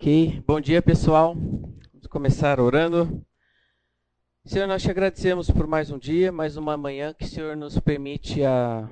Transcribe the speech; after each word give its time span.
Ok, 0.00 0.40
bom 0.46 0.60
dia 0.60 0.80
pessoal. 0.80 1.34
Vamos 1.34 2.06
começar 2.08 2.60
orando. 2.60 3.20
Senhor, 4.44 4.68
nós 4.68 4.80
te 4.80 4.88
agradecemos 4.88 5.50
por 5.50 5.66
mais 5.66 5.90
um 5.90 5.98
dia, 5.98 6.30
mais 6.30 6.56
uma 6.56 6.76
manhã 6.76 7.12
que 7.12 7.24
o 7.24 7.28
Senhor 7.28 7.56
nos 7.56 7.80
permite 7.80 8.44
a, 8.44 8.88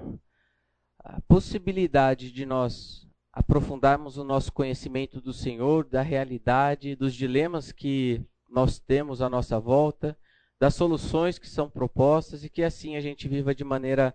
a 0.98 1.20
possibilidade 1.28 2.32
de 2.32 2.44
nós 2.44 3.06
aprofundarmos 3.32 4.18
o 4.18 4.24
nosso 4.24 4.52
conhecimento 4.52 5.20
do 5.20 5.32
Senhor, 5.32 5.84
da 5.84 6.02
realidade, 6.02 6.96
dos 6.96 7.14
dilemas 7.14 7.70
que 7.70 8.20
nós 8.50 8.80
temos 8.80 9.22
à 9.22 9.30
nossa 9.30 9.60
volta, 9.60 10.18
das 10.58 10.74
soluções 10.74 11.38
que 11.38 11.48
são 11.48 11.70
propostas 11.70 12.42
e 12.42 12.50
que 12.50 12.64
assim 12.64 12.96
a 12.96 13.00
gente 13.00 13.28
viva 13.28 13.54
de 13.54 13.62
maneira 13.62 14.12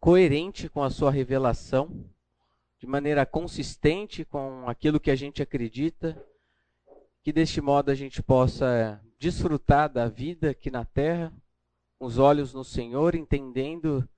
coerente 0.00 0.68
com 0.68 0.82
a 0.82 0.90
sua 0.90 1.12
revelação 1.12 2.04
de 2.86 2.90
maneira 2.90 3.26
consistente 3.26 4.24
com 4.24 4.68
aquilo 4.68 5.00
que 5.00 5.10
a 5.10 5.16
gente 5.16 5.42
acredita, 5.42 6.16
que 7.20 7.32
deste 7.32 7.60
modo 7.60 7.90
a 7.90 7.96
gente 7.96 8.22
possa 8.22 9.02
desfrutar 9.18 9.92
da 9.92 10.08
vida 10.08 10.50
aqui 10.50 10.70
na 10.70 10.84
terra, 10.84 11.32
com 11.98 12.06
os 12.06 12.16
olhos 12.16 12.54
no 12.54 12.62
Senhor, 12.62 13.16
entendendo 13.16 14.08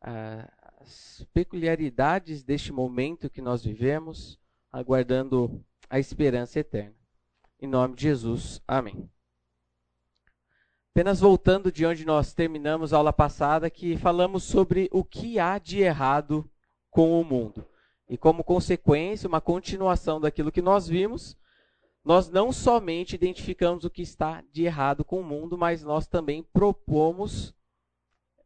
ah, 0.00 0.52
as 0.80 1.24
peculiaridades 1.32 2.42
deste 2.42 2.72
momento 2.72 3.30
que 3.30 3.40
nós 3.40 3.62
vivemos, 3.64 4.36
aguardando 4.72 5.64
a 5.88 6.00
esperança 6.00 6.58
eterna. 6.58 6.96
Em 7.60 7.68
nome 7.68 7.94
de 7.94 8.02
Jesus, 8.02 8.60
amém. 8.66 9.08
Apenas 10.90 11.20
voltando 11.20 11.70
de 11.70 11.86
onde 11.86 12.04
nós 12.04 12.34
terminamos 12.34 12.92
a 12.92 12.96
aula 12.96 13.12
passada, 13.12 13.70
que 13.70 13.96
falamos 13.96 14.42
sobre 14.42 14.88
o 14.90 15.04
que 15.04 15.38
há 15.38 15.56
de 15.58 15.78
errado 15.78 16.50
com 16.90 17.20
o 17.20 17.22
mundo. 17.22 17.64
E 18.08 18.16
como 18.16 18.42
consequência, 18.42 19.28
uma 19.28 19.40
continuação 19.40 20.20
daquilo 20.20 20.52
que 20.52 20.62
nós 20.62 20.88
vimos, 20.88 21.36
nós 22.04 22.30
não 22.30 22.52
somente 22.52 23.14
identificamos 23.14 23.84
o 23.84 23.90
que 23.90 24.00
está 24.00 24.42
de 24.52 24.64
errado 24.64 25.04
com 25.04 25.20
o 25.20 25.24
mundo, 25.24 25.58
mas 25.58 25.82
nós 25.82 26.06
também 26.06 26.42
propomos 26.42 27.54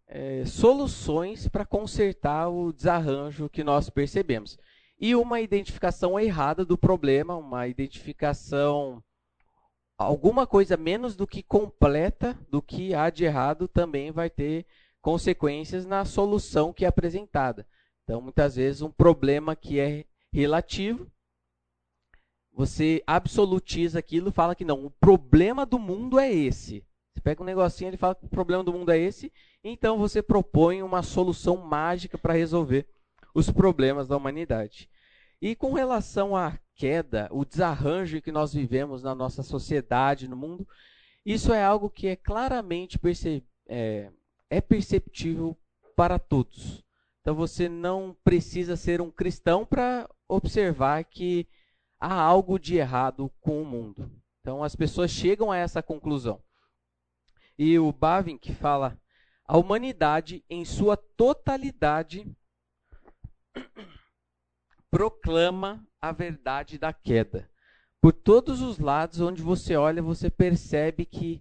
é, 0.08 0.44
soluções 0.44 1.48
para 1.48 1.64
consertar 1.64 2.48
o 2.48 2.72
desarranjo 2.72 3.48
que 3.48 3.62
nós 3.62 3.88
percebemos. 3.88 4.58
E 4.98 5.14
uma 5.14 5.40
identificação 5.40 6.18
errada 6.18 6.64
do 6.64 6.76
problema, 6.76 7.36
uma 7.36 7.68
identificação 7.68 9.02
alguma 9.96 10.46
coisa 10.46 10.76
menos 10.76 11.14
do 11.14 11.26
que 11.26 11.42
completa 11.42 12.36
do 12.50 12.60
que 12.60 12.94
há 12.94 13.10
de 13.10 13.24
errado 13.24 13.68
também 13.68 14.10
vai 14.10 14.28
ter 14.28 14.66
consequências 15.00 15.86
na 15.86 16.04
solução 16.04 16.72
que 16.72 16.84
é 16.84 16.88
apresentada. 16.88 17.66
Então, 18.04 18.20
muitas 18.20 18.56
vezes, 18.56 18.82
um 18.82 18.90
problema 18.90 19.54
que 19.54 19.78
é 19.78 20.04
relativo, 20.32 21.10
você 22.52 23.02
absolutiza 23.06 23.98
aquilo 23.98 24.28
e 24.28 24.32
fala 24.32 24.54
que 24.54 24.64
não, 24.64 24.84
o 24.84 24.90
problema 24.90 25.64
do 25.64 25.78
mundo 25.78 26.18
é 26.18 26.32
esse. 26.32 26.84
Você 27.12 27.20
pega 27.20 27.42
um 27.42 27.46
negocinho, 27.46 27.88
ele 27.88 27.96
fala 27.96 28.14
que 28.14 28.24
o 28.24 28.28
problema 28.28 28.64
do 28.64 28.72
mundo 28.72 28.90
é 28.90 28.98
esse, 28.98 29.32
então 29.62 29.98
você 29.98 30.22
propõe 30.22 30.82
uma 30.82 31.02
solução 31.02 31.56
mágica 31.56 32.16
para 32.16 32.34
resolver 32.34 32.86
os 33.34 33.50
problemas 33.50 34.08
da 34.08 34.16
humanidade. 34.16 34.88
E 35.40 35.54
com 35.54 35.72
relação 35.72 36.36
à 36.36 36.58
queda, 36.74 37.28
o 37.30 37.44
desarranjo 37.44 38.22
que 38.22 38.32
nós 38.32 38.52
vivemos 38.52 39.02
na 39.02 39.14
nossa 39.14 39.42
sociedade, 39.42 40.28
no 40.28 40.36
mundo, 40.36 40.66
isso 41.24 41.52
é 41.52 41.62
algo 41.62 41.90
que 41.90 42.08
é 42.08 42.16
claramente 42.16 42.98
perce 42.98 43.44
é, 43.68 44.10
é 44.50 44.60
perceptível 44.60 45.56
para 45.96 46.18
todos. 46.18 46.84
Então 47.22 47.36
você 47.36 47.68
não 47.68 48.16
precisa 48.24 48.76
ser 48.76 49.00
um 49.00 49.08
cristão 49.08 49.64
para 49.64 50.10
observar 50.28 51.04
que 51.04 51.48
há 51.98 52.12
algo 52.12 52.58
de 52.58 52.76
errado 52.76 53.32
com 53.40 53.62
o 53.62 53.64
mundo. 53.64 54.10
Então 54.40 54.62
as 54.64 54.74
pessoas 54.74 55.12
chegam 55.12 55.50
a 55.50 55.56
essa 55.56 55.80
conclusão. 55.80 56.42
E 57.56 57.78
o 57.78 57.92
Bavinck 57.92 58.52
fala: 58.54 59.00
a 59.46 59.56
humanidade 59.56 60.44
em 60.50 60.64
sua 60.64 60.96
totalidade 60.96 62.26
proclama 64.90 65.86
a 66.00 66.10
verdade 66.10 66.76
da 66.76 66.92
queda. 66.92 67.48
Por 68.00 68.12
todos 68.12 68.60
os 68.60 68.80
lados 68.80 69.20
onde 69.20 69.42
você 69.42 69.76
olha, 69.76 70.02
você 70.02 70.28
percebe 70.28 71.06
que 71.06 71.40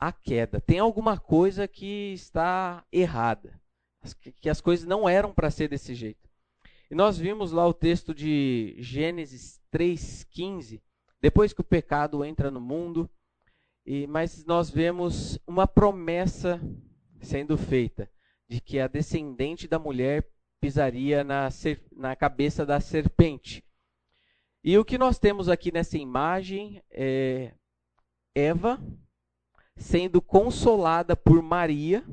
há 0.00 0.10
queda. 0.10 0.62
Tem 0.62 0.78
alguma 0.78 1.18
coisa 1.18 1.68
que 1.68 2.14
está 2.14 2.82
errada 2.90 3.57
que 4.40 4.48
as 4.48 4.60
coisas 4.60 4.86
não 4.86 5.08
eram 5.08 5.32
para 5.32 5.50
ser 5.50 5.68
desse 5.68 5.94
jeito. 5.94 6.28
E 6.90 6.94
nós 6.94 7.18
vimos 7.18 7.52
lá 7.52 7.66
o 7.66 7.74
texto 7.74 8.14
de 8.14 8.76
Gênesis 8.78 9.60
3:15, 9.70 10.82
depois 11.20 11.52
que 11.52 11.60
o 11.60 11.64
pecado 11.64 12.24
entra 12.24 12.50
no 12.50 12.60
mundo, 12.60 13.08
e 13.84 14.06
mas 14.06 14.44
nós 14.44 14.70
vemos 14.70 15.38
uma 15.46 15.66
promessa 15.66 16.60
sendo 17.20 17.58
feita 17.58 18.10
de 18.48 18.60
que 18.60 18.80
a 18.80 18.86
descendente 18.86 19.68
da 19.68 19.78
mulher 19.78 20.26
pisaria 20.60 21.22
na, 21.22 21.48
na 21.92 22.16
cabeça 22.16 22.64
da 22.64 22.80
serpente. 22.80 23.64
E 24.64 24.76
o 24.76 24.84
que 24.84 24.98
nós 24.98 25.18
temos 25.18 25.48
aqui 25.48 25.70
nessa 25.70 25.98
imagem 25.98 26.82
é 26.90 27.52
Eva 28.34 28.82
sendo 29.76 30.20
consolada 30.20 31.14
por 31.14 31.40
Maria, 31.40 32.04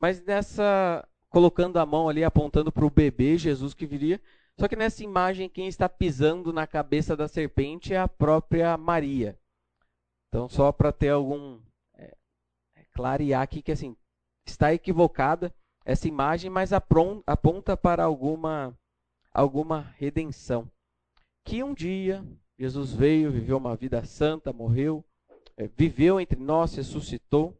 mas 0.00 0.20
nessa 0.22 1.06
colocando 1.28 1.78
a 1.78 1.86
mão 1.86 2.08
ali 2.08 2.24
apontando 2.24 2.72
para 2.72 2.84
o 2.84 2.90
bebê 2.90 3.36
Jesus 3.36 3.74
que 3.74 3.86
viria. 3.86 4.20
Só 4.58 4.66
que 4.68 4.76
nessa 4.76 5.04
imagem 5.04 5.48
quem 5.48 5.68
está 5.68 5.88
pisando 5.88 6.52
na 6.52 6.66
cabeça 6.66 7.16
da 7.16 7.28
serpente 7.28 7.92
é 7.92 7.98
a 7.98 8.08
própria 8.08 8.76
Maria. 8.76 9.38
Então 10.28 10.48
só 10.48 10.72
para 10.72 10.92
ter 10.92 11.10
algum 11.10 11.60
é, 11.94 12.16
é, 12.74 12.84
clarear 12.92 13.42
aqui 13.42 13.60
que 13.60 13.72
assim 13.72 13.96
está 14.46 14.72
equivocada 14.72 15.54
essa 15.84 16.08
imagem, 16.08 16.50
mas 16.50 16.72
aponta 16.72 17.76
para 17.76 18.04
alguma 18.04 18.76
alguma 19.32 19.94
redenção. 19.98 20.70
Que 21.44 21.62
um 21.62 21.74
dia 21.74 22.24
Jesus 22.58 22.92
veio, 22.92 23.30
viveu 23.30 23.58
uma 23.58 23.76
vida 23.76 24.02
santa, 24.04 24.52
morreu, 24.52 25.04
é, 25.56 25.68
viveu 25.68 26.18
entre 26.18 26.40
nós, 26.40 26.74
ressuscitou 26.74 27.56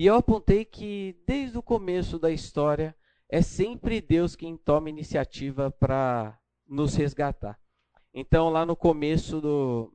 e 0.00 0.06
eu 0.06 0.14
apontei 0.14 0.64
que 0.64 1.14
desde 1.26 1.58
o 1.58 1.62
começo 1.62 2.18
da 2.18 2.30
história 2.30 2.96
é 3.28 3.42
sempre 3.42 4.00
Deus 4.00 4.34
quem 4.34 4.56
toma 4.56 4.88
iniciativa 4.88 5.70
para 5.70 6.38
nos 6.66 6.94
resgatar. 6.94 7.60
Então, 8.14 8.48
lá 8.48 8.64
no 8.64 8.74
começo 8.74 9.42
do 9.42 9.92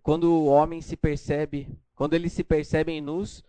quando 0.00 0.32
o 0.32 0.46
homem 0.46 0.80
se 0.80 0.96
percebe, 0.96 1.76
quando 1.96 2.14
eles 2.14 2.32
se 2.34 2.44
percebem 2.44 3.00
nus, 3.00 3.42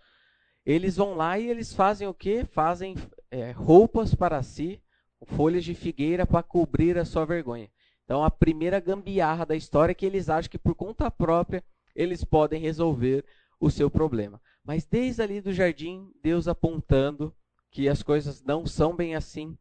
eles 0.66 0.96
vão 0.96 1.14
lá 1.14 1.38
e 1.38 1.48
eles 1.48 1.76
fazem 1.76 2.08
o 2.08 2.14
quê? 2.16 2.44
Fazem 2.44 2.96
é, 3.30 3.52
roupas 3.52 4.16
para 4.16 4.42
si, 4.42 4.82
folhas 5.28 5.64
de 5.64 5.76
figueira 5.76 6.26
para 6.26 6.42
cobrir 6.42 6.98
a 6.98 7.06
sua 7.06 7.24
vergonha. 7.24 7.70
Então, 8.04 8.24
a 8.24 8.32
primeira 8.32 8.80
gambiarra 8.80 9.46
da 9.46 9.56
história 9.56 9.92
é 9.92 9.96
que 9.96 10.08
eles 10.08 10.28
acham 10.28 10.50
que 10.50 10.58
por 10.58 10.74
conta 10.74 11.12
própria 11.12 11.64
eles 11.96 12.24
podem 12.24 12.60
resolver 12.60 13.24
o 13.60 13.70
seu 13.70 13.92
problema. 13.92 14.42
Mas 14.64 14.86
desde 14.86 15.22
ali 15.22 15.42
do 15.42 15.54
jardim, 15.54 16.12
Deus 16.22 16.48
apontando 16.48 17.36
que 17.72 17.88
as 17.88 18.04
coisas 18.04 18.44
não 18.44 18.66
são 18.66 18.96
bem 18.96 19.16
assim. 19.16 19.58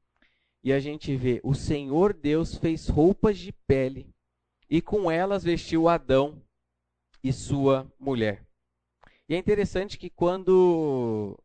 E 0.63 0.73
a 0.73 0.81
gente 0.81 1.15
vê, 1.17 1.41
o 1.45 1.55
Senhor 1.55 2.13
Deus 2.13 2.57
fez 2.57 2.89
roupas 2.89 3.39
de 3.39 3.53
pele 3.53 4.13
e 4.69 4.83
com 4.83 5.11
elas 5.11 5.45
vestiu 5.45 5.89
Adão 5.89 6.43
e 7.23 7.33
sua 7.33 7.91
mulher. 7.99 8.45
E 9.29 9.35
é 9.35 9.39
interessante 9.39 9.99
que 9.99 10.11
quando 10.11 11.39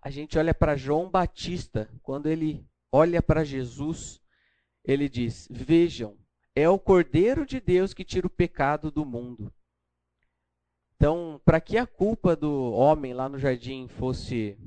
a 0.00 0.10
gente 0.10 0.38
olha 0.38 0.54
para 0.54 0.76
João 0.76 1.10
Batista, 1.10 1.90
quando 2.02 2.26
ele 2.26 2.66
olha 2.92 3.22
para 3.22 3.44
Jesus, 3.44 4.20
ele 4.84 5.08
diz: 5.08 5.48
Vejam, 5.50 6.16
é 6.54 6.68
o 6.68 6.78
Cordeiro 6.78 7.44
de 7.44 7.60
Deus 7.60 7.92
que 7.92 8.04
tira 8.04 8.26
o 8.26 8.30
pecado 8.30 8.90
do 8.90 9.04
mundo. 9.04 9.52
Então, 10.96 11.40
para 11.44 11.60
que 11.60 11.76
a 11.76 11.86
culpa 11.86 12.36
do 12.36 12.72
homem 12.72 13.12
lá 13.12 13.28
no 13.28 13.38
jardim 13.38 13.88
fosse 13.88 14.58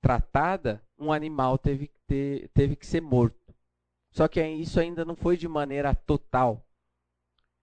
tratada, 0.00 0.82
um 0.98 1.12
animal 1.12 1.58
teve 1.58 1.88
que, 1.88 2.00
ter, 2.06 2.48
teve 2.54 2.76
que 2.76 2.86
ser 2.86 3.00
morto. 3.00 3.54
Só 4.10 4.28
que 4.28 4.44
isso 4.46 4.78
ainda 4.78 5.04
não 5.04 5.16
foi 5.16 5.36
de 5.36 5.48
maneira 5.48 5.94
total. 5.94 6.64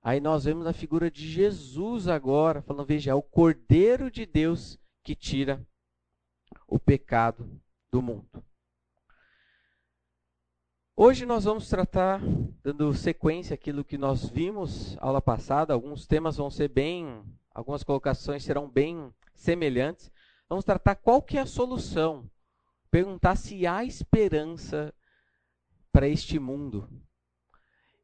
Aí 0.01 0.19
nós 0.19 0.45
vemos 0.45 0.65
a 0.65 0.73
figura 0.73 1.11
de 1.11 1.27
Jesus 1.27 2.07
agora, 2.07 2.61
falando: 2.61 2.87
veja, 2.87 3.11
é 3.11 3.13
o 3.13 3.21
Cordeiro 3.21 4.09
de 4.09 4.25
Deus 4.25 4.77
que 5.03 5.15
tira 5.15 5.65
o 6.67 6.79
pecado 6.79 7.49
do 7.91 8.01
mundo. 8.01 8.43
Hoje 10.95 11.25
nós 11.25 11.45
vamos 11.45 11.69
tratar, 11.69 12.21
dando 12.61 12.93
sequência 12.93 13.53
àquilo 13.53 13.85
que 13.85 13.97
nós 13.97 14.29
vimos 14.29 14.97
aula 14.99 15.21
passada, 15.21 15.73
alguns 15.73 16.05
temas 16.05 16.35
vão 16.35 16.49
ser 16.49 16.67
bem 16.67 17.23
algumas 17.59 17.83
colocações 17.83 18.43
serão 18.43 18.69
bem 18.69 19.13
semelhantes. 19.35 20.09
Vamos 20.47 20.63
tratar 20.63 20.95
qual 20.95 21.21
que 21.21 21.37
é 21.37 21.41
a 21.41 21.45
solução. 21.45 22.29
Perguntar 22.89 23.35
se 23.35 23.67
há 23.67 23.83
esperança 23.83 24.93
para 25.91 26.07
este 26.07 26.39
mundo. 26.39 26.89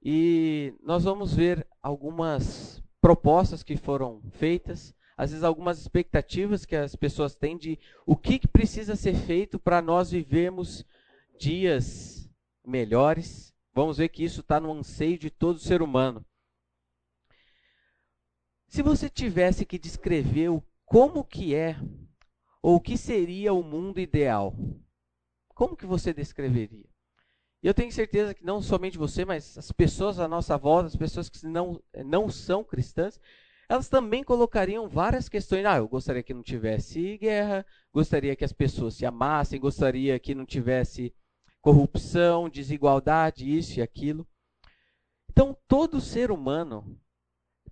e 0.07 0.75
nós 0.83 1.03
vamos 1.05 1.33
ver 1.33 1.65
algumas 1.81 2.83
propostas 3.01 3.63
que 3.63 3.75
foram 3.75 4.21
feitas, 4.33 4.93
às 5.17 5.31
vezes 5.31 5.43
algumas 5.43 5.79
expectativas 5.79 6.63
que 6.63 6.75
as 6.75 6.95
pessoas 6.95 7.33
têm 7.33 7.57
de 7.57 7.79
o 8.05 8.15
que, 8.15 8.37
que 8.37 8.47
precisa 8.47 8.95
ser 8.95 9.15
feito 9.15 9.57
para 9.57 9.81
nós 9.81 10.11
vivermos 10.11 10.85
dias 11.39 12.29
melhores. 12.63 13.51
Vamos 13.73 13.97
ver 13.97 14.09
que 14.09 14.23
isso 14.23 14.41
está 14.41 14.59
no 14.59 14.71
anseio 14.71 15.17
de 15.17 15.31
todo 15.31 15.57
ser 15.57 15.81
humano. 15.81 16.23
Se 18.67 18.81
você 18.81 19.09
tivesse 19.09 19.65
que 19.65 19.79
descrever 19.79 20.49
o 20.49 20.63
como 20.85 21.23
que 21.23 21.55
é 21.55 21.77
ou 22.61 22.75
o 22.75 22.79
que 22.79 22.97
seria 22.97 23.53
o 23.53 23.63
mundo 23.63 23.99
ideal, 23.99 24.55
como 25.49 25.75
que 25.75 25.85
você 25.85 26.13
descreveria? 26.13 26.85
Eu 27.63 27.73
tenho 27.73 27.91
certeza 27.91 28.33
que 28.33 28.45
não 28.45 28.61
somente 28.61 28.97
você, 28.97 29.25
mas 29.25 29.57
as 29.57 29.71
pessoas 29.71 30.19
à 30.19 30.27
nossa 30.27 30.57
volta, 30.57 30.87
as 30.87 30.95
pessoas 30.95 31.29
que 31.29 31.45
não, 31.47 31.81
não 32.05 32.29
são 32.29 32.63
cristãs, 32.63 33.19
elas 33.67 33.89
também 33.89 34.23
colocariam 34.23 34.87
várias 34.87 35.27
questões. 35.27 35.65
Ah, 35.65 35.77
eu 35.77 35.87
gostaria 35.87 36.21
que 36.21 36.33
não 36.33 36.43
tivesse 36.43 37.17
guerra, 37.17 37.65
gostaria 37.91 38.35
que 38.35 38.45
as 38.45 38.53
pessoas 38.53 38.93
se 38.93 39.05
amassem, 39.05 39.59
gostaria 39.59 40.19
que 40.19 40.35
não 40.35 40.45
tivesse 40.45 41.13
corrupção, 41.61 42.47
desigualdade, 42.47 43.49
isso 43.49 43.79
e 43.79 43.81
aquilo. 43.81 44.27
Então, 45.31 45.57
todo 45.67 45.99
ser 45.99 46.29
humano 46.29 46.99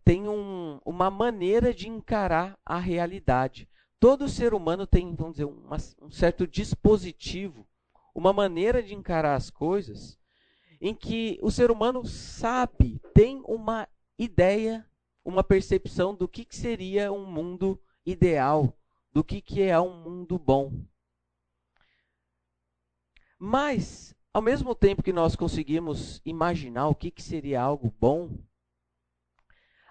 tem 0.03 0.27
um, 0.27 0.79
uma 0.85 1.09
maneira 1.09 1.73
de 1.73 1.87
encarar 1.87 2.57
a 2.65 2.79
realidade. 2.79 3.69
Todo 3.99 4.27
ser 4.27 4.53
humano 4.53 4.85
tem, 4.85 5.15
vamos 5.15 5.33
dizer, 5.33 5.45
uma, 5.45 5.77
um 6.01 6.11
certo 6.11 6.45
dispositivo 6.45 7.67
uma 8.13 8.31
maneira 8.31 8.83
de 8.83 8.93
encarar 8.93 9.35
as 9.35 9.49
coisas 9.49 10.19
em 10.79 10.93
que 10.93 11.39
o 11.41 11.49
ser 11.49 11.71
humano 11.71 12.05
sabe, 12.05 12.99
tem 13.13 13.41
uma 13.47 13.87
ideia, 14.17 14.85
uma 15.23 15.43
percepção 15.43 16.13
do 16.13 16.27
que, 16.27 16.45
que 16.45 16.55
seria 16.55 17.11
um 17.11 17.25
mundo 17.25 17.81
ideal, 18.05 18.77
do 19.11 19.23
que, 19.23 19.41
que 19.41 19.61
é 19.61 19.79
um 19.79 20.03
mundo 20.03 20.37
bom. 20.37 20.85
Mas, 23.39 24.13
ao 24.33 24.41
mesmo 24.41 24.75
tempo 24.75 25.03
que 25.03 25.13
nós 25.13 25.35
conseguimos 25.35 26.21
imaginar 26.25 26.89
o 26.89 26.95
que, 26.95 27.09
que 27.09 27.23
seria 27.23 27.61
algo 27.61 27.93
bom, 27.99 28.37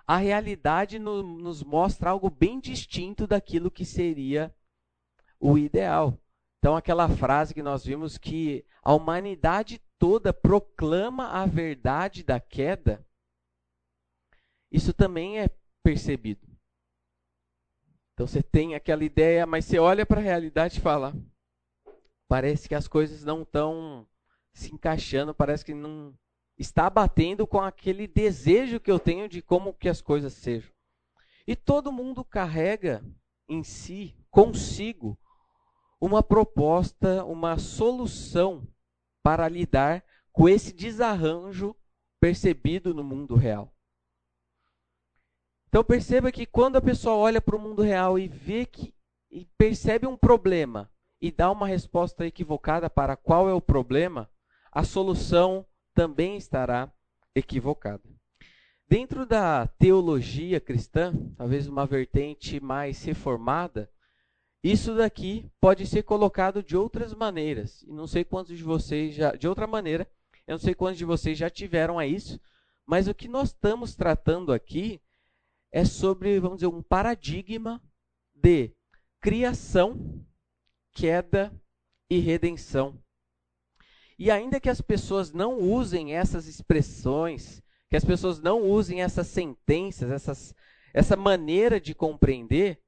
a 0.06 0.16
realidade 0.16 0.99
no, 0.99 1.22
nos 1.22 1.62
mostra 1.62 2.10
algo 2.10 2.28
bem 2.31 2.60
distinto 2.60 3.26
daquilo 3.26 3.70
que 3.70 3.84
seria 3.84 4.54
o 5.40 5.56
ideal. 5.56 6.19
Então, 6.58 6.76
aquela 6.76 7.08
frase 7.08 7.54
que 7.54 7.62
nós 7.62 7.84
vimos 7.84 8.16
que 8.16 8.64
a 8.82 8.94
humanidade 8.94 9.81
toda 9.99 10.32
proclama 10.32 11.28
a 11.28 11.46
verdade 11.46 12.22
da 12.22 12.38
queda, 12.38 13.04
isso 14.70 14.93
também 14.93 15.40
é 15.40 15.50
percebido. 15.82 16.46
Então, 18.14 18.26
você 18.26 18.43
tem 18.43 18.75
aquela 18.75 19.04
ideia, 19.04 19.44
mas 19.46 19.64
você 19.64 19.78
olha 19.78 20.06
para 20.06 20.20
a 20.20 20.25
realidade 20.25 20.78
e 20.78 20.82
fala: 20.82 21.12
parece 22.28 22.69
que 22.69 22.75
as 22.75 22.87
coisas 22.87 23.25
não 23.25 23.43
estão 23.43 24.06
se 24.52 24.72
encaixando, 24.72 25.34
parece 25.34 25.64
que 25.64 25.75
não 25.75 26.16
está 26.58 26.88
batendo 26.88 27.46
com 27.46 27.60
aquele 27.60 28.06
desejo 28.06 28.81
que 28.81 28.90
eu 28.90 28.99
tenho 28.99 29.28
de 29.28 29.43
como 29.43 29.75
que 29.75 29.88
as 29.88 30.00
coisas 30.00 30.32
sejam. 30.34 30.70
E 31.46 31.56
todo 31.56 31.93
mundo 31.93 32.25
carrega 32.25 33.04
em 33.49 33.62
si, 33.62 34.16
consigo, 34.31 35.19
uma 36.00 36.22
proposta, 36.22 37.25
uma 37.25 37.58
solução 37.58 38.66
para 39.22 39.49
lidar 39.49 40.04
com 40.32 40.49
esse 40.49 40.72
desarranjo 40.72 41.76
percebido 42.20 42.94
no 42.94 43.04
mundo 43.04 43.34
real. 43.34 43.75
Então 45.69 45.82
perceba 45.82 46.31
que 46.31 46.44
quando 46.44 46.76
a 46.76 46.82
pessoa 46.82 47.16
olha 47.16 47.40
para 47.40 47.56
o 47.56 47.58
mundo 47.58 47.82
real 47.82 48.19
e 48.19 48.28
vê 48.28 48.66
que 48.66 48.94
e 49.31 49.46
percebe 49.56 50.06
um 50.06 50.16
problema 50.16 50.93
e 51.19 51.32
dá 51.32 51.50
uma 51.50 51.66
resposta 51.66 52.26
equivocada 52.26 52.90
para 52.90 53.16
qual 53.16 53.49
é 53.49 53.54
o 53.54 53.60
problema, 53.62 54.31
a 54.70 54.84
solução 54.84 55.66
também 55.94 56.37
estará 56.37 56.93
equivocada. 57.35 58.03
Dentro 58.89 59.25
da 59.25 59.67
teologia 59.67 60.61
cristã, 60.61 61.15
talvez 61.37 61.67
uma 61.67 61.87
vertente 61.87 62.61
mais 62.61 63.03
reformada, 63.05 63.91
isso 64.62 64.94
daqui 64.94 65.50
pode 65.61 65.87
ser 65.87 66.03
colocado 66.03 66.62
de 66.62 66.77
outras 66.77 67.15
maneiras. 67.15 67.83
E 67.83 67.93
não 67.93 68.06
sei 68.06 68.23
quantos 68.23 68.56
de 68.56 68.62
vocês 68.62 69.15
já. 69.15 69.33
De 69.33 69.49
outra 69.49 69.67
maneira, 69.67 70.06
eu 70.47 70.53
não 70.53 70.59
sei 70.59 70.75
quantos 70.75 70.99
de 70.99 71.05
vocês 71.05 71.37
já 71.37 71.50
tiveram 71.50 71.99
a 71.99 72.06
isso. 72.06 72.41
Mas 72.87 73.09
o 73.09 73.15
que 73.15 73.29
nós 73.29 73.49
estamos 73.49 73.97
tratando 73.97 74.53
aqui 74.53 75.00
é 75.73 75.85
sobre, 75.85 76.38
vamos 76.38 76.59
dizer, 76.59 76.69
um 76.69 76.83
paradigma 76.83 77.83
de 78.35 78.71
criação, 79.21 80.23
queda 80.93 81.53
e 82.11 82.19
redenção. 82.19 83.03
E 84.19 84.31
ainda 84.31 84.61
que 84.61 84.70
as 84.70 84.81
pessoas 84.81 85.32
não 85.32 85.59
usem 85.59 86.14
essas 86.14 86.47
expressões, 86.47 87.62
que 87.88 87.97
as 87.97 88.05
pessoas 88.05 88.41
não 88.41 88.62
usem 88.62 89.03
essas 89.03 89.26
sentenças, 89.26 90.11
essas, 90.11 90.55
essa 90.94 91.17
maneira 91.17 91.81
de 91.81 91.94
compreender, 91.94 92.81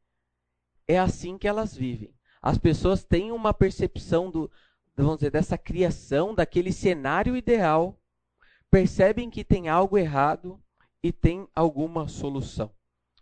é 0.86 0.98
assim 0.98 1.36
que 1.36 1.48
elas 1.48 1.76
vivem. 1.76 2.14
As 2.40 2.58
pessoas 2.58 3.02
têm 3.02 3.32
uma 3.32 3.54
percepção 3.54 4.30
do, 4.30 4.50
vamos 4.96 5.16
dizer, 5.16 5.30
dessa 5.30 5.58
criação, 5.58 6.34
daquele 6.34 6.72
cenário 6.72 7.36
ideal, 7.36 7.98
percebem 8.70 9.30
que 9.30 9.44
tem 9.44 9.68
algo 9.68 9.96
errado 9.96 10.60
e 11.02 11.12
tem 11.12 11.48
alguma 11.54 12.08
solução. 12.08 12.70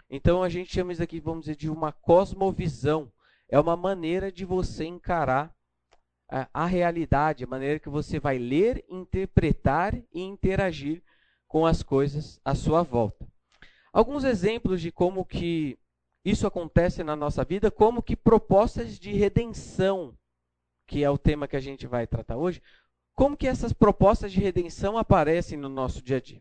Então 0.09 0.43
a 0.43 0.49
gente 0.49 0.73
chama 0.73 0.93
isso 0.93 1.03
aqui, 1.03 1.21
vamos 1.21 1.47
dizer, 1.47 1.57
de 1.57 1.71
uma 1.71 1.91
cosmovisão. 1.91 3.11
É 3.49 3.59
uma 3.59 3.77
maneira 3.77 4.31
de 4.31 4.45
você 4.45 4.85
encarar 4.85 5.55
a, 6.53 6.65
realidade, 6.65 7.45
a 7.45 7.47
maneira 7.47 7.79
que 7.79 7.91
você 7.91 8.19
vai 8.19 8.39
ler, 8.39 8.83
interpretar 8.89 9.95
e 10.13 10.23
interagir 10.23 11.03
com 11.47 11.67
as 11.67 11.83
coisas 11.83 12.41
à 12.43 12.55
sua 12.55 12.83
volta. 12.83 13.29
Alguns 13.93 14.25
exemplos 14.25 14.81
de 14.81 14.91
como 14.91 15.27
que 15.27 15.79
isso 16.25 16.47
acontece 16.47 17.05
na 17.05 17.15
nossa 17.15 17.45
vida, 17.45 17.71
como 17.71 18.03
que 18.03 18.17
propostas 18.17 18.99
de 18.99 19.13
redenção, 19.13 20.17
que 20.87 21.05
é 21.05 21.11
o 21.11 21.19
tema 21.19 21.47
que 21.47 21.57
a 21.57 21.61
gente 21.61 21.87
vai 21.87 22.07
tratar 22.07 22.39
hoje, 22.39 22.63
como 23.15 23.37
que 23.37 23.47
essas 23.47 23.75
propostas 23.75 24.33
de 24.33 24.41
redenção 24.41 24.97
aparecem 24.97 25.59
no 25.59 25.69
nosso 25.69 26.01
dia 26.01 26.17
a 26.17 26.21
dia. 26.21 26.41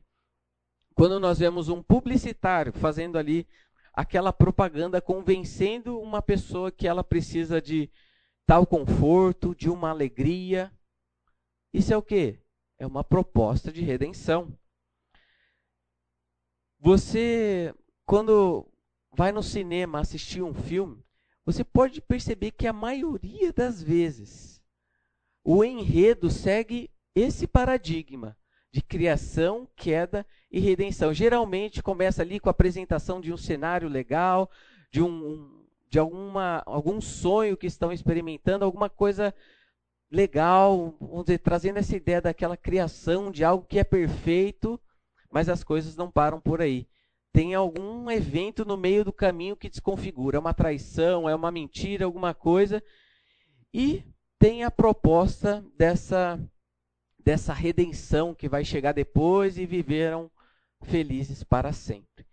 Quando 0.95 1.19
nós 1.19 1.39
vemos 1.39 1.67
um 1.67 1.83
publicitário 1.83 2.71
fazendo 2.71 3.17
ali 3.17 3.45
aquela 3.93 4.31
propaganda 4.31 5.01
convencendo 5.01 5.99
uma 5.99 6.21
pessoa 6.21 6.71
que 6.71 6.87
ela 6.87 7.03
precisa 7.03 7.61
de 7.61 7.89
tal 8.45 8.65
conforto, 8.65 9.55
de 9.55 9.69
uma 9.69 9.89
alegria, 9.89 10.71
isso 11.73 11.93
é 11.93 11.97
o 11.97 12.01
que? 12.01 12.39
É 12.77 12.85
uma 12.85 13.03
proposta 13.03 13.71
de 13.71 13.81
redenção. 13.81 14.57
Você, 16.79 17.73
quando 18.05 18.67
vai 19.13 19.31
no 19.31 19.43
cinema 19.43 19.99
assistir 19.99 20.41
um 20.41 20.53
filme, 20.53 21.03
você 21.45 21.63
pode 21.63 22.01
perceber 22.01 22.51
que 22.51 22.67
a 22.67 22.73
maioria 22.73 23.53
das 23.53 23.81
vezes 23.81 24.61
o 25.43 25.63
enredo 25.63 26.29
segue 26.29 26.89
esse 27.15 27.47
paradigma 27.47 28.37
de 28.71 28.81
criação, 28.81 29.67
queda 29.75 30.25
e 30.49 30.59
redenção. 30.59 31.13
Geralmente 31.13 31.83
começa 31.83 32.21
ali 32.21 32.39
com 32.39 32.49
a 32.49 32.51
apresentação 32.51 33.19
de 33.19 33.33
um 33.33 33.37
cenário 33.37 33.89
legal, 33.89 34.49
de 34.91 35.01
um 35.01 35.60
de 35.91 35.99
alguma 35.99 36.63
algum 36.65 36.99
sonho 36.99 37.55
que 37.55 37.67
estão 37.67 37.91
experimentando, 37.91 38.65
alguma 38.65 38.89
coisa 38.89 39.31
legal, 40.09 40.95
vamos 40.99 41.25
dizer, 41.25 41.37
trazendo 41.37 41.77
essa 41.77 41.95
ideia 41.95 42.19
daquela 42.19 42.57
criação 42.57 43.29
de 43.29 43.43
algo 43.43 43.65
que 43.65 43.77
é 43.77 43.83
perfeito, 43.83 44.81
mas 45.29 45.47
as 45.47 45.63
coisas 45.63 45.95
não 45.95 46.09
param 46.09 46.41
por 46.41 46.61
aí 46.61 46.87
tem 47.33 47.55
algum 47.55 48.09
evento 48.11 48.65
no 48.65 48.75
meio 48.75 49.05
do 49.05 49.13
caminho 49.13 49.55
que 49.55 49.69
desconfigura. 49.69 50.37
É 50.37 50.39
uma 50.39 50.53
traição, 50.53 51.29
é 51.29 51.35
uma 51.35 51.51
mentira, 51.51 52.05
alguma 52.05 52.33
coisa. 52.33 52.83
E 53.73 54.03
tem 54.37 54.63
a 54.63 54.71
proposta 54.71 55.65
dessa, 55.77 56.39
dessa 57.17 57.53
redenção 57.53 58.35
que 58.35 58.49
vai 58.49 58.65
chegar 58.65 58.91
depois 58.91 59.57
e 59.57 59.65
viveram 59.65 60.29
felizes 60.83 61.43
para 61.43 61.71
sempre. 61.71 62.25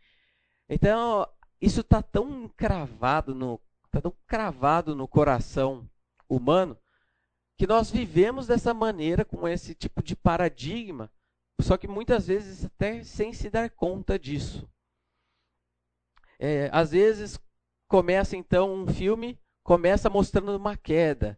Então, 0.68 1.26
isso 1.60 1.80
está 1.80 2.02
tão 2.02 2.48
cravado 2.48 3.34
no 3.34 3.60
tá 3.90 4.00
tão 4.00 4.14
cravado 4.26 4.94
no 4.94 5.08
coração 5.08 5.88
humano 6.28 6.76
que 7.56 7.66
nós 7.66 7.90
vivemos 7.90 8.46
dessa 8.46 8.72
maneira 8.72 9.24
com 9.24 9.48
esse 9.48 9.74
tipo 9.74 10.00
de 10.00 10.14
paradigma, 10.14 11.10
só 11.60 11.76
que 11.76 11.88
muitas 11.88 12.28
vezes 12.28 12.64
até 12.64 13.02
sem 13.02 13.32
se 13.32 13.50
dar 13.50 13.68
conta 13.70 14.16
disso. 14.16 14.68
É, 16.38 16.70
às 16.72 16.92
vezes 16.92 17.38
começa 17.88 18.36
então 18.36 18.72
um 18.72 18.86
filme, 18.86 19.36
começa 19.64 20.08
mostrando 20.08 20.56
uma 20.56 20.76
queda. 20.76 21.36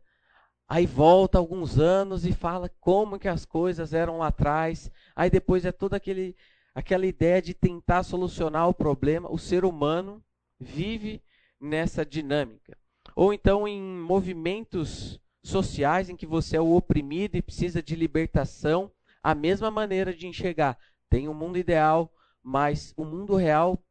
Aí 0.69 0.85
volta 0.87 1.39
alguns 1.39 1.79
anos 1.79 2.27
e 2.27 2.33
fala 2.33 2.69
como 2.81 3.19
que 3.19 3.27
as 3.27 3.47
coisas 3.47 3.95
eram 3.95 4.19
lá 4.19 4.27
atrás. 4.27 4.91
Aí 5.17 5.31
depois 5.31 5.65
é 5.65 5.73
toda 5.73 5.97
aquele, 5.97 6.37
aquela 6.75 7.07
ideia 7.07 7.41
de 7.43 7.55
tentar 7.55 8.03
solucionar 8.03 8.69
o 8.69 8.75
problema. 8.75 9.31
O 9.31 9.39
ser 9.39 9.65
humano 9.65 10.23
vive 10.59 11.23
nessa 11.61 12.05
dinâmica. 12.05 12.77
Ou 13.15 13.33
então 13.33 13.67
em 13.67 13.81
movimentos 13.81 15.21
sociais 15.43 16.09
em 16.09 16.17
que 16.17 16.27
você 16.27 16.57
é 16.57 16.61
o 16.61 16.75
oprimido 16.75 17.37
e 17.37 17.43
precisa 17.43 17.83
de 17.83 17.97
libertação, 17.97 18.91
a 19.23 19.35
mesma 19.35 19.71
maneira 19.71 20.15
de 20.15 20.27
enxergar. 20.27 20.79
Tem 21.09 21.29
um 21.29 21.35
mundo 21.35 21.59
ideal, 21.59 22.13
mas 22.43 22.95
o 22.97 23.05
mundo 23.05 23.35
real 23.35 23.83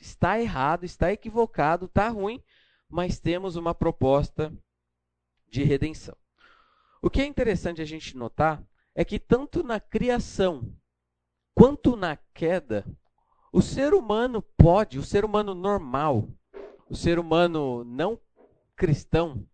está 0.00 0.40
errado, 0.40 0.84
está 0.84 1.12
equivocado, 1.12 1.86
está 1.86 2.08
ruim, 2.08 2.42
mas 2.88 3.18
temos 3.18 3.56
uma 3.56 3.74
proposta 3.74 4.52
de 5.48 5.62
redenção. 5.62 6.16
O 7.00 7.08
que 7.08 7.20
é 7.20 7.26
interessante 7.26 7.80
a 7.80 7.84
gente 7.84 8.16
notar 8.16 8.62
é 8.94 9.04
que 9.04 9.18
tanto 9.18 9.62
na 9.62 9.78
criação 9.78 10.72
quanto 11.56 11.96
na 11.96 12.16
queda, 12.34 12.84
o 13.50 13.62
ser 13.62 13.94
humano 13.94 14.42
pode, 14.42 14.98
o 14.98 15.02
ser 15.02 15.24
humano 15.24 15.54
normal, 15.54 16.28
o 16.86 16.94
ser 16.94 17.18
humano 17.18 17.82
não 17.82 18.20
cristão, 18.76 19.48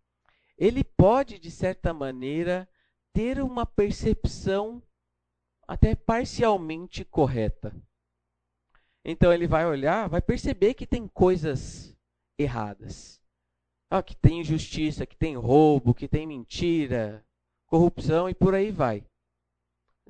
ele 0.59 0.83
pode, 0.83 1.39
de 1.39 1.49
certa 1.49 1.95
maneira, 1.95 2.69
ter 3.13 3.41
uma 3.41 3.65
percepção 3.65 4.83
até 5.67 5.95
parcialmente 5.95 7.05
correta. 7.05 7.73
Então 9.05 9.33
ele 9.33 9.47
vai 9.47 9.65
olhar, 9.65 10.09
vai 10.09 10.21
perceber 10.21 10.75
que 10.75 10.87
tem 10.87 11.07
coisas 11.07 11.97
erradas. 12.37 13.21
Ah, 13.89 14.03
que 14.03 14.17
tem 14.17 14.41
injustiça, 14.41 15.07
que 15.07 15.17
tem 15.17 15.37
roubo, 15.37 15.95
que 15.95 16.09
tem 16.09 16.27
mentira, 16.27 17.25
corrupção 17.67 18.29
e 18.29 18.35
por 18.35 18.55
aí 18.55 18.71
vai. 18.73 19.05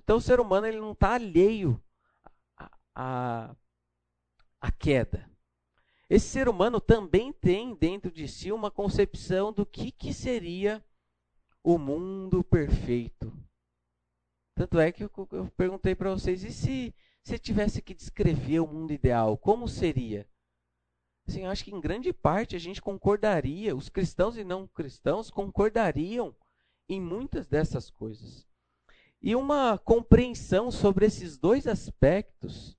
Então 0.03 0.17
o 0.17 0.21
ser 0.21 0.41
humano 0.41 0.67
ele 0.67 0.81
não 0.81 0.93
está 0.93 1.15
alheio 1.15 1.83
à, 2.95 3.55
à 4.61 4.73
queda. 4.73 5.31
Esse 6.09 6.29
ser 6.29 6.49
humano 6.49 6.81
também 6.81 7.33
tem 7.33 7.75
dentro 7.75 8.11
de 8.11 8.29
si 8.29 8.53
uma 8.53 8.71
concepção 8.71 9.53
do 9.53 9.65
que, 9.65 9.91
que 9.91 10.13
seria 10.13 10.85
o 11.65 11.79
mundo 11.79 12.45
perfeito. 12.45 13.33
Tanto 14.55 14.79
é 14.79 14.93
que 14.93 15.05
eu, 15.05 15.11
eu 15.33 15.51
perguntei 15.57 15.95
para 15.95 16.11
vocês, 16.11 16.45
e 16.45 16.53
se 16.53 16.95
você 17.23 17.39
tivesse 17.39 17.81
que 17.81 17.95
descrever 17.95 18.61
o 18.61 18.67
mundo 18.67 18.93
ideal, 18.93 19.39
como 19.39 19.67
seria? 19.67 20.29
Assim, 21.27 21.47
acho 21.47 21.65
que 21.65 21.75
em 21.75 21.81
grande 21.81 22.13
parte 22.13 22.57
a 22.57 22.59
gente 22.59 22.83
concordaria, 22.83 23.75
os 23.75 23.89
cristãos 23.89 24.37
e 24.37 24.45
não 24.45 24.67
cristãos 24.67 25.31
concordariam 25.31 26.37
em 26.89 27.01
muitas 27.01 27.47
dessas 27.47 27.89
coisas. 27.89 28.47
E 29.23 29.37
uma 29.37 29.79
compreensão 29.79 30.71
sobre 30.73 31.07
esses 31.07 31.39
dois 31.39 31.69
aspectos, 31.69 32.77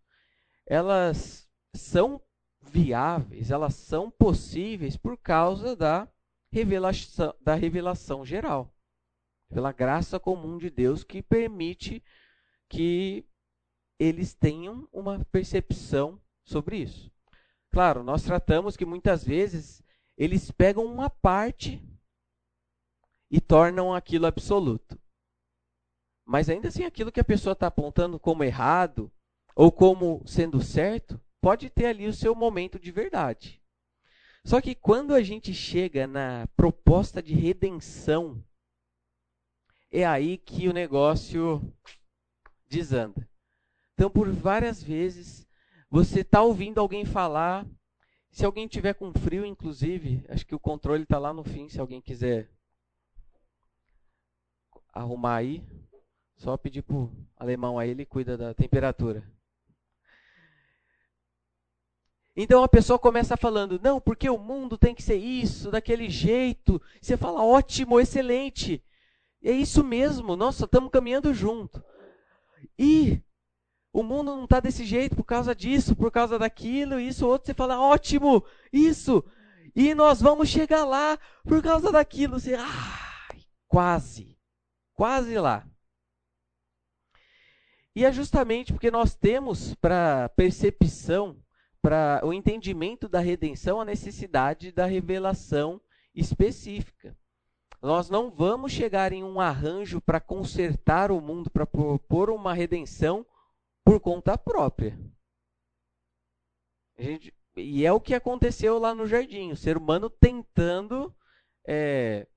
elas 0.66 1.50
são 1.74 2.22
viáveis, 2.62 3.50
elas 3.50 3.76
são 3.76 4.12
possíveis 4.12 4.98
por 4.98 5.18
causa 5.18 5.74
da 5.74 6.06
revelação, 6.52 7.34
da 7.40 7.56
revelação 7.56 8.26
geral, 8.26 8.76
pela 9.50 9.72
graça 9.72 10.20
comum 10.20 10.58
de 10.58 10.70
Deus 10.70 11.04
que 11.04 11.22
permite 11.22 12.04
que 12.68 13.26
eles 13.98 14.34
tenham 14.34 14.86
uma 14.92 15.24
percepção 15.32 16.22
sobre 16.44 16.78
isso. 16.78 17.10
Claro, 17.72 18.04
nós 18.04 18.22
tratamos 18.22 18.76
que 18.76 18.86
muitas 18.86 19.24
vezes 19.24 19.82
eles 20.18 20.52
pegam 20.52 20.86
uma 20.86 21.10
parte 21.10 21.82
e 23.32 23.40
tornam 23.40 23.94
aquilo 23.94 24.26
absoluto. 24.26 25.00
Mas 26.26 26.50
ainda 26.50 26.70
assim, 26.70 26.84
aquilo 26.84 27.12
que 27.12 27.20
a 27.20 27.24
pessoa 27.24 27.54
está 27.54 27.68
apontando 27.68 28.20
como 28.20 28.44
errado 28.44 29.12
ou 29.56 29.72
como 29.72 30.24
sendo 30.26 30.62
certo, 30.62 31.20
pode 31.42 31.70
ter 31.70 31.88
ali 31.88 32.08
o 32.08 32.14
seu 32.14 32.34
momento 32.34 32.80
de 32.80 32.92
verdade. 32.92 33.62
Só 34.46 34.60
que 34.60 34.76
quando 34.76 35.14
a 35.14 35.22
gente 35.22 35.54
chega 35.54 36.08
na 36.08 36.48
proposta 36.56 37.22
de 37.22 37.34
redenção, 37.34 38.44
é 39.92 40.06
aí 40.06 40.38
que 40.38 40.68
o 40.68 40.74
negócio 40.74 41.62
desanda. 42.68 43.30
Então, 43.94 44.10
por 44.10 44.30
várias 44.32 44.82
vezes, 44.82 45.48
você 45.90 46.22
está 46.22 46.42
ouvindo 46.42 46.80
alguém 46.80 47.06
falar. 47.06 47.66
Se 48.32 48.44
alguém 48.44 48.68
tiver 48.68 48.96
com 48.96 49.14
frio, 49.14 49.46
inclusive, 49.46 50.26
acho 50.28 50.46
que 50.46 50.56
o 50.56 50.60
controle 50.60 51.04
está 51.04 51.20
lá 51.20 51.32
no 51.32 51.44
fim, 51.44 51.70
se 51.70 51.80
alguém 51.80 52.02
quiser 52.02 52.50
arrumar 54.92 55.36
aí. 55.36 55.64
Só 56.44 56.58
pedir 56.58 56.82
para 56.82 56.98
o 56.98 57.10
alemão 57.38 57.80
aí, 57.80 57.92
ele 57.92 58.06
cuida 58.06 58.38
da 58.38 58.54
temperatura. 58.54 59.24
Então 62.36 62.62
a 62.62 62.68
pessoa 62.68 63.00
começa 63.00 63.38
falando, 63.38 63.80
não, 63.82 64.02
porque 64.02 64.30
o 64.30 64.38
mundo 64.38 64.78
tem 64.78 64.94
que 64.94 65.02
ser 65.02 65.16
isso, 65.16 65.72
daquele 65.72 66.10
jeito. 66.10 66.82
Você 67.02 67.16
fala, 67.16 67.42
ótimo, 67.42 67.98
excelente. 67.98 68.84
É 69.42 69.54
isso 69.54 69.86
mesmo, 69.86 70.36
nós 70.36 70.56
só 70.56 70.66
estamos 70.66 70.92
caminhando 70.92 71.34
junto. 71.34 71.82
E 72.78 73.22
o 73.94 74.04
mundo 74.04 74.36
não 74.36 74.44
está 74.44 74.60
desse 74.60 74.84
jeito 74.84 75.16
por 75.16 75.24
causa 75.24 75.56
disso, 75.56 75.96
por 75.96 76.12
causa 76.12 76.38
daquilo, 76.38 77.00
isso, 77.00 77.26
outro. 77.26 77.46
Você 77.46 77.54
fala, 77.54 77.80
ótimo, 77.80 78.44
isso. 78.74 79.24
E 79.74 79.96
nós 79.96 80.20
vamos 80.20 80.50
chegar 80.50 80.84
lá 80.84 81.18
por 81.46 81.64
causa 81.64 81.90
daquilo. 81.90 82.38
Você, 82.38 82.54
ah, 82.56 83.30
quase, 83.66 84.38
quase 84.94 85.38
lá. 85.38 85.66
E 87.96 88.06
é 88.06 88.12
justamente 88.12 88.74
porque 88.74 88.90
nós 88.90 89.14
temos 89.14 89.76
para 89.76 90.30
percepção, 90.30 91.38
para 91.82 92.22
o 92.24 92.34
entendimento 92.34 93.08
da 93.08 93.20
redenção, 93.20 93.80
a 93.80 93.86
necessidade 93.86 94.72
da 94.72 94.86
revelação 94.86 95.80
específica. 96.16 97.16
Nós 97.82 98.10
não 98.10 98.32
vamos 98.32 98.72
chegar 98.72 99.12
em 99.12 99.24
um 99.24 99.40
arranjo 99.40 100.00
para 100.00 100.20
consertar 100.20 101.12
o 101.12 101.20
mundo, 101.20 101.50
para 101.50 101.66
propor 101.66 102.30
uma 102.30 102.54
redenção 102.54 103.26
por 103.84 104.00
conta 104.00 104.38
própria. 104.38 104.98
Gente, 106.98 107.34
e 107.56 107.86
é 107.86 107.92
o 107.92 108.00
que 108.00 108.16
aconteceu 108.16 108.80
lá 108.80 108.96
no 108.96 109.06
jardim, 109.06 109.52
o 109.52 109.58
ser 109.58 109.78
humano 109.78 110.10
tentando 110.10 111.14
é, 111.68 112.28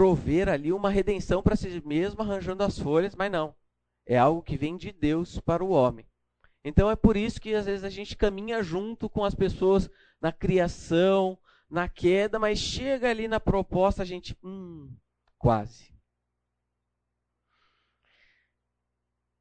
prover 0.00 0.48
ali 0.48 0.72
uma 0.72 0.88
redenção 0.88 1.42
para 1.42 1.54
si 1.54 1.78
mesmo, 1.84 2.22
arranjando 2.22 2.64
as 2.64 2.78
folhas, 2.78 3.14
mas 3.14 3.30
não. 3.30 3.54
É 4.06 4.16
algo 4.16 4.42
que 4.42 4.56
vem 4.56 4.74
de 4.74 4.90
Deus 4.90 5.38
para 5.40 5.62
o 5.62 5.68
homem. 5.68 6.06
Então 6.64 6.90
é 6.90 6.96
por 6.96 7.18
isso 7.18 7.38
que 7.38 7.54
às 7.54 7.66
vezes 7.66 7.84
a 7.84 7.90
gente 7.90 8.16
caminha 8.16 8.62
junto 8.62 9.10
com 9.10 9.22
as 9.22 9.34
pessoas 9.34 9.90
na 10.18 10.32
criação, 10.32 11.38
na 11.68 11.86
queda, 11.86 12.38
mas 12.38 12.58
chega 12.58 13.10
ali 13.10 13.28
na 13.28 13.38
proposta 13.38 14.00
a 14.00 14.06
gente, 14.06 14.34
hum, 14.42 14.90
quase. 15.36 15.94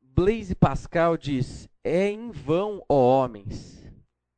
Blaise 0.02 0.54
Pascal 0.56 1.16
diz: 1.16 1.70
É 1.86 2.10
em 2.10 2.32
vão, 2.32 2.84
ó 2.90 3.24
homens, 3.24 3.82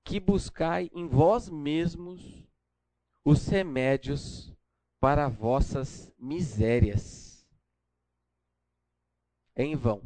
que 0.06 0.20
buscai 0.20 0.92
em 0.94 1.08
vós 1.08 1.50
mesmos 1.50 2.48
os 3.26 3.48
remédios 3.48 4.52
para 5.02 5.28
vossas 5.28 6.14
misérias. 6.18 7.44
Em 9.56 9.76
vão. 9.76 10.02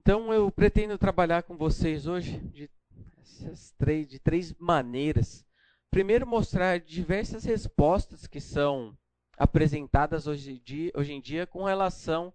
Então 0.00 0.32
eu 0.32 0.50
pretendo 0.52 0.96
trabalhar 0.96 1.42
com 1.42 1.56
vocês 1.56 2.06
hoje 2.06 2.38
de, 2.38 2.70
três, 3.76 4.08
de 4.08 4.20
três 4.20 4.54
maneiras. 4.54 5.44
Primeiro, 5.90 6.26
mostrar 6.26 6.78
diversas 6.78 7.44
respostas 7.44 8.28
que 8.28 8.40
são 8.40 8.96
apresentadas 9.36 10.28
hoje 10.28 10.60
dia, 10.60 10.92
hoje 10.94 11.12
em 11.12 11.20
dia 11.20 11.44
com 11.44 11.64
relação 11.64 12.32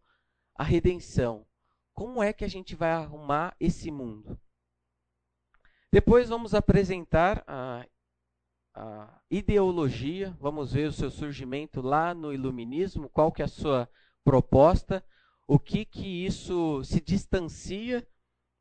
à 0.54 0.64
redenção. 0.64 1.48
Como 1.94 2.22
é 2.22 2.34
que 2.34 2.44
a 2.44 2.50
gente 2.50 2.76
vai 2.76 2.92
arrumar 2.92 3.56
esse 3.58 3.90
mundo? 3.90 4.38
Depois 5.92 6.28
vamos 6.28 6.54
apresentar 6.54 7.44
a, 7.48 7.86
a 8.74 9.22
ideologia, 9.30 10.36
vamos 10.40 10.74
ver 10.74 10.88
o 10.88 10.94
seu 10.94 11.12
surgimento 11.12 11.82
lá 11.82 12.14
no 12.14 12.34
iluminismo, 12.34 13.10
qual 13.10 13.32
que 13.32 13.42
é 13.42 13.46
a 13.46 13.48
sua 13.48 13.90
proposta, 14.24 15.04
o 15.48 15.60
que 15.60 15.86
que 15.86 16.26
isso 16.26 16.84
se 16.84 17.02
distancia 17.02 18.08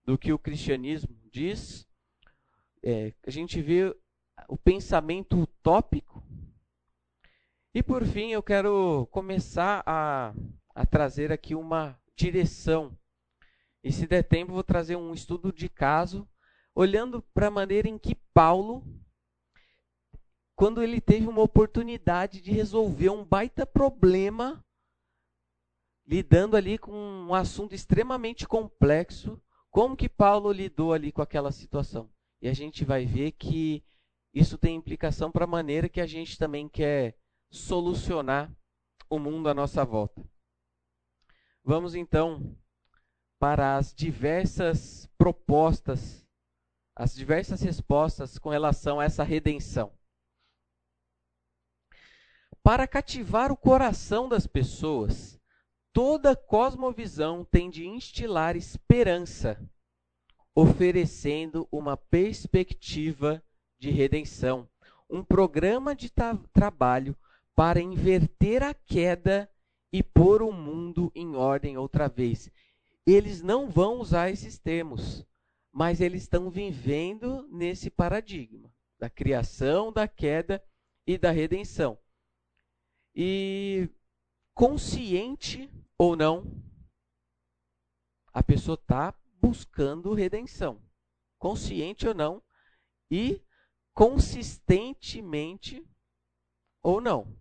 do 0.05 0.19
que 0.19 0.33
o 0.33 0.39
cristianismo 0.39 1.17
diz. 1.31 1.87
É, 2.83 3.13
a 3.27 3.31
gente 3.31 3.61
vê 3.61 3.95
o 4.49 4.57
pensamento 4.57 5.39
utópico 5.39 6.21
e 7.73 7.85
por 7.85 8.05
fim, 8.05 8.33
eu 8.33 8.43
quero 8.43 9.07
começar 9.13 9.81
a, 9.87 10.35
a 10.75 10.85
trazer 10.85 11.31
aqui 11.31 11.55
uma 11.55 11.97
direção. 12.17 12.99
E 13.83 13.93
se 13.93 14.09
der 14.09 14.25
tempo, 14.25 14.53
vou 14.53 14.65
trazer 14.65 14.97
um 14.97 15.15
estudo 15.15 15.53
de 15.53 15.69
caso, 15.69 16.29
olhando 16.75 17.23
para 17.33 17.47
a 17.47 17.51
maneira 17.51 17.89
em 17.89 17.97
que 17.97 18.17
Paulo 18.35 18.85
quando 20.61 20.83
ele 20.83 21.01
teve 21.01 21.27
uma 21.27 21.41
oportunidade 21.41 22.39
de 22.39 22.53
resolver 22.53 23.09
um 23.09 23.25
baita 23.25 23.65
problema, 23.65 24.63
lidando 26.07 26.55
ali 26.55 26.77
com 26.77 26.93
um 26.93 27.33
assunto 27.33 27.75
extremamente 27.75 28.47
complexo, 28.47 29.41
como 29.71 29.97
que 29.97 30.07
Paulo 30.07 30.53
lidou 30.53 30.93
ali 30.93 31.13
com 31.13 31.23
aquela 31.23 31.51
situação? 31.51 32.13
E 32.43 32.47
a 32.47 32.53
gente 32.53 32.85
vai 32.85 33.07
ver 33.07 33.33
que 33.33 33.83
isso 34.35 34.59
tem 34.59 34.77
implicação 34.77 35.33
para 35.33 35.45
a 35.45 35.49
maneira 35.49 35.89
que 35.89 35.99
a 35.99 36.07
gente 36.07 36.37
também 36.37 36.69
quer 36.69 37.17
solucionar 37.51 38.55
o 39.09 39.19
mundo 39.19 39.49
à 39.49 39.55
nossa 39.55 39.83
volta. 39.83 40.23
Vamos 41.65 41.95
então 41.95 42.55
para 43.39 43.79
as 43.79 43.95
diversas 43.95 45.09
propostas, 45.17 46.29
as 46.95 47.15
diversas 47.15 47.63
respostas 47.63 48.39
com 48.39 48.51
relação 48.51 49.01
a 49.01 49.05
essa 49.05 49.25
redenção. 49.25 49.99
Para 52.71 52.87
cativar 52.87 53.51
o 53.51 53.57
coração 53.57 54.29
das 54.29 54.47
pessoas, 54.47 55.41
toda 55.93 56.37
cosmovisão 56.37 57.45
tem 57.45 57.69
de 57.69 57.85
instilar 57.85 58.55
esperança, 58.55 59.61
oferecendo 60.55 61.67
uma 61.73 61.97
perspectiva 61.97 63.43
de 63.77 63.91
redenção, 63.91 64.69
um 65.11 65.25
programa 65.25 65.97
de 65.97 66.11
tra 66.11 66.39
trabalho 66.53 67.17
para 67.57 67.81
inverter 67.81 68.63
a 68.63 68.73
queda 68.73 69.51
e 69.93 70.01
pôr 70.01 70.41
o 70.41 70.53
mundo 70.53 71.11
em 71.13 71.35
ordem 71.35 71.77
outra 71.77 72.09
vez. 72.09 72.53
Eles 73.05 73.43
não 73.43 73.69
vão 73.69 73.99
usar 73.99 74.31
esses 74.31 74.61
termos, 74.61 75.27
mas 75.73 76.01
eles 76.01 76.23
estão 76.23 76.49
vivendo 76.49 77.49
nesse 77.51 77.91
paradigma 77.91 78.73
da 78.97 79.11
criação, 79.11 79.93
da 79.93 80.07
queda 80.07 80.63
e 81.05 81.19
da 81.19 81.33
redenção. 81.33 81.99
E 83.23 83.87
consciente 84.55 85.71
ou 85.99 86.17
não, 86.17 86.51
a 88.33 88.43
pessoa 88.43 88.77
está 88.77 89.15
buscando 89.43 90.15
redenção. 90.15 90.81
Consciente 91.39 92.09
ou 92.09 92.15
não, 92.15 92.43
e 93.11 93.43
consistentemente 93.93 95.87
ou 96.83 96.99
não. 96.99 97.37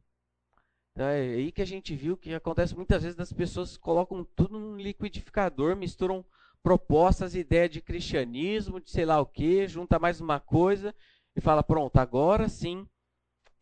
É 0.98 1.36
aí 1.36 1.50
que 1.50 1.62
a 1.62 1.66
gente 1.66 1.96
viu 1.96 2.18
que 2.18 2.34
acontece 2.34 2.76
muitas 2.76 3.04
vezes 3.04 3.16
das 3.16 3.32
pessoas 3.32 3.78
colocam 3.78 4.26
tudo 4.36 4.60
no 4.60 4.76
liquidificador, 4.76 5.78
misturam 5.78 6.26
propostas, 6.62 7.36
ideia 7.36 7.70
de 7.70 7.82
cristianismo, 7.82 8.82
de 8.82 8.92
sei 8.92 9.06
lá 9.06 9.22
o 9.22 9.26
que, 9.26 9.66
junta 9.66 9.98
mais 9.98 10.20
uma 10.20 10.42
coisa 10.42 10.94
e 11.34 11.40
fala, 11.40 11.64
pronto, 11.64 11.96
agora 12.00 12.50
sim 12.50 12.86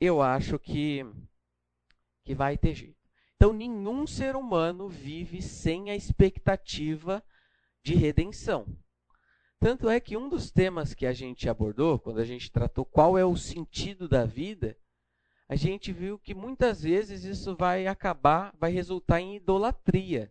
eu 0.02 0.20
acho 0.20 0.58
que, 0.58 1.06
que 2.28 2.36
vai 2.36 2.58
ter 2.58 2.76
jeito. 2.76 2.98
Então, 3.38 3.54
nenhum 3.54 4.06
ser 4.06 4.36
humano 4.36 4.90
vive 4.90 5.42
sem 5.42 5.90
a 5.90 5.96
expectativa 5.96 7.24
de 7.82 7.96
redenção. 7.96 8.68
Tanto 9.62 9.90
é 9.90 9.98
que 9.98 10.18
um 10.18 10.28
dos 10.28 10.52
temas 10.52 10.94
que 10.94 11.06
a 11.06 11.14
gente 11.14 11.48
abordou, 11.48 11.98
quando 11.98 12.20
a 12.20 12.26
gente 12.26 12.52
tratou 12.52 12.84
qual 12.84 13.18
é 13.18 13.24
o 13.24 13.38
sentido 13.38 14.10
da 14.10 14.26
vida, 14.26 14.78
a 15.48 15.56
gente 15.56 15.94
viu 15.94 16.20
que 16.20 16.34
muitas 16.34 16.82
vezes 16.82 17.24
isso 17.24 17.56
vai 17.56 17.88
acabar, 17.88 18.54
vai 18.60 18.74
resultar 18.74 19.22
em 19.22 19.38
idolatria, 19.38 20.30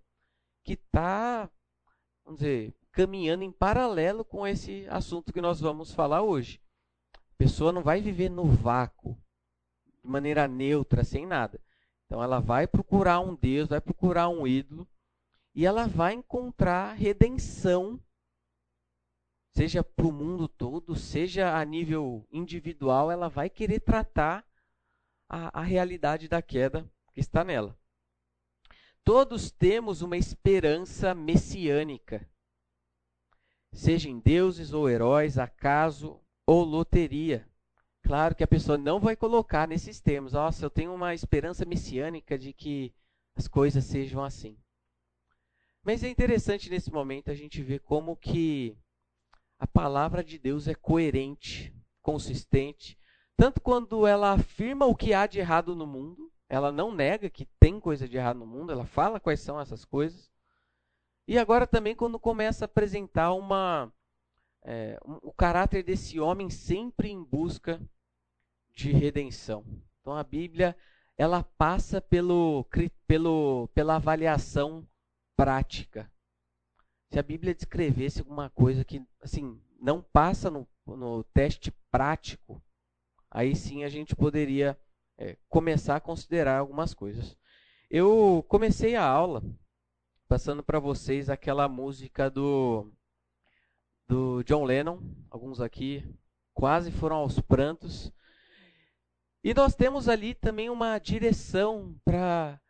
que 0.62 0.75
está, 0.75 1.50
vamos 2.26 2.41
dizer, 2.41 2.75
caminhando 2.93 3.43
em 3.43 3.50
paralelo 3.50 4.23
com 4.23 4.47
esse 4.47 4.87
assunto 4.91 5.33
que 5.33 5.41
nós 5.41 5.61
vamos 5.61 5.95
falar 5.95 6.21
hoje. 6.21 6.61
A 7.15 7.37
pessoa 7.38 7.73
não 7.73 7.83
vai 7.83 8.03
viver 8.03 8.29
no 8.29 8.45
vácuo, 8.45 9.17
de 10.05 10.11
maneira 10.11 10.47
neutra, 10.47 11.03
sem 11.03 11.25
nada. 11.25 11.59
Então 12.06 12.22
ela 12.22 12.40
vai 12.40 12.66
procurar 12.66 13.20
um 13.20 13.34
Deus, 13.34 13.68
vai 13.68 13.80
procurar 13.80 14.28
um 14.28 14.46
ídolo, 14.46 14.88
e 15.54 15.66
ela 15.66 15.86
vai 15.86 16.14
encontrar 16.14 16.92
redenção, 16.92 18.00
seja 19.54 19.82
para 19.82 20.06
o 20.06 20.12
mundo 20.12 20.47
todo, 20.47 20.95
seja 20.95 21.56
a 21.56 21.64
nível 21.64 22.26
individual, 22.30 23.10
ela 23.10 23.28
vai 23.28 23.50
querer 23.50 23.80
tratar 23.80 24.47
a, 25.28 25.60
a 25.60 25.62
realidade 25.62 26.28
da 26.28 26.40
queda 26.40 26.88
que 27.12 27.21
está 27.21 27.42
nela. 27.42 27.76
Todos 29.02 29.50
temos 29.50 30.02
uma 30.02 30.16
esperança 30.16 31.14
messiânica, 31.14 32.28
seja 33.73 34.08
em 34.08 34.19
deuses 34.19 34.73
ou 34.73 34.88
heróis, 34.90 35.38
acaso 35.38 36.21
ou 36.47 36.64
loteria. 36.64 37.49
Claro 38.06 38.34
que 38.34 38.45
a 38.45 38.49
pessoa 38.49 38.78
não 38.78 39.00
vai 39.00 39.16
colocar 39.16 39.66
nesses 39.66 40.00
termos, 40.00 40.32
nossa, 40.32 40.64
eu 40.64 40.71
tenho 40.71 40.95
uma 40.95 41.12
esperança 41.12 41.64
messiânica 41.64 42.38
de 42.38 42.52
que 42.52 42.95
as 43.34 43.49
coisas 43.49 43.84
sejam 43.84 44.23
assim. 44.23 44.56
Mas 45.82 46.02
é 46.02 46.08
interessante 46.08 46.71
nesse 46.71 46.90
momento 46.92 47.30
a 47.30 47.34
gente 47.34 47.62
ver 47.62 47.80
como 47.80 48.16
que 48.16 48.76
a 49.58 49.66
palavra 49.66 50.23
de 50.23 50.38
Deus 50.38 50.69
é 50.69 50.75
coerente, 50.75 51.75
consistente 52.00 52.97
tanto 53.36 53.60
quando 53.60 54.06
ela 54.06 54.32
afirma 54.32 54.86
o 54.86 54.95
que 54.95 55.12
há 55.12 55.26
de 55.26 55.38
errado 55.38 55.76
no 55.76 55.86
mundo, 55.86 56.32
ela 56.49 56.73
não 56.73 56.90
nega 56.90 57.28
que 57.28 57.45
tem 57.60 57.78
coisa 57.78 58.08
de 58.08 58.16
errado 58.16 58.38
no 58.38 58.47
mundo, 58.47 58.73
ela 58.73 58.86
fala 58.86 59.21
quais 59.21 59.40
são 59.40 59.60
essas 59.60 59.84
coisas. 59.84 60.30
E 61.28 61.38
agora 61.38 61.66
também 61.66 61.95
quando 61.95 62.19
começa 62.19 62.64
a 62.64 62.66
apresentar 62.66 63.32
uma, 63.34 63.92
é, 64.62 64.99
um, 65.04 65.19
o 65.23 65.32
caráter 65.32 65.82
desse 65.82 66.19
homem 66.19 66.49
sempre 66.49 67.10
em 67.10 67.23
busca 67.23 67.80
de 68.76 68.93
redenção. 68.93 69.65
Então 70.00 70.15
a 70.15 70.23
Bíblia 70.23 70.76
ela 71.17 71.43
passa 71.43 72.00
pelo, 72.00 72.65
pelo, 73.08 73.69
pela 73.75 73.97
avaliação 73.97 74.86
prática. 75.34 76.12
Se 77.10 77.19
a 77.19 77.23
Bíblia 77.23 77.54
descrevesse 77.54 78.21
alguma 78.21 78.50
coisa 78.50 78.84
que 78.84 79.02
assim 79.21 79.58
não 79.80 80.02
passa 80.02 80.50
no, 80.50 80.69
no 80.86 81.25
teste 81.25 81.73
prático, 81.91 82.62
aí 83.30 83.56
sim 83.56 83.82
a 83.82 83.89
gente 83.89 84.15
poderia 84.15 84.78
é, 85.17 85.36
começar 85.49 85.97
a 85.97 86.00
considerar 86.00 86.58
algumas 86.58 86.93
coisas. 86.93 87.36
Eu 87.91 88.45
comecei 88.49 88.95
a 88.95 89.04
aula 89.04 89.43
passando 90.28 90.62
para 90.62 90.78
vocês 90.78 91.30
aquela 91.30 91.69
música 91.69 92.28
do, 92.28 92.93
do 94.06 94.43
John 94.43 94.65
Lennon, 94.65 95.00
alguns 95.30 95.60
aqui 95.60 96.04
quase 96.52 96.91
foram 96.91 97.17
aos 97.17 97.39
prantos. 97.39 98.12
E 99.47 99.54
nós 99.54 99.76
temos 99.76 100.09
ali 100.09 100.35
também 100.35 100.69
uma 100.69 100.99
direção 100.99 101.95
para 102.04 102.61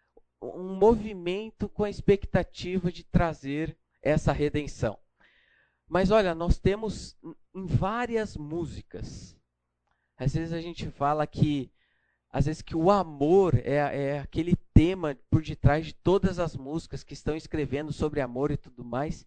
um 0.43 0.75
movimento 0.75 1.69
com 1.71 1.85
a 1.85 1.89
expectativa 1.89 2.93
de 2.93 3.03
trazer 3.03 3.75
essa 4.03 4.31
redenção. 4.31 4.99
Mas 5.89 6.11
olha, 6.11 6.35
nós 6.35 6.59
temos 6.59 7.17
em 7.55 7.65
várias 7.65 8.37
músicas 8.37 9.37
às 10.17 10.35
vezes 10.35 10.53
a 10.53 10.61
gente 10.61 10.91
fala 10.91 11.27
que 11.27 11.71
às 12.31 12.47
vezes 12.47 12.63
que 12.63 12.77
o 12.77 12.91
amor 12.91 13.55
é, 13.55 13.77
é 13.77 14.19
aquele 14.19 14.57
tema 14.75 15.17
por 15.31 15.43
detrás 15.43 15.87
de 15.87 15.95
todas 15.95 16.39
as 16.39 16.57
músicas 16.57 17.03
que 17.03 17.15
estão 17.15 17.37
escrevendo 17.37 17.93
sobre 17.93 18.21
amor 18.21 18.51
e 18.51 18.57
tudo 18.57 18.85
mais. 18.85 19.27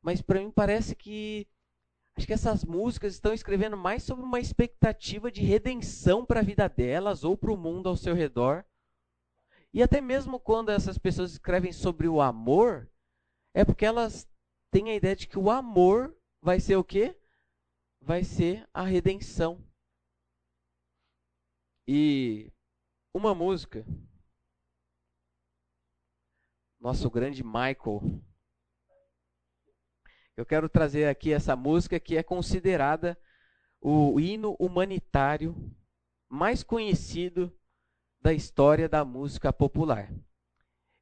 Mas 0.00 0.22
para 0.22 0.40
mim 0.40 0.50
parece 0.50 0.94
que 0.94 1.46
acho 2.16 2.26
que 2.26 2.32
essas 2.32 2.64
músicas 2.64 3.14
estão 3.14 3.32
escrevendo 3.32 3.76
mais 3.76 4.02
sobre 4.02 4.24
uma 4.24 4.40
expectativa 4.40 5.30
de 5.30 5.42
redenção 5.42 6.24
para 6.24 6.40
a 6.40 6.44
vida 6.44 6.68
delas 6.68 7.24
ou 7.24 7.36
para 7.36 7.52
o 7.52 7.56
mundo 7.56 7.88
ao 7.88 7.96
seu 7.96 8.14
redor. 8.14 8.64
E 9.72 9.82
até 9.82 10.00
mesmo 10.00 10.40
quando 10.40 10.70
essas 10.70 10.98
pessoas 10.98 11.32
escrevem 11.32 11.72
sobre 11.72 12.08
o 12.08 12.20
amor, 12.20 12.90
é 13.54 13.64
porque 13.64 13.84
elas 13.84 14.28
têm 14.70 14.90
a 14.90 14.94
ideia 14.94 15.16
de 15.16 15.26
que 15.28 15.38
o 15.38 15.50
amor 15.50 16.16
vai 16.42 16.58
ser 16.58 16.76
o 16.76 16.84
quê? 16.84 17.16
Vai 18.00 18.24
ser 18.24 18.68
a 18.72 18.82
redenção. 18.82 19.64
E 21.86 22.52
uma 23.14 23.34
música, 23.34 23.84
nosso 26.80 27.10
grande 27.10 27.42
Michael. 27.44 28.22
Eu 30.40 30.46
quero 30.46 30.70
trazer 30.70 31.06
aqui 31.06 31.34
essa 31.34 31.54
música 31.54 32.00
que 32.00 32.16
é 32.16 32.22
considerada 32.22 33.14
o 33.78 34.18
hino 34.18 34.56
humanitário 34.58 35.54
mais 36.30 36.62
conhecido 36.62 37.54
da 38.22 38.32
história 38.32 38.88
da 38.88 39.04
música 39.04 39.52
popular. 39.52 40.10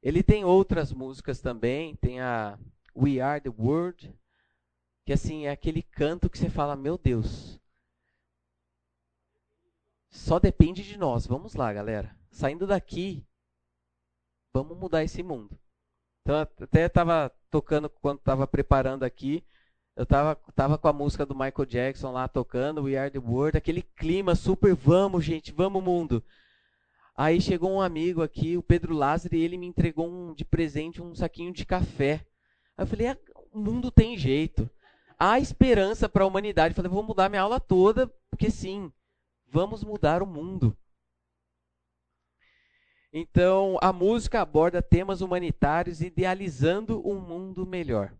Ele 0.03 0.21
tem 0.21 0.43
outras 0.43 0.91
músicas 0.91 1.39
também, 1.39 1.95
tem 1.95 2.19
a 2.19 2.59
We 2.93 3.21
Are 3.21 3.39
the 3.39 3.47
World, 3.47 4.13
que 5.05 5.13
assim 5.13 5.45
é 5.45 5.51
aquele 5.51 5.83
canto 5.83 6.29
que 6.29 6.37
você 6.37 6.49
fala, 6.49 6.75
meu 6.75 6.97
Deus, 6.97 7.61
só 10.09 10.37
depende 10.37 10.83
de 10.83 10.97
nós. 10.97 11.25
Vamos 11.25 11.55
lá, 11.55 11.71
galera. 11.71 12.13
Saindo 12.29 12.67
daqui, 12.67 13.25
vamos 14.51 14.77
mudar 14.77 15.01
esse 15.01 15.23
mundo. 15.23 15.57
Então, 16.29 16.41
até 16.41 16.85
estava 16.85 17.31
tocando 17.49 17.89
quando 17.89 18.19
estava 18.19 18.45
preparando 18.45 19.01
aqui. 19.01 19.43
Eu 19.95 20.05
tava, 20.05 20.35
tava 20.55 20.77
com 20.77 20.87
a 20.87 20.93
música 20.93 21.25
do 21.25 21.33
Michael 21.33 21.65
Jackson 21.65 22.11
lá 22.11 22.27
tocando, 22.27 22.83
We 22.83 22.95
Are 22.95 23.09
the 23.09 23.17
World, 23.17 23.57
aquele 23.57 23.81
clima 23.81 24.35
super, 24.35 24.75
vamos, 24.75 25.25
gente, 25.25 25.51
vamos, 25.51 25.83
mundo. 25.83 26.23
Aí 27.17 27.41
chegou 27.41 27.71
um 27.71 27.81
amigo 27.81 28.21
aqui, 28.21 28.55
o 28.55 28.61
Pedro 28.61 28.93
Lázaro, 28.93 29.35
e 29.35 29.41
ele 29.41 29.57
me 29.57 29.65
entregou 29.65 30.07
um, 30.07 30.35
de 30.35 30.45
presente 30.45 31.01
um 31.01 31.15
saquinho 31.15 31.51
de 31.51 31.65
café. 31.65 32.23
Aí 32.77 32.83
eu 32.83 32.87
falei, 32.87 33.07
ah, 33.07 33.17
o 33.51 33.57
mundo 33.57 33.89
tem 33.89 34.15
jeito. 34.15 34.69
Há 35.17 35.39
esperança 35.39 36.07
para 36.07 36.23
a 36.23 36.27
humanidade. 36.27 36.73
Eu 36.73 36.75
falei, 36.75 36.91
vou 36.91 37.01
mudar 37.01 37.27
minha 37.27 37.41
aula 37.41 37.59
toda, 37.59 38.05
porque 38.29 38.51
sim, 38.51 38.91
vamos 39.51 39.83
mudar 39.83 40.21
o 40.21 40.27
mundo. 40.27 40.77
Então, 43.11 43.77
a 43.81 43.91
música 43.91 44.41
aborda 44.41 44.81
temas 44.81 45.21
humanitários 45.21 46.01
idealizando 46.01 47.05
um 47.07 47.19
mundo 47.19 47.65
melhor. 47.65 48.13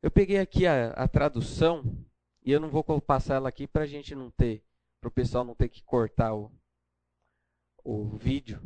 Eu 0.00 0.10
peguei 0.10 0.38
aqui 0.38 0.66
a, 0.66 0.90
a 0.90 1.08
tradução 1.08 2.06
e 2.44 2.52
eu 2.52 2.60
não 2.60 2.70
vou 2.70 2.84
passar 3.00 3.34
ela 3.34 3.48
aqui 3.48 3.66
para 3.66 3.82
a 3.82 3.86
gente 3.86 4.14
não 4.14 4.30
ter, 4.30 4.62
para 5.00 5.08
o 5.08 5.12
pessoal 5.12 5.44
não 5.44 5.54
ter 5.54 5.68
que 5.68 5.82
cortar 5.82 6.32
o, 6.34 6.52
o 7.82 8.16
vídeo. 8.16 8.60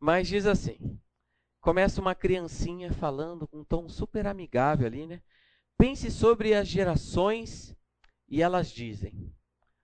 Mas 0.00 0.26
diz 0.26 0.46
assim: 0.46 1.00
começa 1.60 2.00
uma 2.00 2.16
criancinha 2.16 2.92
falando 2.92 3.46
com 3.46 3.60
um 3.60 3.64
tom 3.64 3.88
super 3.88 4.26
amigável 4.26 4.88
ali, 4.88 5.06
né? 5.06 5.22
Pense 5.78 6.10
sobre 6.10 6.54
as 6.54 6.66
gerações 6.66 7.76
e 8.28 8.42
elas 8.42 8.68
dizem. 8.68 9.32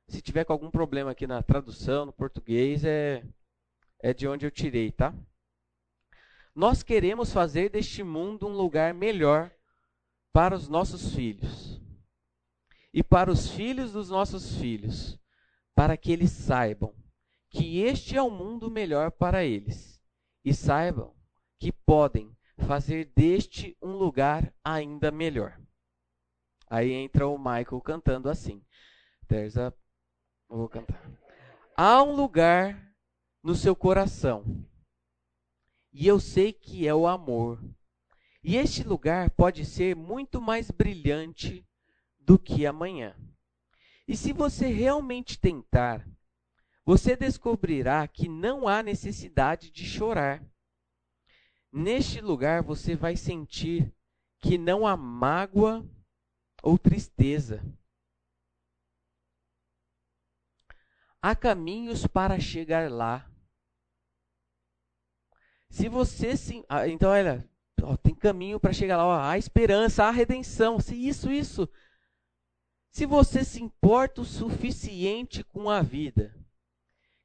Se 0.09 0.21
tiver 0.21 0.45
com 0.45 0.53
algum 0.53 0.71
problema 0.71 1.13
aqui 1.13 1.27
na 1.27 1.41
tradução, 1.41 2.07
no 2.07 2.13
português, 2.13 2.85
é, 2.85 3.25
é 4.03 4.13
de 4.13 4.27
onde 4.27 4.47
eu 4.47 4.51
tirei, 4.51 4.91
tá? 4.91 5.15
Nós 6.55 6.83
queremos 6.83 7.33
fazer 7.33 7.71
deste 7.71 8.03
mundo 8.03 8.47
um 8.47 8.53
lugar 8.53 8.93
melhor 8.93 9.51
para 10.33 10.55
os 10.55 10.69
nossos 10.69 11.15
filhos 11.15 11.81
e 12.93 13.03
para 13.03 13.31
os 13.31 13.51
filhos 13.51 13.93
dos 13.93 14.11
nossos 14.11 14.57
filhos, 14.57 15.19
para 15.75 15.97
que 15.97 16.13
eles 16.13 16.31
saibam 16.31 16.95
que 17.49 17.81
este 17.81 18.17
é 18.17 18.23
o 18.23 18.31
mundo 18.31 18.71
melhor 18.71 19.11
para 19.11 19.45
eles 19.45 20.01
e 20.45 20.55
saibam 20.55 21.15
que 21.59 21.73
podem 21.73 22.37
fazer 22.67 23.13
deste 23.17 23.77
um 23.81 23.93
lugar 23.93 24.53
ainda 24.65 25.11
melhor. 25.11 25.61
Aí 26.69 26.93
entra 26.93 27.27
o 27.27 27.39
Michael 27.39 27.81
cantando 27.81 28.29
assim. 28.29 28.65
There's 29.27 29.57
a... 29.57 29.73
Vou 30.49 30.69
cantar. 30.69 31.11
Há 31.77 32.03
um 32.03 32.15
lugar 32.15 32.90
no 33.43 33.55
seu 33.55 33.75
coração. 33.75 34.67
E 35.93 36.07
eu 36.07 36.21
sei 36.21 36.53
que 36.53 36.87
é 36.87 36.95
o 36.95 37.07
amor. 37.07 37.63
E 38.43 38.57
este 38.57 38.83
lugar 38.83 39.31
pode 39.31 39.65
ser 39.65 39.95
muito 39.95 40.41
mais 40.41 40.71
brilhante 40.71 41.67
do 42.19 42.39
que 42.39 42.65
amanhã. 42.65 43.15
E 44.07 44.17
se 44.17 44.33
você 44.33 44.67
realmente 44.67 45.39
tentar, 45.39 46.07
você 46.85 47.15
descobrirá 47.15 48.07
que 48.09 48.29
não 48.29 48.67
há 48.67 48.83
necessidade 48.83 49.71
de 49.71 49.85
chorar. 49.85 50.45
Neste 51.73 52.21
lugar 52.21 52.63
você 52.63 52.97
vai 52.97 53.17
sentir 53.17 53.95
que 54.41 54.59
não 54.59 54.87
há 54.87 54.97
mágoa 54.97 55.89
ou 56.63 56.79
tristeza. 56.79 57.63
Há 61.23 61.37
caminhos 61.37 62.07
para 62.07 62.41
chegar 62.41 62.91
lá. 62.91 63.30
Se 65.71 65.89
você 65.89 66.37
se. 66.37 66.65
Ah, 66.69 66.87
então, 66.89 67.11
olha, 67.11 67.49
ó, 67.81 67.97
tem 67.97 68.15
caminho 68.15 68.59
para 68.59 68.73
chegar 68.73 68.97
lá. 68.97 69.07
Ó, 69.07 69.21
há 69.21 69.39
esperança, 69.39 70.05
há 70.05 70.11
redenção. 70.11 70.81
Se 70.81 70.95
isso, 70.95 71.31
isso. 71.31 71.69
Se 72.91 73.07
você 73.07 73.45
se 73.45 73.63
importa 73.63 74.21
o 74.21 74.25
suficiente 74.25 75.45
com 75.45 75.71
a 75.71 75.81
vida, 75.81 76.35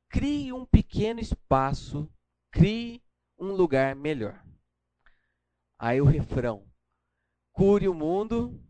crie 0.07 0.53
um 0.53 0.63
pequeno 0.63 1.19
espaço, 1.19 2.07
crie 2.51 3.03
um 3.37 3.51
lugar 3.51 3.95
melhor. 3.95 4.45
Aí 5.79 5.99
o 5.99 6.05
refrão: 6.05 6.67
cure 7.51 7.87
o 7.87 7.95
mundo, 7.95 8.63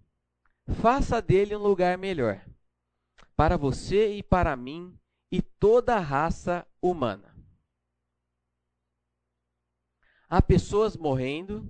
faça 0.81 1.21
dele 1.21 1.53
um 1.53 1.61
lugar 1.61 1.97
melhor, 1.97 2.43
para 3.35 3.57
você 3.57 4.15
e 4.15 4.23
para 4.23 4.55
mim 4.55 4.97
e 5.29 5.41
toda 5.41 5.95
a 5.95 5.99
raça 5.99 6.65
humana. 6.81 7.34
Há 10.35 10.41
pessoas 10.41 10.97
morrendo. 10.97 11.65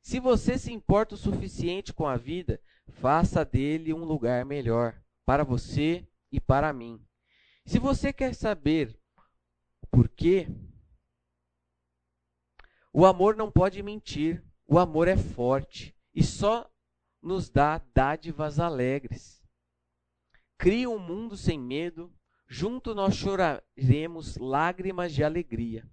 Se 0.00 0.20
você 0.20 0.56
se 0.56 0.72
importa 0.72 1.16
o 1.16 1.18
suficiente 1.18 1.92
com 1.92 2.06
a 2.06 2.16
vida, 2.16 2.62
faça 2.86 3.44
dele 3.44 3.92
um 3.92 4.04
lugar 4.04 4.44
melhor 4.44 5.02
para 5.26 5.42
você 5.42 6.06
e 6.30 6.38
para 6.38 6.72
mim. 6.72 7.04
Se 7.66 7.80
você 7.80 8.12
quer 8.12 8.32
saber 8.32 8.96
por 9.90 10.08
quê, 10.08 10.46
o 12.92 13.04
amor 13.04 13.34
não 13.34 13.50
pode 13.50 13.82
mentir, 13.82 14.40
o 14.68 14.78
amor 14.78 15.08
é 15.08 15.16
forte 15.16 15.96
e 16.14 16.22
só 16.22 16.70
nos 17.20 17.50
dá 17.50 17.82
dádivas 17.92 18.60
alegres. 18.60 19.42
Cria 20.56 20.88
um 20.88 21.00
mundo 21.00 21.36
sem 21.36 21.58
medo, 21.58 22.14
junto 22.46 22.94
nós 22.94 23.16
choraremos 23.16 24.36
lágrimas 24.36 25.12
de 25.12 25.24
alegria. 25.24 25.92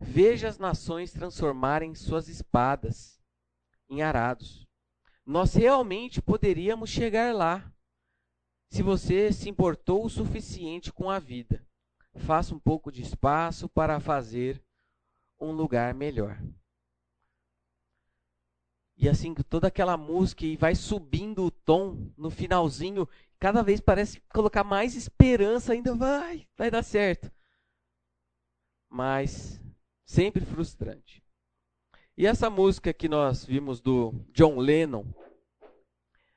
Veja 0.00 0.48
as 0.48 0.58
nações 0.58 1.12
transformarem 1.12 1.94
suas 1.94 2.28
espadas 2.28 3.20
em 3.88 4.02
arados. 4.02 4.66
Nós 5.24 5.54
realmente 5.54 6.20
poderíamos 6.20 6.90
chegar 6.90 7.34
lá. 7.34 7.72
Se 8.68 8.82
você 8.82 9.32
se 9.32 9.48
importou 9.48 10.04
o 10.04 10.10
suficiente 10.10 10.92
com 10.92 11.08
a 11.08 11.18
vida, 11.18 11.64
faça 12.16 12.54
um 12.54 12.58
pouco 12.58 12.90
de 12.90 13.02
espaço 13.02 13.68
para 13.68 14.00
fazer 14.00 14.62
um 15.40 15.52
lugar 15.52 15.94
melhor. 15.94 16.38
E 18.96 19.08
assim, 19.08 19.34
toda 19.34 19.68
aquela 19.68 19.96
música 19.96 20.44
e 20.44 20.56
vai 20.56 20.74
subindo 20.74 21.44
o 21.44 21.50
tom 21.50 22.12
no 22.16 22.30
finalzinho, 22.30 23.08
cada 23.38 23.62
vez 23.62 23.80
parece 23.80 24.20
colocar 24.32 24.62
mais 24.62 24.94
esperança, 24.94 25.72
ainda 25.72 25.94
vai, 25.94 26.46
vai 26.56 26.70
dar 26.70 26.82
certo. 26.82 27.30
Mas 28.88 29.60
sempre 30.14 30.44
frustrante. 30.44 31.22
E 32.16 32.24
essa 32.24 32.48
música 32.48 32.94
que 32.94 33.08
nós 33.08 33.44
vimos 33.44 33.80
do 33.80 34.14
John 34.32 34.56
Lennon, 34.58 35.04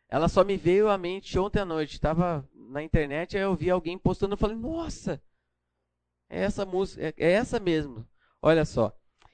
ela 0.10 0.28
só 0.28 0.44
me 0.44 0.58
veio 0.58 0.90
à 0.90 0.98
mente 0.98 1.38
ontem 1.38 1.60
à 1.60 1.66
noite. 1.66 1.94
Estava 1.94 2.50
na 2.54 2.82
internet, 2.82 3.38
aí 3.38 3.44
eu 3.44 3.56
vi 3.56 3.70
alguém 3.70 3.96
postando, 3.96 4.34
eu 4.34 4.38
falei, 4.38 4.58
nossa, 4.58 5.22
é 6.28 6.42
essa 6.42 6.66
música, 6.66 7.04
é, 7.04 7.14
é 7.18 7.32
essa 7.34 7.60
mesmo. 7.60 8.08
Olha 8.42 8.66
só, 8.66 8.92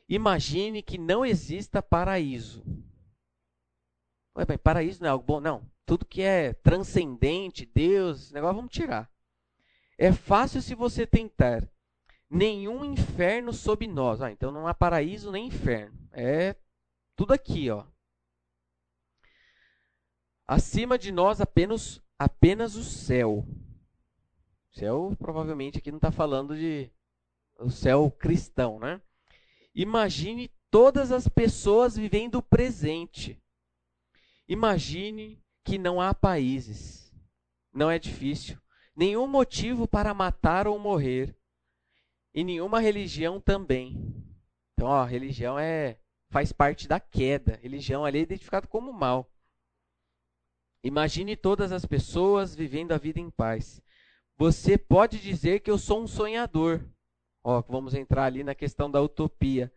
imagine 0.10 0.84
que 0.84 0.97
não 0.97 1.25
exista 1.25 1.82
paraíso. 1.82 2.62
Ué, 4.36 4.45
bem, 4.45 4.58
paraíso 4.58 5.01
não 5.01 5.08
é 5.08 5.12
algo 5.12 5.23
bom? 5.23 5.39
Não. 5.39 5.71
Tudo 5.86 6.06
que 6.06 6.21
é 6.21 6.53
transcendente, 6.53 7.65
Deus, 7.65 8.32
negócio 8.32 8.58
vamos 8.58 8.73
tirar. 8.73 9.10
É 9.97 10.12
fácil 10.12 10.62
se 10.62 10.75
você 10.75 11.08
tentar 11.08 11.69
nenhum 12.33 12.83
inferno 12.83 13.53
sob 13.53 13.87
nós. 13.87 14.19
Ah, 14.19 14.31
então 14.31 14.51
não 14.51 14.67
há 14.67 14.73
paraíso 14.73 15.31
nem 15.31 15.47
inferno. 15.47 15.95
É 16.11 16.55
tudo 17.15 17.31
aqui, 17.31 17.69
ó. 17.69 17.85
Acima 20.47 20.97
de 20.97 21.11
nós 21.11 21.39
apenas 21.39 22.01
apenas 22.17 22.75
o 22.75 22.83
céu. 22.83 23.45
Céu 24.71 25.15
provavelmente 25.19 25.77
aqui 25.77 25.91
não 25.91 25.97
está 25.97 26.11
falando 26.11 26.57
de 26.57 26.91
o 27.59 27.69
céu 27.69 28.09
cristão, 28.09 28.79
né? 28.79 28.99
Imagine 29.75 30.51
todas 30.71 31.11
as 31.11 31.27
pessoas 31.27 31.95
vivendo 31.95 32.35
o 32.35 32.43
presente. 32.43 33.39
Imagine 34.47 35.39
que 35.63 35.77
não 35.77 36.01
há 36.01 36.13
países. 36.13 37.13
Não 37.71 37.89
é 37.91 37.99
difícil. 37.99 38.57
Nenhum 38.95 39.27
motivo 39.27 39.87
para 39.87 40.13
matar 40.13 40.67
ou 40.67 40.77
morrer 40.79 41.35
e 42.33 42.43
nenhuma 42.43 42.79
religião 42.79 43.39
também. 43.39 44.13
Então, 44.73 44.87
ó, 44.87 45.03
religião 45.03 45.57
é 45.57 45.97
faz 46.29 46.51
parte 46.51 46.87
da 46.87 46.99
queda. 46.99 47.59
Religião 47.61 48.03
ali 48.03 48.17
é 48.19 48.21
identificado 48.23 48.67
como 48.67 48.91
mal. 48.91 49.31
Imagine 50.83 51.35
todas 51.35 51.71
as 51.71 51.85
pessoas 51.85 52.55
vivendo 52.55 52.91
a 52.91 52.97
vida 52.97 53.19
em 53.19 53.29
paz. 53.29 53.81
Você 54.35 54.77
pode 54.77 55.19
dizer 55.19 55.59
que 55.59 55.69
eu 55.69 55.77
sou 55.77 56.01
um 56.01 56.07
sonhador. 56.07 56.83
Ó, 57.43 57.61
vamos 57.61 57.93
entrar 57.93 58.25
ali 58.25 58.43
na 58.43 58.55
questão 58.55 58.89
da 58.89 59.01
utopia. 59.01 59.71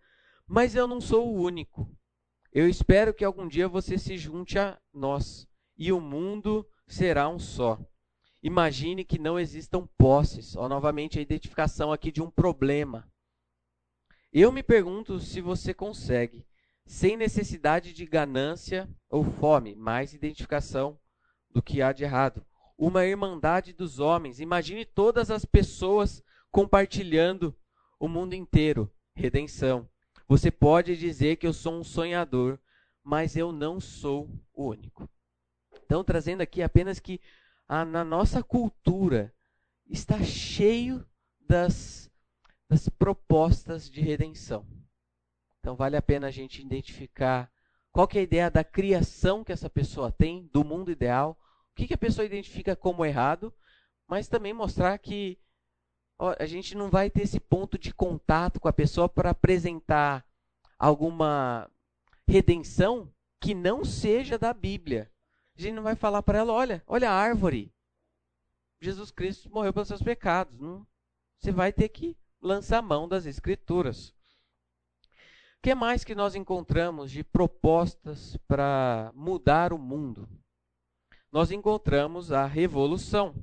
Mas 0.47 0.75
eu 0.75 0.87
não 0.87 1.01
sou 1.01 1.29
o 1.29 1.43
único. 1.43 1.89
Eu 2.51 2.67
espero 2.69 3.13
que 3.13 3.25
algum 3.25 3.47
dia 3.47 3.69
você 3.69 3.99
se 3.99 4.17
junte 4.17 4.59
a 4.59 4.81
nós 4.93 5.47
e 5.77 5.93
o 5.93 6.01
mundo 6.01 6.67
será 6.87 7.29
um 7.29 7.39
só. 7.39 7.79
Imagine 8.47 9.05
que 9.05 9.19
não 9.19 9.41
existam 9.41 9.89
posses. 9.99 10.55
Ó, 10.55 10.69
novamente 10.69 11.19
a 11.19 11.23
identificação 11.23 11.91
aqui 11.91 12.13
de 12.13 12.23
um 12.23 12.31
problema. 12.31 13.11
Eu 14.33 14.53
me 14.53 14.63
pergunto 14.63 15.19
se 15.19 15.41
você 15.41 15.75
consegue 15.75 16.47
sem 16.87 17.17
necessidade 17.17 17.93
de 17.93 18.07
ganância 18.07 18.89
ou 19.11 19.25
fome, 19.25 19.75
mais 19.75 20.15
identificação 20.15 20.97
do 21.51 21.61
que 21.61 21.83
há 21.83 21.93
de 21.93 22.05
errado. 22.05 22.47
Uma 22.79 23.05
irmandade 23.05 23.73
dos 23.73 23.99
homens. 23.99 24.39
Imagine 24.39 24.85
todas 24.85 25.29
as 25.29 25.45
pessoas 25.45 26.23
compartilhando 26.49 27.53
o 27.99 28.07
mundo 28.07 28.35
inteiro. 28.35 28.89
Redenção. 29.13 29.89
Você 30.29 30.53
pode 30.53 30.97
dizer 30.97 31.35
que 31.35 31.49
eu 31.49 31.53
sou 31.53 31.75
um 31.81 31.83
sonhador, 31.83 32.61
mas 33.03 33.37
eu 33.37 33.51
não 33.51 33.81
sou 33.81 34.31
o 34.55 34.69
único. 34.69 35.11
Então, 35.85 36.05
trazendo 36.05 36.43
aqui 36.43 36.63
apenas 36.63 37.01
que 37.01 37.21
a, 37.69 37.85
na 37.85 38.05
nossa 38.05 38.43
cultura 38.43 39.33
está 39.89 40.23
cheio 40.23 41.07
das, 41.41 42.11
das 42.69 42.89
propostas 42.89 43.91
de 43.91 44.01
redenção. 44.01 44.67
Então, 45.61 45.75
vale 45.75 45.97
a 45.97 46.03
pena 46.03 46.29
a 46.29 46.31
gente 46.31 46.63
identificar 46.63 47.51
qual 47.91 48.09
é 48.15 48.19
a 48.19 48.23
ideia 48.23 48.51
da 48.51 48.63
criação 48.63 49.43
que 49.43 49.53
essa 49.53 49.71
pessoa 49.71 50.13
tem, 50.13 50.49
do 50.53 50.65
mundo 50.65 50.91
ideal, 50.91 51.39
o 51.73 51.75
que, 51.75 51.87
que 51.87 51.95
a 51.95 51.99
pessoa 51.99 52.25
identifica 52.25 52.77
como 52.77 53.05
errado, 53.05 53.53
mas 54.07 54.29
também 54.29 54.53
mostrar 54.53 54.97
que 54.99 55.39
ó, 56.19 56.35
a 56.39 56.47
gente 56.47 56.77
não 56.77 56.91
vai 56.91 57.11
ter 57.11 57.23
esse 57.23 57.41
ponto 57.41 57.79
de 57.79 57.93
contato 57.93 58.61
com 58.61 58.69
a 58.69 58.73
pessoa 58.73 59.09
para 59.09 59.31
apresentar 59.31 60.25
alguma 60.79 61.71
redenção 62.29 63.13
que 63.41 63.55
não 63.55 63.85
seja 63.85 64.39
da 64.39 64.53
Bíblia. 64.53 65.11
A 65.59 65.63
gente 65.63 65.75
não 65.75 65.83
vai 65.83 65.97
falar 65.97 66.23
para 66.23 66.39
ela, 66.39 66.53
olha, 66.53 66.83
olha 66.87 67.11
a 67.11 67.15
árvore. 67.15 67.73
Jesus 68.81 69.11
Cristo 69.11 69.51
morreu 69.51 69.73
pelos 69.73 69.89
seus 69.89 70.03
pecados. 70.03 70.59
Não? 70.61 70.87
Você 71.39 71.51
vai 71.51 71.73
ter 71.73 71.89
que 71.89 72.17
lançar 72.41 72.83
mão 72.83 73.09
das 73.09 73.25
escrituras. 73.25 74.11
O 74.11 75.63
que 75.63 75.75
mais 75.75 76.05
que 76.05 76.15
nós 76.15 76.35
encontramos 76.35 77.11
de 77.11 77.25
propostas 77.25 78.37
para 78.47 79.11
mudar 79.15 79.73
o 79.73 79.79
mundo? 79.79 80.29
Nós 81.33 81.51
encontramos 81.51 82.31
a 82.31 82.47
revolução. 82.47 83.35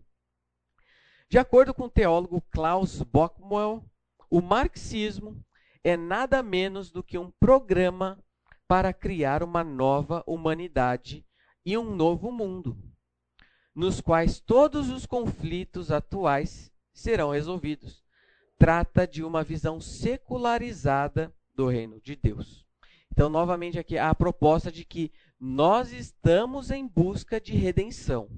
De 1.28 1.40
acordo 1.40 1.74
com 1.74 1.86
o 1.86 1.90
teólogo 1.90 2.42
Klaus 2.52 3.02
Bockwell, 3.02 3.84
o 4.30 4.40
marxismo 4.40 5.44
é 5.84 5.98
nada 5.98 6.44
menos 6.44 6.92
do 6.92 7.04
que 7.04 7.18
um 7.18 7.32
programa 7.32 8.24
para 8.68 8.94
criar 8.94 9.42
uma 9.44 9.64
nova 9.64 10.24
humanidade 10.28 11.26
e 11.66 11.78
um 11.78 11.96
novo 11.96 12.32
mundo, 12.32 12.78
nos 13.74 14.02
quais 14.02 14.40
todos 14.40 14.90
os 14.90 15.06
conflitos 15.06 15.92
atuais 15.92 16.72
serão 16.94 17.32
resolvidos. 17.32 18.04
Trata 18.58 19.08
de 19.08 19.24
uma 19.24 19.44
visão 19.44 19.80
secularizada 19.80 21.34
do 21.56 21.68
reino 21.68 22.00
de 22.02 22.16
Deus. 22.16 22.66
Então, 23.12 23.30
novamente 23.30 23.78
aqui 23.78 23.98
a 23.98 24.14
proposta 24.14 24.72
de 24.72 24.84
que 24.84 25.12
nós 25.40 25.92
estamos 25.92 26.72
em 26.72 26.88
busca 26.88 27.40
de 27.40 27.54
redenção. 27.54 28.30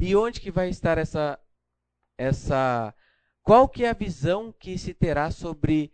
E 0.00 0.14
onde 0.16 0.40
que 0.40 0.50
vai 0.50 0.68
estar 0.68 0.98
essa 0.98 1.38
essa 2.16 2.94
qual 3.42 3.68
que 3.68 3.84
é 3.84 3.90
a 3.90 3.94
visão 3.94 4.52
que 4.52 4.76
se 4.76 4.92
terá 4.92 5.30
sobre 5.30 5.92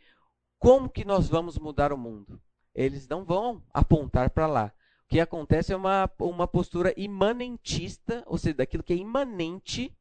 como 0.59 0.89
que 0.89 1.05
nós 1.05 1.29
vamos 1.29 1.59
mudar 1.59 1.93
o 1.93 1.99
mundo? 1.99 2.43
Eles 2.75 3.07
não 3.07 3.25
vão 3.25 3.63
apontar 3.73 4.31
para 4.31 4.47
lá. 4.47 4.73
O 5.05 5.09
que 5.09 5.21
acontece 5.21 5.73
é 5.73 5.77
uma, 5.77 6.11
uma 6.19 6.49
postura 6.49 6.93
imanentista, 6.97 8.23
ou 8.27 8.37
seja, 8.39 8.57
daquilo 8.57 8.83
que 8.83 8.93
é 8.93 8.97
imanente. 8.97 9.97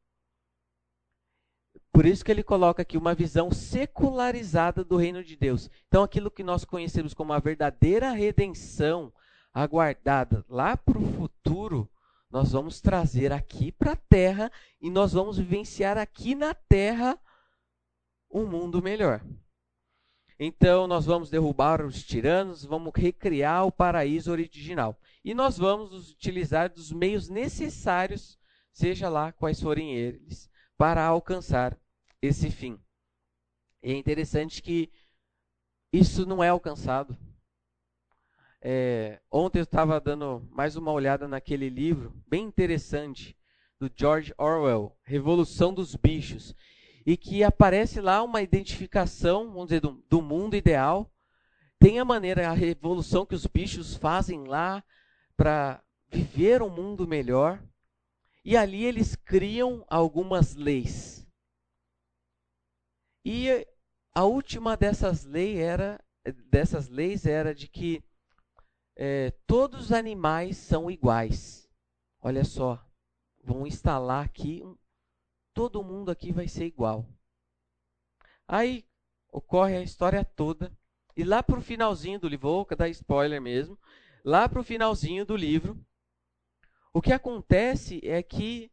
Por 1.92 2.06
isso 2.06 2.24
que 2.24 2.32
ele 2.32 2.42
coloca 2.42 2.82
aqui 2.82 2.98
uma 2.98 3.14
visão 3.14 3.52
secularizada 3.52 4.82
do 4.82 4.96
reino 4.96 5.22
de 5.22 5.36
Deus. 5.36 5.70
Então, 5.86 6.02
aquilo 6.02 6.30
que 6.30 6.42
nós 6.42 6.64
conhecemos 6.64 7.14
como 7.14 7.32
a 7.32 7.38
verdadeira 7.38 8.10
redenção 8.10 9.12
aguardada 9.52 10.44
lá 10.48 10.76
para 10.76 10.98
o 10.98 11.12
futuro, 11.12 11.88
nós 12.28 12.50
vamos 12.50 12.80
trazer 12.80 13.32
aqui 13.32 13.70
para 13.70 13.92
a 13.92 13.96
terra 13.96 14.50
e 14.80 14.90
nós 14.90 15.12
vamos 15.12 15.38
vivenciar 15.38 15.96
aqui 15.96 16.34
na 16.34 16.52
terra 16.52 17.16
um 18.28 18.44
mundo 18.44 18.82
melhor. 18.82 19.24
Então, 20.38 20.86
nós 20.86 21.06
vamos 21.06 21.30
derrubar 21.30 21.84
os 21.84 22.02
tiranos, 22.02 22.64
vamos 22.64 22.92
recriar 22.94 23.66
o 23.66 23.72
paraíso 23.72 24.32
original. 24.32 24.98
E 25.24 25.32
nós 25.32 25.56
vamos 25.56 26.10
utilizar 26.10 26.72
dos 26.72 26.90
meios 26.90 27.28
necessários, 27.28 28.38
seja 28.72 29.08
lá 29.08 29.32
quais 29.32 29.60
forem 29.60 29.94
eles, 29.94 30.50
para 30.76 31.04
alcançar 31.04 31.78
esse 32.20 32.50
fim. 32.50 32.80
E 33.82 33.92
é 33.92 33.96
interessante 33.96 34.60
que 34.60 34.90
isso 35.92 36.26
não 36.26 36.42
é 36.42 36.48
alcançado. 36.48 37.16
É, 38.60 39.20
ontem 39.30 39.60
eu 39.60 39.64
estava 39.64 40.00
dando 40.00 40.48
mais 40.50 40.74
uma 40.74 40.90
olhada 40.90 41.28
naquele 41.28 41.68
livro, 41.68 42.12
bem 42.26 42.44
interessante, 42.44 43.36
do 43.78 43.90
George 43.94 44.34
Orwell, 44.36 44.96
Revolução 45.04 45.72
dos 45.72 45.94
Bichos 45.94 46.54
e 47.06 47.16
que 47.16 47.44
aparece 47.44 48.00
lá 48.00 48.22
uma 48.22 48.40
identificação, 48.40 49.48
vamos 49.48 49.66
dizer, 49.66 49.80
do, 49.80 50.02
do 50.08 50.22
mundo 50.22 50.56
ideal. 50.56 51.10
Tem 51.78 51.98
a 51.98 52.04
maneira, 52.04 52.48
a 52.48 52.54
revolução 52.54 53.26
que 53.26 53.34
os 53.34 53.46
bichos 53.46 53.94
fazem 53.94 54.44
lá 54.44 54.82
para 55.36 55.82
viver 56.08 56.62
um 56.62 56.70
mundo 56.70 57.06
melhor. 57.06 57.62
E 58.44 58.56
ali 58.56 58.84
eles 58.84 59.14
criam 59.16 59.84
algumas 59.88 60.54
leis. 60.54 61.26
E 63.24 63.66
a 64.14 64.24
última 64.24 64.76
dessas 64.76 65.24
leis 65.24 65.58
era, 65.58 66.02
dessas 66.50 66.88
leis 66.88 67.26
era 67.26 67.54
de 67.54 67.68
que 67.68 68.02
é, 68.96 69.32
todos 69.46 69.86
os 69.86 69.92
animais 69.92 70.56
são 70.56 70.90
iguais. 70.90 71.68
Olha 72.20 72.44
só, 72.44 72.82
vão 73.42 73.66
instalar 73.66 74.24
aqui 74.24 74.62
um, 74.62 74.76
todo 75.54 75.84
mundo 75.84 76.10
aqui 76.10 76.32
vai 76.32 76.48
ser 76.48 76.66
igual. 76.66 77.08
Aí 78.46 78.84
ocorre 79.30 79.76
a 79.76 79.82
história 79.82 80.24
toda. 80.24 80.76
E 81.16 81.22
lá 81.22 81.42
para 81.42 81.58
o 81.58 81.62
finalzinho 81.62 82.18
do 82.18 82.28
livro, 82.28 82.48
vou 82.48 82.76
dar 82.76 82.88
spoiler 82.88 83.40
mesmo, 83.40 83.78
lá 84.24 84.48
para 84.48 84.60
o 84.60 84.64
finalzinho 84.64 85.24
do 85.24 85.36
livro, 85.36 85.78
o 86.92 87.00
que 87.00 87.12
acontece 87.12 88.00
é 88.04 88.22
que 88.22 88.70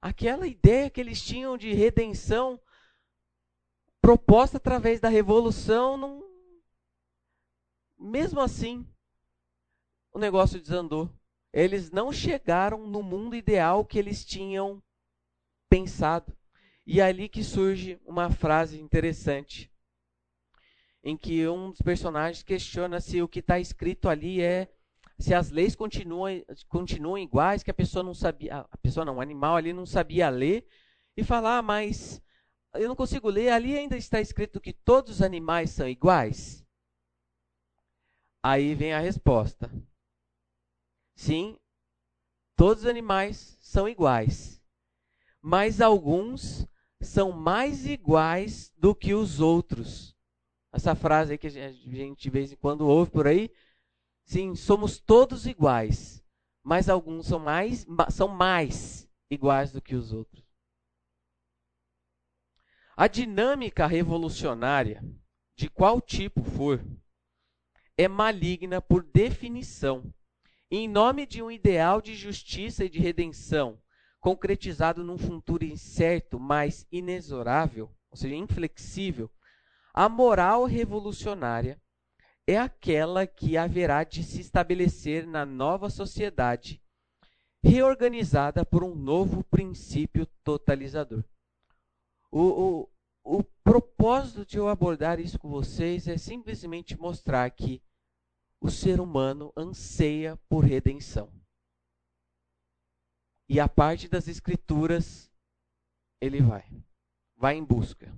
aquela 0.00 0.46
ideia 0.46 0.88
que 0.88 1.00
eles 1.00 1.22
tinham 1.22 1.58
de 1.58 1.72
redenção 1.74 2.60
proposta 4.00 4.56
através 4.56 5.00
da 5.00 5.08
revolução, 5.10 5.96
não... 5.96 6.24
mesmo 7.98 8.40
assim, 8.40 8.86
o 10.12 10.18
negócio 10.18 10.60
desandou. 10.60 11.10
Eles 11.52 11.90
não 11.90 12.12
chegaram 12.12 12.86
no 12.86 13.02
mundo 13.02 13.36
ideal 13.36 13.84
que 13.84 13.98
eles 13.98 14.24
tinham 14.24 14.82
pensado. 15.70 16.36
E 16.84 17.00
é 17.00 17.04
ali 17.04 17.28
que 17.28 17.44
surge 17.44 18.00
uma 18.04 18.28
frase 18.28 18.80
interessante, 18.80 19.72
em 21.02 21.16
que 21.16 21.46
um 21.46 21.70
dos 21.70 21.80
personagens 21.80 22.42
questiona 22.42 23.00
se 23.00 23.22
o 23.22 23.28
que 23.28 23.38
está 23.38 23.60
escrito 23.60 24.08
ali 24.08 24.42
é 24.42 24.68
se 25.18 25.32
as 25.32 25.50
leis 25.50 25.76
continuam, 25.76 26.42
continuam 26.66 27.16
iguais, 27.16 27.62
que 27.62 27.70
a 27.70 27.74
pessoa 27.74 28.02
não 28.02 28.14
sabia, 28.14 28.66
a 28.70 28.76
pessoa 28.78 29.04
não, 29.04 29.16
o 29.16 29.20
animal 29.20 29.54
ali 29.54 29.72
não 29.72 29.86
sabia 29.86 30.28
ler, 30.30 30.66
e 31.16 31.22
falar, 31.22 31.58
ah, 31.58 31.62
mas 31.62 32.22
eu 32.74 32.88
não 32.88 32.96
consigo 32.96 33.28
ler, 33.28 33.50
ali 33.50 33.76
ainda 33.76 33.96
está 33.96 34.20
escrito 34.20 34.60
que 34.60 34.72
todos 34.72 35.16
os 35.16 35.22
animais 35.22 35.70
são 35.70 35.86
iguais. 35.86 36.66
Aí 38.42 38.74
vem 38.74 38.94
a 38.94 38.98
resposta. 38.98 39.70
Sim, 41.14 41.58
todos 42.56 42.84
os 42.84 42.88
animais 42.88 43.58
são 43.60 43.86
iguais 43.86 44.59
mas 45.42 45.80
alguns 45.80 46.66
são 47.00 47.32
mais 47.32 47.86
iguais 47.86 48.72
do 48.76 48.94
que 48.94 49.14
os 49.14 49.40
outros. 49.40 50.14
Essa 50.72 50.94
frase 50.94 51.32
aí 51.32 51.38
que 51.38 51.46
a 51.46 51.50
gente 51.50 52.20
de 52.20 52.30
vez 52.30 52.52
em 52.52 52.56
quando 52.56 52.86
ouve 52.86 53.10
por 53.10 53.26
aí. 53.26 53.50
Sim, 54.24 54.54
somos 54.54 55.00
todos 55.00 55.46
iguais, 55.46 56.22
mas 56.62 56.88
alguns 56.88 57.26
são 57.26 57.38
mais, 57.38 57.86
são 58.10 58.28
mais 58.28 59.08
iguais 59.28 59.72
do 59.72 59.82
que 59.82 59.94
os 59.94 60.12
outros. 60.12 60.44
A 62.96 63.08
dinâmica 63.08 63.86
revolucionária, 63.86 65.02
de 65.56 65.68
qual 65.68 66.00
tipo 66.00 66.44
for, 66.44 66.84
é 67.96 68.06
maligna 68.06 68.80
por 68.80 69.02
definição. 69.02 70.14
Em 70.70 70.86
nome 70.86 71.26
de 71.26 71.42
um 71.42 71.50
ideal 71.50 72.00
de 72.00 72.14
justiça 72.14 72.84
e 72.84 72.88
de 72.88 73.00
redenção 73.00 73.80
concretizado 74.20 75.02
num 75.02 75.18
futuro 75.18 75.64
incerto, 75.64 76.38
mas 76.38 76.86
inexorável, 76.92 77.90
ou 78.10 78.16
seja, 78.16 78.34
inflexível, 78.34 79.30
a 79.92 80.08
moral 80.08 80.64
revolucionária 80.64 81.80
é 82.46 82.58
aquela 82.58 83.26
que 83.26 83.56
haverá 83.56 84.04
de 84.04 84.22
se 84.22 84.40
estabelecer 84.40 85.26
na 85.26 85.44
nova 85.46 85.88
sociedade, 85.88 86.82
reorganizada 87.62 88.64
por 88.64 88.82
um 88.82 88.94
novo 88.94 89.44
princípio 89.44 90.26
totalizador. 90.44 91.24
O, 92.30 92.88
o, 93.22 93.38
o 93.38 93.44
propósito 93.64 94.44
de 94.44 94.58
eu 94.58 94.68
abordar 94.68 95.18
isso 95.20 95.38
com 95.38 95.48
vocês 95.48 96.06
é 96.08 96.16
simplesmente 96.16 96.98
mostrar 96.98 97.48
que 97.50 97.82
o 98.60 98.70
ser 98.70 99.00
humano 99.00 99.52
anseia 99.56 100.38
por 100.48 100.64
redenção. 100.64 101.39
E 103.50 103.58
a 103.58 103.68
parte 103.68 104.06
das 104.06 104.28
escrituras 104.28 105.28
ele 106.20 106.40
vai, 106.40 106.64
vai 107.36 107.56
em 107.56 107.64
busca. 107.64 108.14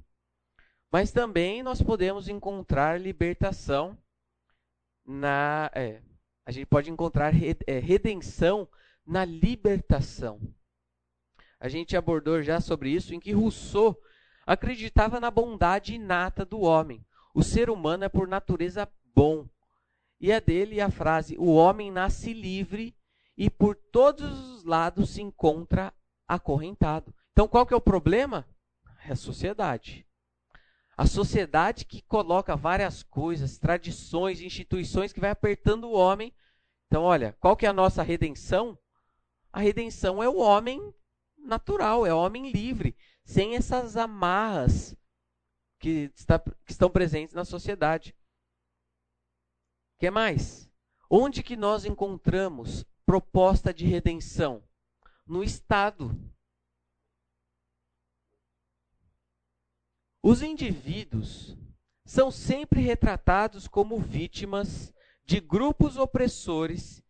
Mas 0.91 1.11
também 1.11 1.63
nós 1.63 1.81
podemos 1.81 2.29
encontrar 2.29 3.01
libertação 3.01 3.97
na. 5.03 5.71
É, 5.75 6.03
a 6.45 6.53
gente 6.53 6.67
pode 6.67 6.91
encontrar 6.91 7.33
é, 7.67 7.79
redenção 7.79 8.69
na 9.07 9.25
libertação. 9.25 10.39
A 11.59 11.67
gente 11.67 11.97
abordou 11.97 12.43
já 12.43 12.61
sobre 12.61 12.91
isso, 12.91 13.15
em 13.15 13.19
que 13.19 13.33
Rousseau 13.33 13.99
acreditava 14.45 15.19
na 15.19 15.31
bondade 15.31 15.95
inata 15.95 16.45
do 16.45 16.61
homem. 16.61 17.03
O 17.35 17.43
ser 17.43 17.71
humano 17.71 18.05
é 18.05 18.09
por 18.11 18.29
natureza 18.29 18.87
bom. 19.15 19.49
E 20.21 20.31
é 20.31 20.43
dele 20.43 20.79
a 20.79 20.91
frase: 20.91 21.39
o 21.39 21.55
homem 21.55 21.91
nasce 21.91 22.35
livre 22.35 22.95
e 23.37 23.49
por 23.49 23.77
todos 23.77 24.31
os 24.51 24.65
lados 24.65 25.11
se 25.11 25.23
encontra 25.23 25.93
acorrentado. 26.27 27.15
Então 27.33 27.49
qual 27.49 27.67
que 27.67 27.75
é 27.75 27.77
o 27.77 27.81
problema? 27.81 28.47
É 29.05 29.13
a 29.13 29.17
sociedade. 29.17 30.07
A 30.97 31.07
sociedade 31.07 31.85
que 31.85 32.03
coloca 32.03 32.55
várias 32.55 33.03
coisas, 33.03 33.59
tradições, 33.59 34.41
instituições 34.41 35.13
que 35.13 35.21
vai 35.21 35.31
apertando 35.31 35.85
o 35.85 35.93
homem. 35.93 36.33
Então, 36.87 37.03
olha, 37.03 37.35
qual 37.41 37.57
que 37.57 37.65
é 37.65 37.69
a 37.69 37.73
nossa 37.73 38.03
redenção? 38.03 38.79
A 39.51 39.61
redenção 39.61 40.23
é 40.23 40.29
o 40.29 40.37
homem 40.37 40.95
natural, 41.39 42.07
é 42.07 42.13
o 42.13 42.19
homem 42.19 42.51
livre, 42.51 42.95
sem 43.25 43.57
essas 43.57 43.97
amarras 43.97 44.97
que, 45.79 46.13
está, 46.15 46.39
que 46.39 46.73
estão 46.73 46.91
presentes 46.91 47.35
na 47.35 47.45
sociedade. 47.45 48.15
O 49.97 50.01
que 50.01 50.11
mais? 50.11 50.71
Onde 51.11 51.43
que 51.43 51.57
nós 51.57 51.85
encontramos 51.85 52.87
proposta 53.07 53.73
de 53.73 53.87
redenção? 53.87 54.63
No 55.27 55.43
Estado. 55.43 56.15
Os 60.23 60.43
indivíduos 60.43 61.57
são 62.05 62.31
sempre 62.31 62.81
retratados 62.81 63.67
como 63.67 63.99
vítimas 63.99 64.93
de 65.25 65.41
grupos 65.41 65.97
opressores 65.97 67.03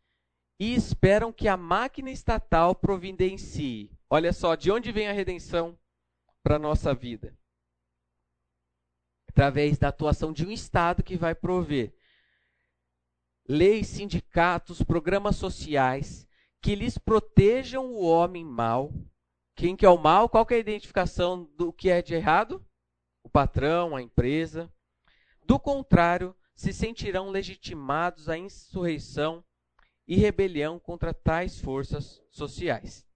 e 0.58 0.74
esperam 0.74 1.32
que 1.32 1.48
a 1.48 1.56
máquina 1.56 2.10
estatal 2.10 2.74
providencie. 2.74 3.90
Olha 4.08 4.32
só, 4.32 4.54
de 4.54 4.70
onde 4.70 4.92
vem 4.92 5.08
a 5.08 5.12
redenção 5.12 5.78
para 6.42 6.56
a 6.56 6.58
nossa 6.58 6.94
vida? 6.94 7.36
Através 9.28 9.78
da 9.78 9.88
atuação 9.88 10.32
de 10.32 10.46
um 10.46 10.50
Estado 10.50 11.02
que 11.02 11.16
vai 11.16 11.34
prover 11.34 11.94
leis, 13.48 13.88
sindicatos, 13.88 14.82
programas 14.82 15.36
sociais 15.36 16.26
que 16.60 16.74
lhes 16.74 16.96
protejam 16.96 17.86
o 17.86 18.02
homem 18.02 18.44
mal. 18.44 18.92
Quem 19.54 19.76
que 19.76 19.84
é 19.84 19.90
o 19.90 19.98
mal? 19.98 20.28
Qual 20.28 20.46
é 20.50 20.54
a 20.54 20.58
identificação 20.58 21.44
do 21.56 21.72
que 21.72 21.90
é 21.90 22.00
de 22.00 22.14
errado? 22.14 22.64
o 23.22 23.28
patrão, 23.28 23.94
a 23.94 24.02
empresa. 24.02 24.72
Do 25.44 25.58
contrário, 25.58 26.36
se 26.54 26.72
sentirão 26.72 27.30
legitimados 27.30 28.28
à 28.28 28.36
insurreição 28.36 29.44
e 30.06 30.16
rebelião 30.16 30.78
contra 30.78 31.14
tais 31.14 31.60
forças 31.60 32.22
sociais. 32.30 33.06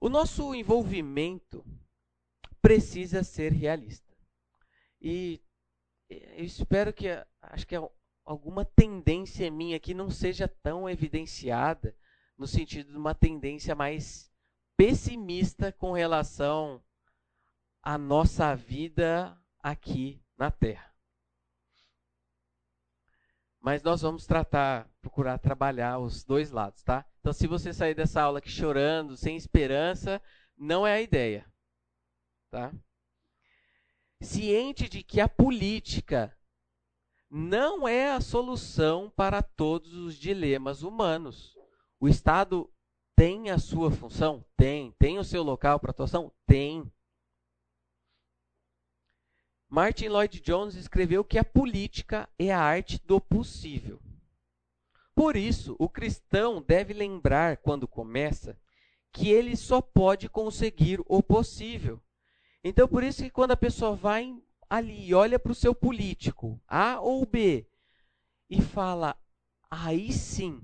O 0.00 0.08
nosso 0.08 0.54
envolvimento 0.54 1.64
precisa 2.60 3.22
ser 3.24 3.52
realista. 3.52 4.14
E 5.00 5.42
eu 6.08 6.44
espero 6.44 6.92
que 6.92 7.08
acho 7.40 7.66
que 7.66 7.74
alguma 8.24 8.64
tendência 8.64 9.50
minha 9.50 9.76
aqui 9.76 9.92
não 9.92 10.10
seja 10.10 10.48
tão 10.48 10.88
evidenciada 10.88 11.94
no 12.36 12.46
sentido 12.46 12.90
de 12.90 12.96
uma 12.96 13.14
tendência 13.14 13.74
mais 13.74 14.32
pessimista 14.76 15.70
com 15.72 15.92
relação 15.92 16.82
a 17.82 17.98
nossa 17.98 18.54
vida 18.56 19.38
aqui 19.60 20.22
na 20.36 20.50
Terra. 20.50 20.92
Mas 23.60 23.82
nós 23.82 24.02
vamos 24.02 24.26
tratar, 24.26 24.90
procurar 25.00 25.38
trabalhar 25.38 25.98
os 25.98 26.24
dois 26.24 26.50
lados, 26.50 26.82
tá? 26.82 27.04
Então, 27.20 27.32
se 27.32 27.46
você 27.46 27.72
sair 27.72 27.94
dessa 27.94 28.20
aula 28.20 28.38
aqui 28.38 28.50
chorando, 28.50 29.16
sem 29.16 29.36
esperança, 29.36 30.20
não 30.56 30.86
é 30.86 30.94
a 30.94 31.00
ideia, 31.00 31.50
tá? 32.50 32.72
Ciente 34.20 34.88
de 34.88 35.02
que 35.02 35.20
a 35.20 35.28
política 35.28 36.36
não 37.36 37.88
é 37.88 38.12
a 38.12 38.20
solução 38.20 39.10
para 39.16 39.42
todos 39.42 39.92
os 39.92 40.14
dilemas 40.14 40.84
humanos. 40.84 41.58
O 41.98 42.06
Estado 42.06 42.72
tem 43.16 43.50
a 43.50 43.58
sua 43.58 43.90
função? 43.90 44.44
Tem. 44.56 44.92
Tem 45.00 45.18
o 45.18 45.24
seu 45.24 45.42
local 45.42 45.80
para 45.80 45.90
atuação? 45.90 46.30
Tem. 46.46 46.88
Martin 49.68 50.06
Lloyd 50.06 50.40
Jones 50.40 50.76
escreveu 50.76 51.24
que 51.24 51.36
a 51.36 51.42
política 51.42 52.28
é 52.38 52.52
a 52.52 52.60
arte 52.60 53.02
do 53.04 53.20
possível. 53.20 54.00
Por 55.12 55.34
isso, 55.34 55.74
o 55.76 55.88
cristão 55.88 56.62
deve 56.62 56.92
lembrar, 56.92 57.56
quando 57.56 57.88
começa, 57.88 58.56
que 59.12 59.30
ele 59.30 59.56
só 59.56 59.80
pode 59.80 60.28
conseguir 60.28 61.00
o 61.06 61.20
possível. 61.20 62.00
Então, 62.62 62.86
por 62.86 63.02
isso 63.02 63.24
que 63.24 63.30
quando 63.30 63.50
a 63.50 63.56
pessoa 63.56 63.96
vai 63.96 64.40
ali 64.68 65.14
olha 65.14 65.38
para 65.38 65.52
o 65.52 65.54
seu 65.54 65.74
político, 65.74 66.60
A 66.66 67.00
ou 67.00 67.24
B, 67.26 67.68
e 68.48 68.60
fala, 68.60 69.16
aí 69.70 70.12
sim, 70.12 70.60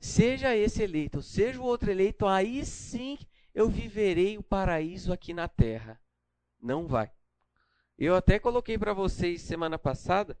seja 0.00 0.56
esse 0.56 0.82
eleito, 0.82 1.22
seja 1.22 1.60
o 1.60 1.64
outro 1.64 1.90
eleito, 1.90 2.26
aí 2.26 2.64
sim 2.64 3.18
eu 3.54 3.68
viverei 3.68 4.38
o 4.38 4.42
paraíso 4.42 5.12
aqui 5.12 5.34
na 5.34 5.48
terra. 5.48 6.00
Não 6.60 6.86
vai. 6.86 7.12
Eu 7.98 8.16
até 8.16 8.38
coloquei 8.38 8.78
para 8.78 8.92
vocês 8.92 9.42
semana 9.42 9.78
passada 9.78 10.38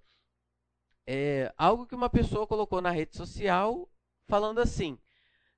é, 1.06 1.52
algo 1.56 1.86
que 1.86 1.94
uma 1.94 2.08
pessoa 2.08 2.46
colocou 2.46 2.80
na 2.80 2.90
rede 2.90 3.16
social 3.16 3.90
falando 4.26 4.60
assim: 4.60 4.98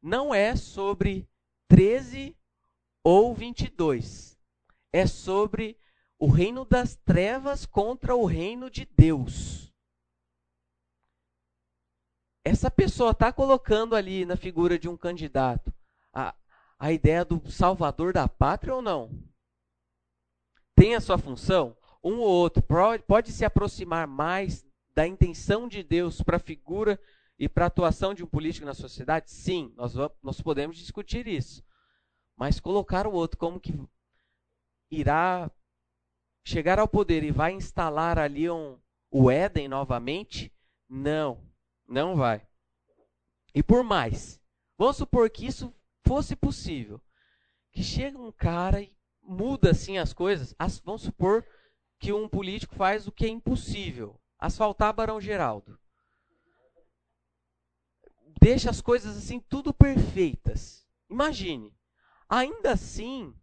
não 0.01 0.35
é 0.35 0.57
sobre 0.57 1.29
13 1.69 2.37
ou 3.03 3.35
22, 3.35 4.39
é 4.93 5.07
sobre 5.07 5.77
o 6.25 6.27
reino 6.27 6.65
das 6.65 6.97
trevas 6.97 7.67
contra 7.67 8.17
o 8.17 8.25
reino 8.25 8.71
de 8.71 8.87
Deus. 8.87 9.71
Essa 12.43 12.71
pessoa 12.71 13.11
está 13.11 13.31
colocando 13.31 13.95
ali 13.95 14.25
na 14.25 14.35
figura 14.35 14.79
de 14.79 14.89
um 14.89 14.97
candidato 14.97 15.71
a, 16.15 16.35
a 16.79 16.93
ideia 16.93 17.27
do 17.27 17.51
salvador 17.51 18.15
da 18.15 18.27
pátria 18.27 18.75
ou 18.75 18.81
não? 18.81 19.11
Tem 20.75 20.95
a 20.95 21.01
sua 21.01 21.19
função? 21.19 21.77
um 22.03 22.19
ou 22.21 22.29
outro 22.29 22.65
pode 23.07 23.31
se 23.31 23.45
aproximar 23.45 24.07
mais 24.07 24.67
da 24.95 25.07
intenção 25.07 25.69
de 25.69 25.83
Deus 25.83 26.23
para 26.23 26.39
a 26.39 26.41
figura 26.41 26.99
e 27.39 27.51
para 27.51 27.67
a 27.67 27.69
atuação 27.69 28.15
de 28.15 28.25
um 28.25 28.27
político 28.27 28.65
na 28.65 28.73
sociedade? 28.73 29.31
Sim, 29.31 29.75
nós, 29.77 29.93
vamos, 29.93 30.17
nós 30.23 30.41
podemos 30.41 30.79
discutir 30.79 31.29
isso. 31.29 31.63
Mas 32.35 32.61
colocar 32.61 33.07
o 33.07 33.13
outro 33.13 33.39
como 33.39 33.61
que 33.61 33.79
irá 34.91 35.51
chegar 36.45 36.79
ao 36.79 36.87
poder 36.87 37.25
e 37.25 37.31
vai 37.31 37.53
instalar 37.53 38.19
ali 38.19 38.49
um, 38.51 38.79
o 39.11 39.31
Éden 39.31 39.67
novamente? 39.67 40.53
Não, 40.89 41.41
não 41.89 42.15
vai. 42.15 42.47
E 43.55 43.63
por 43.63 43.83
mais, 43.83 44.41
vamos 44.77 44.97
supor 44.97 45.31
que 45.31 45.47
isso 45.47 45.75
fosse 46.07 46.37
possível, 46.37 47.01
que 47.73 47.83
chega 47.83 48.19
um 48.19 48.31
cara 48.31 48.83
e 48.83 48.95
muda 49.23 49.71
assim 49.71 49.97
as 49.97 50.13
coisas, 50.13 50.55
as, 50.59 50.79
vamos 50.81 51.03
supor 51.03 51.45
que 51.99 52.13
um 52.13 52.29
político 52.29 52.75
faz 52.75 53.07
o 53.07 53.13
que 53.13 53.25
é 53.25 53.29
impossível: 53.29 54.21
asfaltar 54.39 54.93
Barão 54.93 55.21
Geraldo. 55.21 55.79
Deixa 58.41 58.69
as 58.69 58.83
coisas 58.83 59.17
assim 59.17 59.41
tudo 59.41 59.73
perfeitas. 59.73 60.87
Imagine. 61.09 61.73
Ainda 62.29 62.73
assim, 62.73 63.35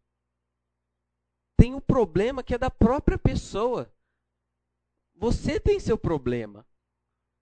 tem 1.61 1.75
um 1.75 1.79
problema 1.79 2.41
que 2.41 2.55
é 2.55 2.57
da 2.57 2.71
própria 2.71 3.19
pessoa. 3.19 3.93
Você 5.13 5.59
tem 5.59 5.79
seu 5.79 5.95
problema. 5.95 6.67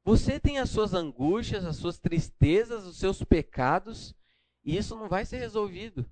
Você 0.03 0.37
tem 0.37 0.59
as 0.59 0.69
suas 0.69 0.93
angústias, 0.93 1.63
as 1.63 1.77
suas 1.77 1.97
tristezas, 1.97 2.85
os 2.85 2.97
seus 2.97 3.23
pecados, 3.23 4.13
e 4.61 4.75
isso 4.75 4.93
não 4.97 5.07
vai 5.07 5.25
ser 5.25 5.37
resolvido. 5.37 6.05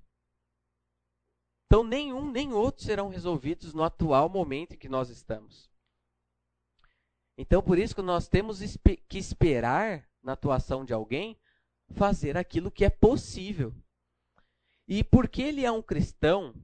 Então, 1.66 1.84
nenhum 1.84 2.30
nem 2.30 2.50
outro 2.50 2.82
serão 2.82 3.10
resolvidos 3.10 3.74
no 3.74 3.82
atual 3.82 4.30
momento 4.30 4.72
em 4.72 4.78
que 4.78 4.88
nós 4.88 5.10
estamos. 5.10 5.70
Então, 7.36 7.62
por 7.62 7.78
isso 7.78 7.94
que 7.94 8.00
nós 8.00 8.26
temos 8.26 8.60
que 9.06 9.18
esperar 9.18 10.08
na 10.22 10.32
atuação 10.32 10.82
de 10.82 10.94
alguém 10.94 11.38
fazer 11.90 12.38
aquilo 12.38 12.70
que 12.70 12.86
é 12.86 12.90
possível. 12.90 13.74
E 14.86 15.04
porque 15.04 15.42
ele 15.42 15.66
é 15.66 15.70
um 15.70 15.82
cristão, 15.82 16.54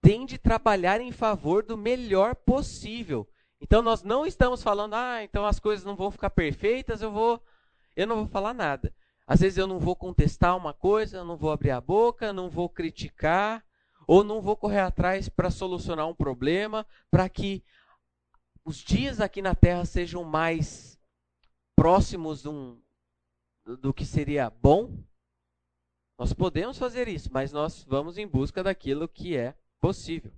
tem 0.00 0.24
de 0.24 0.38
trabalhar 0.38 1.00
em 1.00 1.12
favor 1.12 1.62
do 1.62 1.76
melhor 1.76 2.34
possível. 2.34 3.28
Então 3.60 3.82
nós 3.82 4.02
não 4.02 4.24
estamos 4.24 4.62
falando, 4.62 4.94
ah, 4.94 5.22
então 5.22 5.44
as 5.44 5.58
coisas 5.58 5.84
não 5.84 5.96
vão 5.96 6.10
ficar 6.10 6.30
perfeitas, 6.30 7.02
eu 7.02 7.10
vou 7.10 7.42
eu 7.96 8.06
não 8.06 8.16
vou 8.16 8.26
falar 8.26 8.54
nada. 8.54 8.94
Às 9.26 9.40
vezes 9.40 9.58
eu 9.58 9.66
não 9.66 9.78
vou 9.78 9.96
contestar 9.96 10.56
uma 10.56 10.72
coisa, 10.72 11.24
não 11.24 11.36
vou 11.36 11.50
abrir 11.50 11.72
a 11.72 11.80
boca, 11.80 12.32
não 12.32 12.48
vou 12.48 12.68
criticar, 12.68 13.64
ou 14.06 14.22
não 14.22 14.40
vou 14.40 14.56
correr 14.56 14.80
atrás 14.80 15.28
para 15.28 15.50
solucionar 15.50 16.08
um 16.08 16.14
problema, 16.14 16.86
para 17.10 17.28
que 17.28 17.62
os 18.64 18.76
dias 18.76 19.20
aqui 19.20 19.42
na 19.42 19.54
Terra 19.54 19.84
sejam 19.84 20.24
mais 20.24 20.98
próximos 21.76 22.46
um, 22.46 22.80
do 23.80 23.92
que 23.92 24.04
seria 24.04 24.48
bom. 24.48 25.04
Nós 26.18 26.32
podemos 26.32 26.78
fazer 26.78 27.08
isso, 27.08 27.28
mas 27.32 27.52
nós 27.52 27.84
vamos 27.84 28.16
em 28.16 28.26
busca 28.26 28.62
daquilo 28.62 29.08
que 29.08 29.36
é 29.36 29.54
possível. 29.80 30.32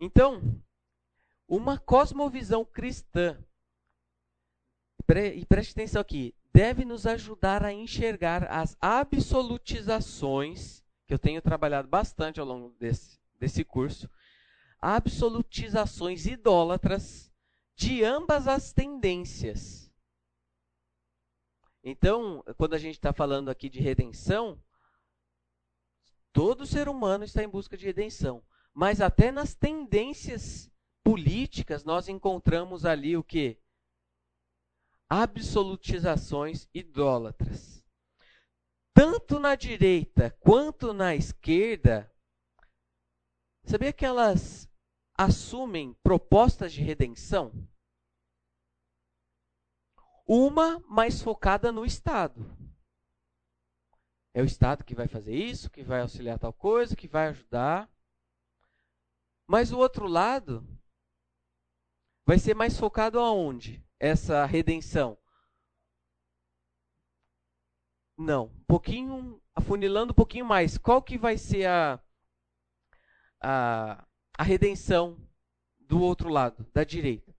Então, 0.00 0.62
uma 1.48 1.78
cosmovisão 1.78 2.64
cristã, 2.64 3.38
e 5.34 5.46
preste 5.46 5.72
atenção 5.72 6.02
aqui, 6.02 6.34
deve 6.52 6.84
nos 6.84 7.06
ajudar 7.06 7.64
a 7.64 7.72
enxergar 7.72 8.44
as 8.50 8.76
absolutizações, 8.80 10.82
que 11.06 11.14
eu 11.14 11.18
tenho 11.18 11.40
trabalhado 11.40 11.86
bastante 11.86 12.40
ao 12.40 12.46
longo 12.46 12.74
desse, 12.78 13.20
desse 13.38 13.64
curso, 13.64 14.10
absolutizações 14.80 16.26
idólatras 16.26 17.32
de 17.76 18.02
ambas 18.02 18.48
as 18.48 18.72
tendências. 18.72 19.92
Então, 21.84 22.42
quando 22.56 22.74
a 22.74 22.78
gente 22.78 22.94
está 22.94 23.12
falando 23.12 23.48
aqui 23.48 23.68
de 23.68 23.80
redenção, 23.80 24.60
todo 26.36 26.66
ser 26.66 26.86
humano 26.86 27.24
está 27.24 27.42
em 27.42 27.48
busca 27.48 27.78
de 27.78 27.86
redenção. 27.86 28.44
Mas 28.74 29.00
até 29.00 29.32
nas 29.32 29.54
tendências 29.54 30.70
políticas 31.02 31.82
nós 31.82 32.10
encontramos 32.10 32.84
ali 32.84 33.16
o 33.16 33.24
que? 33.24 33.58
Absolutizações 35.08 36.68
idólatras. 36.74 37.82
Tanto 38.92 39.40
na 39.40 39.54
direita 39.54 40.30
quanto 40.38 40.92
na 40.92 41.14
esquerda, 41.14 42.12
sabia 43.64 43.94
que 43.94 44.04
elas 44.04 44.70
assumem 45.14 45.94
propostas 46.02 46.70
de 46.70 46.82
redenção? 46.82 47.50
Uma 50.26 50.80
mais 50.80 51.22
focada 51.22 51.72
no 51.72 51.86
Estado. 51.86 52.65
É 54.36 54.42
o 54.42 54.44
Estado 54.44 54.84
que 54.84 54.94
vai 54.94 55.08
fazer 55.08 55.34
isso, 55.34 55.70
que 55.70 55.82
vai 55.82 56.02
auxiliar 56.02 56.38
tal 56.38 56.52
coisa, 56.52 56.94
que 56.94 57.08
vai 57.08 57.28
ajudar. 57.28 57.90
Mas 59.46 59.72
o 59.72 59.78
outro 59.78 60.06
lado 60.06 60.62
vai 62.26 62.38
ser 62.38 62.54
mais 62.54 62.78
focado 62.78 63.18
aonde? 63.18 63.82
Essa 63.98 64.44
redenção. 64.44 65.16
Não, 68.14 68.48
um 68.48 68.64
pouquinho, 68.64 69.40
afunilando 69.54 70.12
um 70.12 70.14
pouquinho 70.14 70.44
mais. 70.44 70.76
Qual 70.76 71.02
que 71.02 71.16
vai 71.16 71.38
ser 71.38 71.64
a, 71.64 71.98
a, 73.40 74.06
a 74.36 74.42
redenção 74.42 75.18
do 75.80 76.02
outro 76.02 76.28
lado, 76.28 76.62
da 76.74 76.84
direita? 76.84 77.34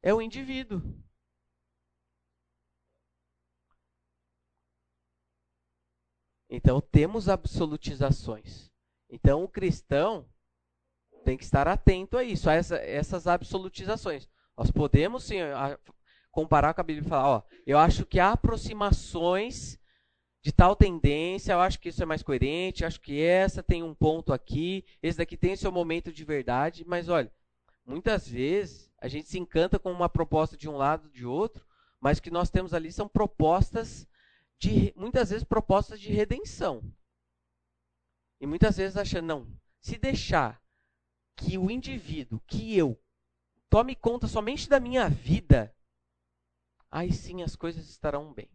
É 0.00 0.14
o 0.14 0.22
indivíduo. 0.22 0.80
Então 6.48 6.80
temos 6.80 7.28
absolutizações. 7.28 8.70
Então 9.10 9.42
o 9.42 9.48
cristão 9.48 10.26
tem 11.24 11.36
que 11.36 11.44
estar 11.44 11.66
atento 11.66 12.16
a 12.16 12.22
isso, 12.22 12.48
a 12.48 12.54
essa, 12.54 12.76
essas 12.76 13.26
absolutizações. 13.26 14.28
Nós 14.56 14.70
podemos 14.70 15.24
sim 15.24 15.36
comparar 16.30 16.72
com 16.72 16.80
a 16.80 16.84
Bíblia 16.84 17.04
e 17.04 17.08
falar, 17.08 17.28
ó, 17.28 17.42
eu 17.66 17.78
acho 17.78 18.06
que 18.06 18.20
há 18.20 18.32
aproximações 18.32 19.78
de 20.42 20.52
tal 20.52 20.76
tendência, 20.76 21.52
eu 21.52 21.60
acho 21.60 21.80
que 21.80 21.88
isso 21.88 22.02
é 22.02 22.06
mais 22.06 22.22
coerente, 22.22 22.84
acho 22.84 23.00
que 23.00 23.20
essa 23.20 23.62
tem 23.62 23.82
um 23.82 23.92
ponto 23.92 24.32
aqui, 24.32 24.84
esse 25.02 25.18
daqui 25.18 25.36
tem 25.36 25.56
seu 25.56 25.72
momento 25.72 26.12
de 26.12 26.24
verdade, 26.24 26.84
mas 26.86 27.08
olha, 27.08 27.32
muitas 27.84 28.28
vezes 28.28 28.88
a 29.00 29.08
gente 29.08 29.28
se 29.28 29.38
encanta 29.38 29.78
com 29.78 29.90
uma 29.90 30.08
proposta 30.08 30.56
de 30.56 30.68
um 30.68 30.76
lado 30.76 31.10
de 31.10 31.26
outro, 31.26 31.66
mas 32.00 32.18
o 32.18 32.22
que 32.22 32.30
nós 32.30 32.48
temos 32.48 32.72
ali 32.72 32.92
são 32.92 33.08
propostas 33.08 34.06
de 34.58 34.92
muitas 34.96 35.30
vezes 35.30 35.44
propostas 35.44 36.00
de 36.00 36.10
redenção. 36.10 36.82
E 38.40 38.46
muitas 38.46 38.76
vezes 38.76 38.96
achando, 38.96 39.26
não, 39.26 39.60
se 39.80 39.96
deixar 39.98 40.62
que 41.36 41.58
o 41.58 41.70
indivíduo, 41.70 42.40
que 42.46 42.76
eu, 42.76 43.00
tome 43.68 43.94
conta 43.94 44.26
somente 44.26 44.68
da 44.68 44.80
minha 44.80 45.08
vida, 45.08 45.74
aí 46.90 47.12
sim 47.12 47.42
as 47.42 47.56
coisas 47.56 47.88
estarão 47.88 48.32
bem. 48.32 48.50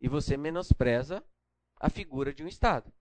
E 0.00 0.08
você 0.08 0.36
menospreza 0.36 1.24
a 1.76 1.88
figura 1.88 2.32
de 2.32 2.42
um 2.42 2.48
Estado. 2.48 2.92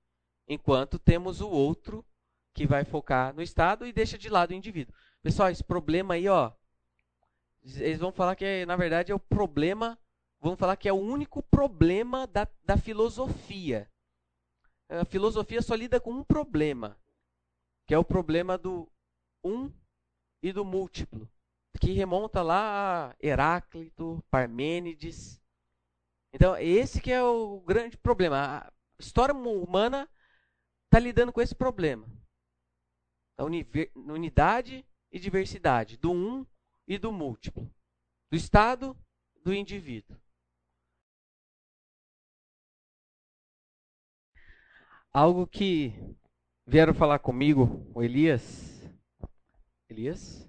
Enquanto 0.47 0.97
temos 0.97 1.41
o 1.41 1.49
outro 1.49 2.05
que 2.53 2.65
vai 2.65 2.83
focar 2.83 3.33
no 3.35 3.41
Estado 3.41 3.85
e 3.85 3.93
deixa 3.93 4.17
de 4.17 4.29
lado 4.29 4.51
o 4.51 4.53
indivíduo. 4.53 4.95
Pessoal, 5.21 5.49
esse 5.49 5.63
problema 5.63 6.15
aí, 6.15 6.27
ó, 6.27 6.51
eles 7.63 7.99
vão 7.99 8.11
falar 8.11 8.35
que 8.35 8.65
na 8.65 8.75
verdade 8.75 9.11
é 9.11 9.15
o 9.15 9.19
problema, 9.19 9.99
vão 10.47 10.55
falar 10.55 10.77
que 10.77 10.87
é 10.87 10.93
o 10.93 10.95
único 10.95 11.43
problema 11.43 12.25
da, 12.25 12.47
da 12.63 12.77
filosofia. 12.77 13.91
A 14.89 15.03
filosofia 15.03 15.61
só 15.61 15.75
lida 15.75 15.99
com 15.99 16.11
um 16.11 16.23
problema, 16.23 16.97
que 17.85 17.93
é 17.93 17.97
o 17.97 18.05
problema 18.05 18.57
do 18.57 18.89
um 19.43 19.71
e 20.41 20.53
do 20.53 20.63
múltiplo, 20.63 21.29
que 21.81 21.91
remonta 21.91 22.41
lá 22.41 23.09
a 23.09 23.15
Heráclito, 23.21 24.23
Parmênides. 24.31 25.41
Então, 26.31 26.55
esse 26.57 27.01
que 27.01 27.11
é 27.11 27.21
o 27.21 27.59
grande 27.61 27.97
problema. 27.97 28.37
A 28.65 28.73
história 28.99 29.35
humana 29.35 30.09
está 30.85 30.99
lidando 30.99 31.33
com 31.33 31.41
esse 31.41 31.55
problema. 31.55 32.07
A 33.37 33.43
unidade 33.43 34.85
e 35.11 35.19
diversidade, 35.19 35.97
do 35.97 36.11
um 36.11 36.45
e 36.87 36.97
do 36.97 37.11
múltiplo, 37.11 37.69
do 38.31 38.37
Estado, 38.37 38.97
do 39.43 39.53
indivíduo. 39.53 40.17
Algo 45.17 45.47
que 45.47 45.95
vieram 46.63 46.93
falar 46.93 47.17
comigo, 47.17 47.91
o 47.95 48.03
Elias. 48.03 48.87
Elias? 49.89 50.47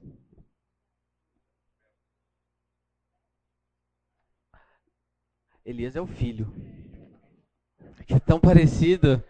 Elias 5.65 5.97
é 5.97 6.03
o 6.03 6.07
filho. 6.07 6.53
Que 8.07 8.13
é 8.13 8.21
tão 8.21 8.39
parecido. 8.39 9.25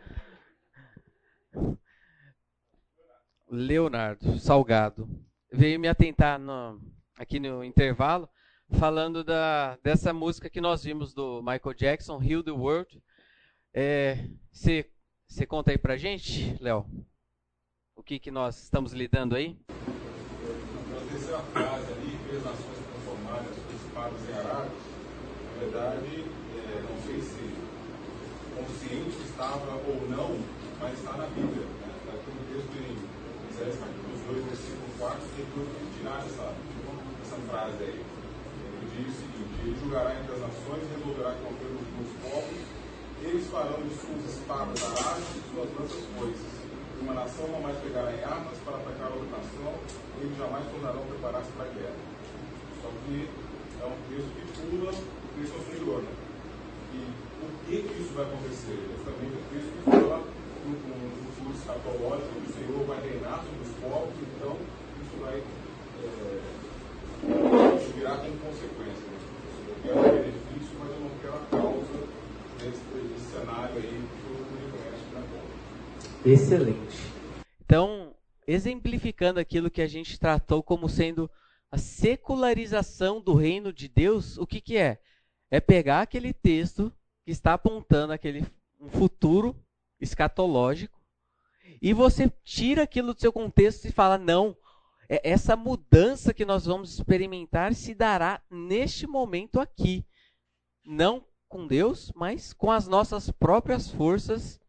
Leonardo 3.48 4.40
Salgado 4.40 5.08
veio 5.52 5.78
me 5.78 5.86
atentar 5.86 6.36
no, 6.40 6.82
aqui 7.16 7.38
no 7.38 7.62
intervalo 7.62 8.28
falando 8.72 9.22
da, 9.22 9.76
dessa 9.84 10.12
música 10.12 10.50
que 10.50 10.60
nós 10.60 10.82
vimos 10.82 11.14
do 11.14 11.40
Michael 11.42 11.74
Jackson, 11.74 12.20
Heal 12.20 12.42
the 12.42 12.50
World. 12.50 13.00
É, 13.72 14.28
você 14.50 14.90
você 15.28 15.46
conta 15.46 15.70
aí 15.70 15.78
pra 15.78 15.96
gente, 15.96 16.56
Léo? 16.60 16.86
O 17.94 18.02
que, 18.02 18.18
que 18.18 18.30
nós 18.30 18.62
estamos 18.62 18.92
lidando 18.92 19.36
aí? 19.36 19.56
Essa 21.14 21.36
é 21.36 21.42
frase 21.52 21.92
ali, 21.92 22.18
fez 22.28 22.42
nações 22.42 22.78
transformadas, 22.90 23.56
principados 23.68 24.28
em 24.28 24.32
arábios. 24.32 24.82
Na 25.52 25.60
verdade, 25.60 26.24
é, 26.56 26.82
não 26.88 27.02
sei 27.04 27.20
se 27.20 27.54
consciente 28.56 29.22
estava 29.28 29.74
ou 29.74 30.08
não, 30.08 30.40
mas 30.80 30.98
está 30.98 31.12
na 31.12 31.26
Bíblia. 31.26 31.66
Né? 31.66 31.94
Está 32.00 32.12
aqui 32.14 32.30
no 32.30 32.42
texto 32.48 32.74
em 32.82 33.54
Isaías 33.54 33.78
capítulo 33.78 34.32
2, 34.32 34.44
versículo 34.46 34.88
4, 34.98 35.20
tem 35.36 35.44
que 35.44 35.98
tirar 35.98 36.24
essa, 36.24 36.54
essa 37.22 37.36
frase 37.48 37.84
aí. 37.84 38.00
Ele 38.00 38.90
diz 38.96 39.14
o 39.14 39.20
seguinte, 39.20 39.60
ele 39.62 39.78
julgará 39.78 40.18
entre 40.18 40.32
as 40.32 40.40
nações 40.40 40.82
e 40.82 40.98
resolverá 40.98 41.32
contra 41.34 41.68
os 41.68 42.10
povos 42.22 42.77
eles 43.22 43.46
farão 43.50 43.82
de 43.82 43.94
suas 43.98 44.24
espadas 44.30 44.82
arados 44.82 45.26
e 45.34 45.42
suas 45.50 45.68
lanças 45.78 46.04
coisas. 46.16 46.58
Uma 47.00 47.14
nação 47.14 47.46
não 47.48 47.60
mais 47.60 47.78
pegará 47.78 48.12
em 48.12 48.22
armas 48.22 48.58
para 48.64 48.76
atacar 48.76 49.10
outra 49.12 49.38
nação, 49.38 49.74
eles 50.20 50.36
jamais 50.36 50.64
tornarão 50.70 51.02
preparar-se 51.06 51.50
para 51.52 51.66
a 51.66 51.74
guerra. 51.74 51.98
Só 52.82 52.88
que 53.06 53.28
é 53.80 53.86
um 53.86 53.98
texto 54.10 54.30
que 54.34 54.44
pula 54.62 54.90
o 54.90 55.28
texto 55.38 55.54
anterior. 55.58 56.02
Né? 56.02 56.12
E 56.94 57.00
por 57.38 57.50
que, 57.66 57.82
que 57.82 58.02
isso 58.02 58.14
vai 58.14 58.24
acontecer? 58.26 58.78
Justamente 58.98 59.34
o 59.34 59.44
texto 59.50 59.70
que 59.72 59.90
fala 59.90 60.18
no, 60.66 60.74
no 60.74 61.32
futuro 61.34 61.54
escatológico, 61.54 62.34
que 62.34 62.50
o 62.50 62.54
Senhor 62.54 62.86
vai 62.86 62.98
reinar 63.02 63.42
sobre 63.46 63.62
os 63.62 63.72
povos, 63.78 64.14
então 64.18 64.54
isso 64.98 65.14
vai 65.22 65.38
é, 65.38 66.38
virar 67.94 68.16
como 68.18 68.36
consequência. 68.42 69.06
Né? 69.06 69.18
Eu 69.86 69.94
quero 70.02 70.18
benefício, 70.18 70.74
mas 70.78 70.90
eu 70.90 71.00
não 71.00 71.10
quero 71.22 71.34
a 71.34 71.46
causa 71.50 71.67
cenário 73.38 73.76
aí 73.76 74.08
conhece 74.70 75.14
na 75.14 75.20
conta. 75.20 76.28
Excelente. 76.28 76.96
Então, 77.64 78.14
exemplificando 78.46 79.38
aquilo 79.38 79.70
que 79.70 79.82
a 79.82 79.86
gente 79.86 80.18
tratou 80.18 80.62
como 80.62 80.88
sendo 80.88 81.30
a 81.70 81.78
secularização 81.78 83.20
do 83.20 83.34
reino 83.34 83.72
de 83.72 83.88
Deus, 83.88 84.38
o 84.38 84.46
que, 84.46 84.60
que 84.60 84.76
é? 84.76 84.98
É 85.50 85.60
pegar 85.60 86.02
aquele 86.02 86.32
texto 86.32 86.92
que 87.24 87.30
está 87.30 87.54
apontando 87.54 88.12
aquele 88.12 88.46
um 88.80 88.88
futuro 88.88 89.56
escatológico 90.00 90.98
e 91.80 91.92
você 91.92 92.30
tira 92.44 92.82
aquilo 92.82 93.14
do 93.14 93.20
seu 93.20 93.32
contexto 93.32 93.86
e 93.86 93.92
fala: 93.92 94.18
não, 94.18 94.56
é, 95.08 95.20
essa 95.28 95.56
mudança 95.56 96.34
que 96.34 96.44
nós 96.44 96.66
vamos 96.66 96.94
experimentar 96.94 97.74
se 97.74 97.94
dará 97.94 98.42
neste 98.50 99.06
momento 99.06 99.60
aqui. 99.60 100.04
Não 100.84 101.24
com 101.48 101.66
Deus, 101.66 102.12
mas 102.14 102.52
com 102.52 102.70
as 102.70 102.86
nossas 102.86 103.30
próprias 103.30 103.90
forças 103.90 104.60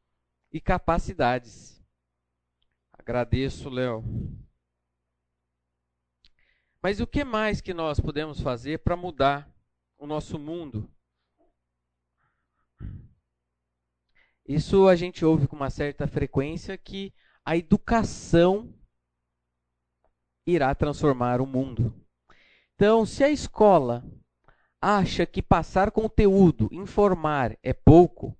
e 0.52 0.60
capacidades. 0.62 1.84
Agradeço, 2.94 3.70
Léo. 3.70 4.04
Mas 6.82 7.00
o 7.00 7.08
que 7.08 7.24
mais 7.24 7.60
que 7.60 7.74
nós 7.74 8.00
podemos 8.00 8.40
fazer 8.40 8.80
para 8.80 8.96
mudar 8.96 9.54
o 9.98 10.08
nosso 10.08 10.40
mundo? 10.40 10.90
Isso 14.48 14.88
a 14.88 14.96
gente 14.96 15.24
ouve 15.24 15.48
com 15.48 15.56
uma 15.56 15.70
certa 15.70 16.08
frequência 16.08 16.78
que 16.78 17.14
a 17.46 17.58
educação 17.58 18.74
irá 20.46 20.74
transformar 20.74 21.42
o 21.42 21.46
mundo. 21.46 21.94
Então, 22.74 23.06
se 23.06 23.24
a 23.24 23.30
escola 23.30 24.04
acha 24.82 25.26
que 25.26 25.42
passar 25.42 25.92
conteúdo, 25.92 26.70
informar 26.72 27.58
é 27.62 27.74
pouco, 27.74 28.38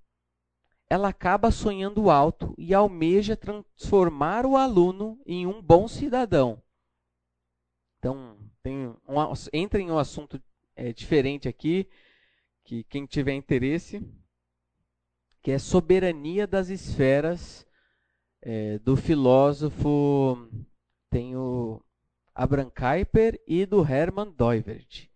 ela 0.90 1.10
acaba 1.10 1.52
sonhando 1.52 2.10
alto 2.10 2.56
e 2.58 2.74
almeja 2.74 3.38
transformar 3.38 4.46
o 4.46 4.58
aluno 4.58 5.22
em 5.26 5.46
um 5.46 5.62
bom 5.62 5.88
cidadão. 5.88 6.62
Então, 8.00 8.38
tem 8.64 8.88
um, 8.88 8.96
entra 9.54 9.80
em 9.80 9.92
um 9.92 9.98
assunto 9.98 10.42
é, 10.76 10.92
diferente 10.94 11.48
aqui, 11.48 11.88
que 12.64 12.84
quem 12.86 13.06
tiver 13.06 13.34
interesse, 13.34 14.02
que 15.42 15.52
é 15.52 15.60
soberania 15.60 16.48
das 16.48 16.70
esferas, 16.70 17.68
é, 18.42 18.80
do 18.80 18.96
filósofo, 18.96 20.50
tem 21.10 21.36
o 21.36 21.84
Abraham 22.34 22.72
Kuyper 22.72 23.40
e 23.46 23.66
do 23.66 23.86
Hermann 23.86 24.32
Doivert. 24.32 25.09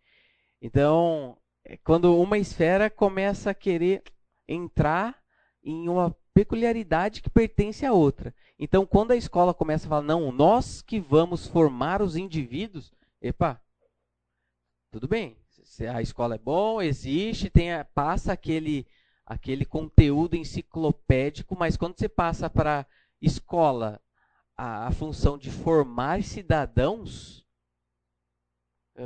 Então, 0.65 1.37
é 1.65 1.75
quando 1.75 2.17
uma 2.17 2.37
esfera 2.37 2.89
começa 2.89 3.49
a 3.49 3.53
querer 3.53 4.01
entrar 4.47 5.21
em 5.61 5.89
uma 5.89 6.15
peculiaridade 6.33 7.21
que 7.21 7.29
pertence 7.29 7.85
à 7.85 7.91
outra. 7.91 8.33
Então, 8.57 8.85
quando 8.85 9.11
a 9.11 9.17
escola 9.17 9.53
começa 9.53 9.85
a 9.85 9.89
falar, 9.89 10.03
não, 10.03 10.31
nós 10.31 10.81
que 10.81 11.01
vamos 11.01 11.45
formar 11.45 12.01
os 12.01 12.15
indivíduos, 12.15 12.93
epa, 13.21 13.61
tudo 14.89 15.05
bem, 15.05 15.35
a 15.93 16.01
escola 16.01 16.35
é 16.35 16.39
bom, 16.39 16.81
existe, 16.81 17.49
tem, 17.49 17.67
passa 17.93 18.31
aquele, 18.31 18.87
aquele 19.25 19.65
conteúdo 19.65 20.37
enciclopédico, 20.37 21.57
mas 21.59 21.75
quando 21.75 21.99
você 21.99 22.07
passa 22.07 22.49
para 22.49 22.87
escola 23.21 23.99
a, 24.55 24.87
a 24.87 24.91
função 24.91 25.37
de 25.37 25.51
formar 25.51 26.23
cidadãos, 26.23 27.42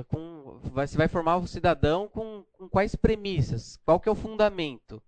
com, 0.10 0.60
vai, 0.64 0.88
você 0.88 0.98
vai 0.98 1.08
formar 1.08 1.38
o 1.38 1.48
cidadão 1.48 2.08
com, 2.08 2.44
com 2.54 2.68
quais 2.70 2.96
premissas? 2.96 3.78
Qual 3.86 4.00
que 4.00 4.10
é 4.10 4.12
o 4.12 4.16
fundamento? 4.16 5.02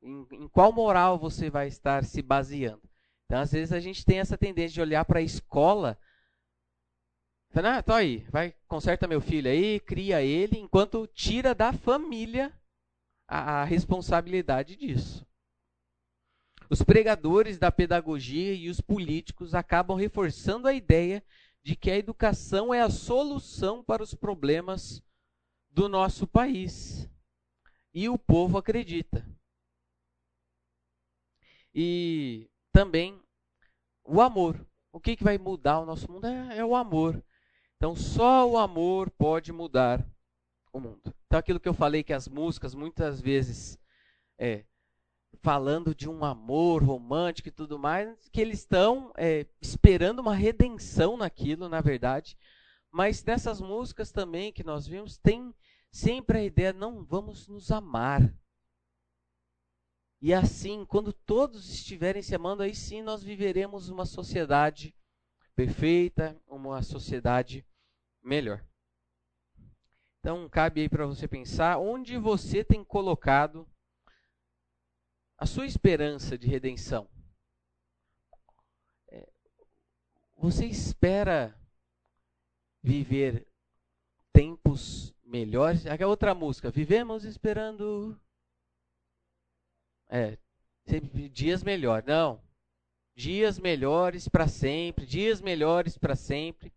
Em, 0.00 0.26
em, 0.32 0.48
qual 0.48 0.72
moral 0.72 1.18
você 1.18 1.50
vai 1.50 1.68
estar 1.68 2.04
se 2.04 2.22
baseando? 2.22 2.82
Então, 3.26 3.40
às 3.40 3.52
vezes, 3.52 3.72
a 3.72 3.80
gente 3.80 4.04
tem 4.04 4.20
essa 4.20 4.38
tendência 4.38 4.74
de 4.74 4.80
olhar 4.80 5.04
para 5.04 5.18
a 5.18 5.22
escola. 5.22 5.98
Falar, 7.50 7.78
ah, 7.78 7.82
tô 7.82 7.92
aí, 7.92 8.26
vai, 8.30 8.54
conserta 8.66 9.06
meu 9.06 9.20
filho 9.20 9.50
aí, 9.50 9.80
cria 9.80 10.22
ele, 10.22 10.58
enquanto 10.58 11.06
tira 11.06 11.54
da 11.54 11.72
família 11.72 12.52
a, 13.28 13.62
a 13.62 13.64
responsabilidade 13.64 14.76
disso. 14.76 15.26
Os 16.70 16.82
pregadores 16.82 17.58
da 17.58 17.70
pedagogia 17.70 18.54
e 18.54 18.70
os 18.70 18.80
políticos 18.80 19.54
acabam 19.54 19.96
reforçando 19.96 20.66
a 20.66 20.72
ideia 20.72 21.22
de 21.62 21.76
que 21.76 21.90
a 21.90 21.96
educação 21.96 22.74
é 22.74 22.80
a 22.80 22.90
solução 22.90 23.82
para 23.82 24.02
os 24.02 24.14
problemas 24.14 25.02
do 25.70 25.88
nosso 25.88 26.26
país. 26.26 27.08
E 27.94 28.08
o 28.08 28.18
povo 28.18 28.58
acredita. 28.58 29.26
E 31.74 32.50
também 32.72 33.22
o 34.04 34.20
amor. 34.20 34.66
O 34.92 35.00
que, 35.00 35.16
que 35.16 35.24
vai 35.24 35.38
mudar 35.38 35.80
o 35.80 35.86
nosso 35.86 36.10
mundo 36.10 36.26
é, 36.26 36.58
é 36.58 36.64
o 36.64 36.74
amor. 36.74 37.22
Então, 37.76 37.96
só 37.96 38.48
o 38.48 38.58
amor 38.58 39.10
pode 39.10 39.52
mudar 39.52 40.04
o 40.72 40.80
mundo. 40.80 41.14
Então, 41.26 41.38
aquilo 41.38 41.60
que 41.60 41.68
eu 41.68 41.74
falei 41.74 42.02
que 42.02 42.12
as 42.12 42.28
músicas 42.28 42.74
muitas 42.74 43.20
vezes 43.20 43.78
é, 44.38 44.64
falando 45.40 45.94
de 45.94 46.08
um 46.08 46.24
amor 46.24 46.82
romântico 46.82 47.48
e 47.48 47.52
tudo 47.52 47.78
mais, 47.78 48.28
que 48.30 48.40
eles 48.40 48.60
estão 48.60 49.12
é, 49.16 49.46
esperando 49.60 50.20
uma 50.20 50.34
redenção 50.34 51.16
naquilo, 51.16 51.68
na 51.68 51.80
verdade. 51.80 52.36
Mas 52.90 53.24
nessas 53.24 53.60
músicas 53.60 54.12
também 54.12 54.52
que 54.52 54.62
nós 54.62 54.86
vimos, 54.86 55.16
tem 55.18 55.54
sempre 55.90 56.38
a 56.38 56.44
ideia, 56.44 56.72
não 56.72 57.04
vamos 57.04 57.48
nos 57.48 57.70
amar. 57.70 58.32
E 60.20 60.32
assim, 60.32 60.84
quando 60.84 61.12
todos 61.12 61.68
estiverem 61.70 62.22
se 62.22 62.34
amando, 62.34 62.62
aí 62.62 62.74
sim 62.74 63.02
nós 63.02 63.22
viveremos 63.22 63.88
uma 63.88 64.06
sociedade 64.06 64.94
perfeita, 65.56 66.40
uma 66.46 66.82
sociedade 66.82 67.66
melhor. 68.22 68.64
Então, 70.20 70.48
cabe 70.48 70.82
aí 70.82 70.88
para 70.88 71.04
você 71.06 71.26
pensar 71.26 71.78
onde 71.78 72.16
você 72.16 72.62
tem 72.62 72.84
colocado 72.84 73.68
a 75.42 75.46
sua 75.46 75.66
esperança 75.66 76.38
de 76.38 76.46
redenção. 76.46 77.10
É, 79.08 79.28
você 80.36 80.66
espera 80.66 81.60
viver 82.80 83.48
tempos 84.32 85.12
melhores? 85.24 85.84
Aquela 85.84 86.10
outra 86.12 86.32
música, 86.32 86.70
vivemos 86.70 87.24
esperando 87.24 88.16
é, 90.08 90.38
dias 91.32 91.64
melhores. 91.64 92.06
Não. 92.06 92.40
Dias 93.12 93.58
melhores 93.58 94.28
para 94.28 94.46
sempre, 94.46 95.04
dias 95.04 95.40
melhores 95.40 95.98
para 95.98 96.14
sempre. 96.14 96.72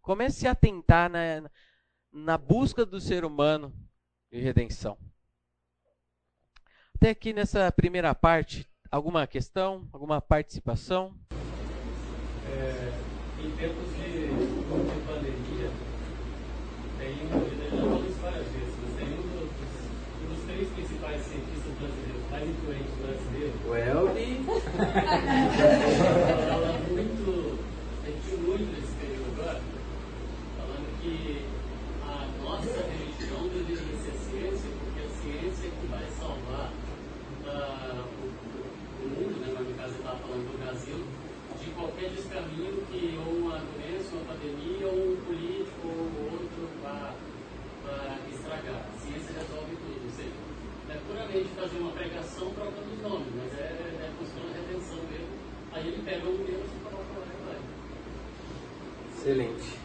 Comece 0.00 0.48
a 0.48 0.52
atentar 0.52 1.10
na, 1.10 1.50
na 2.10 2.38
busca 2.38 2.86
do 2.86 2.98
ser 2.98 3.26
humano 3.26 3.70
de 4.32 4.40
redenção. 4.40 4.96
Até 7.00 7.08
aqui 7.08 7.32
nessa 7.32 7.72
primeira 7.72 8.14
parte, 8.14 8.68
alguma 8.92 9.26
questão, 9.26 9.88
alguma 9.90 10.20
participação? 10.20 11.14
É, 12.46 12.92
em 13.42 13.50
tempos 13.52 13.88
de, 13.96 14.28
de 14.28 15.00
pandemia, 15.08 15.70
tem 16.98 17.24
um, 17.24 17.40
eu 17.40 17.56
já 17.56 17.70
falei 17.88 18.04
isso 18.06 18.20
várias 18.20 18.46
vezes, 18.48 18.74
mas 18.82 18.92
tem 18.98 19.08
um 19.16 19.22
dos, 19.32 19.48
um 19.48 20.26
dos 20.28 20.44
três 20.44 20.68
principais 20.68 21.22
cientistas 21.22 21.72
brasileiros, 21.80 22.20
mais 22.30 22.46
influentes 22.50 22.92
brasileiros. 23.00 23.56
O 23.64 23.74
Eldi. 23.74 24.44
fala 26.50 26.72
muito, 26.86 27.58
a 28.04 28.06
gente 28.10 28.36
muito 28.42 28.72
nesse 28.76 28.92
período 29.00 29.40
agora, 29.40 29.62
falando 30.58 31.00
que 31.00 31.46
a 32.04 32.28
nossa 32.44 32.76
religião 32.76 33.48
deveria 33.48 33.96
ser 34.04 34.12
ciência, 34.28 34.68
porque 34.84 35.00
a 35.00 35.08
ciência 35.08 35.64
é 35.66 35.72
que 35.80 35.86
vai 35.86 36.04
salvar 36.20 36.68
o, 39.02 39.08
mundo, 39.08 39.40
né, 39.40 39.52
mas 39.56 39.66
no 39.68 39.74
caso 39.74 39.94
eu 39.94 39.98
estava 39.98 40.18
falando 40.18 40.52
do 40.52 40.58
Brasil, 40.62 41.04
de 41.60 41.70
qualquer 41.72 42.10
descaminho 42.10 42.86
que 42.90 43.18
ou 43.26 43.32
uma 43.46 43.58
doença, 43.58 44.14
uma 44.16 44.24
pandemia, 44.34 44.86
ou 44.86 45.12
um 45.12 45.16
político 45.24 45.88
ou 45.88 46.32
outro 46.32 46.68
vá, 46.82 47.14
estragar. 48.30 48.86
A 48.86 48.92
ciência 49.00 49.32
resolve 49.34 49.76
tudo. 49.76 50.04
Ou 50.04 50.10
seja, 50.10 50.30
não 50.88 50.94
é 50.94 50.98
puramente 51.06 51.48
fazer 51.70 51.82
uma 51.82 51.92
pregação 51.92 52.50
trocando 52.50 52.90
os 52.90 53.00
nomes, 53.00 53.28
mas 53.36 53.54
é, 53.60 53.70
é 53.70 54.10
buscando 54.18 54.50
a 54.50 54.58
retenção 54.58 54.98
mesmo. 55.06 55.30
Aí 55.70 55.86
ele 55.86 56.02
pega 56.02 56.26
um 56.26 56.36
Deus 56.42 56.66
e 56.66 56.82
coloca 56.82 57.14
lá 57.14 57.26
e 57.30 57.38
vai. 57.46 57.60
Excelente. 59.14 59.78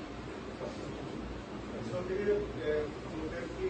Eu 1.77 1.81
só 1.91 2.01
queria 2.09 2.41
é, 2.65 2.85
colocar 3.05 3.45
que 3.53 3.69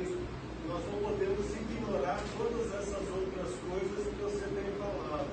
nós 0.64 0.82
não 0.88 1.12
podemos 1.12 1.44
ignorar 1.60 2.24
todas 2.38 2.68
essas 2.72 3.04
outras 3.04 3.52
coisas 3.68 4.08
que 4.08 4.22
você 4.24 4.48
tem 4.48 4.72
falado. 4.80 5.28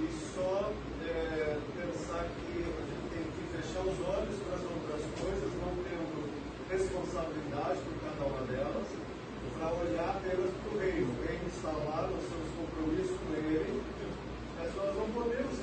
E 0.00 0.06
só 0.36 0.72
é, 1.08 1.56
pensar 1.80 2.28
que 2.28 2.60
a 2.60 2.82
gente 2.84 3.08
tem 3.08 3.24
que 3.24 3.42
fechar 3.56 3.80
os 3.80 3.96
olhos 4.04 4.36
para 4.44 4.56
as 4.56 4.64
outras 4.68 5.00
coisas, 5.16 5.48
não 5.64 5.72
tendo 5.80 6.28
responsabilidade 6.68 7.80
por 7.80 7.96
cada 8.04 8.28
uma 8.28 8.44
delas, 8.52 8.86
para 9.60 9.72
olhar 9.74 10.08
apenas 10.16 10.50
para 10.50 10.74
o 10.74 10.78
reino. 10.80 11.12
O 11.12 11.26
reino 11.26 11.46
está 11.48 11.68
lá, 11.68 12.08
nós 12.10 12.24
temos 12.24 12.48
compromisso 12.56 13.14
com 13.14 13.34
ele, 13.34 13.82
mas 14.58 14.74
nós 14.74 14.96
não 14.96 15.08
podemos 15.10 15.60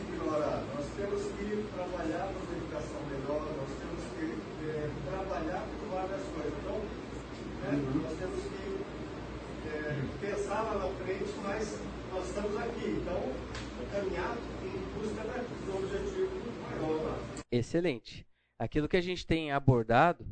temos 8.17 8.43
que 8.43 9.67
é, 9.67 9.95
pensar 10.21 10.61
lá 10.61 10.87
na 10.87 10.95
frente, 11.03 11.33
mas 11.43 11.79
nós 12.11 12.27
estamos 12.27 12.57
aqui. 12.57 12.89
Então, 13.01 13.57
caminhar 13.91 14.37
em 14.63 14.99
busca 14.99 15.23
do 15.65 15.77
objetivo 15.77 16.81
maior. 16.81 17.19
Excelente. 17.51 18.27
Aquilo 18.59 18.87
que 18.87 18.97
a 18.97 19.01
gente 19.01 19.25
tem 19.25 19.51
abordado, 19.51 20.25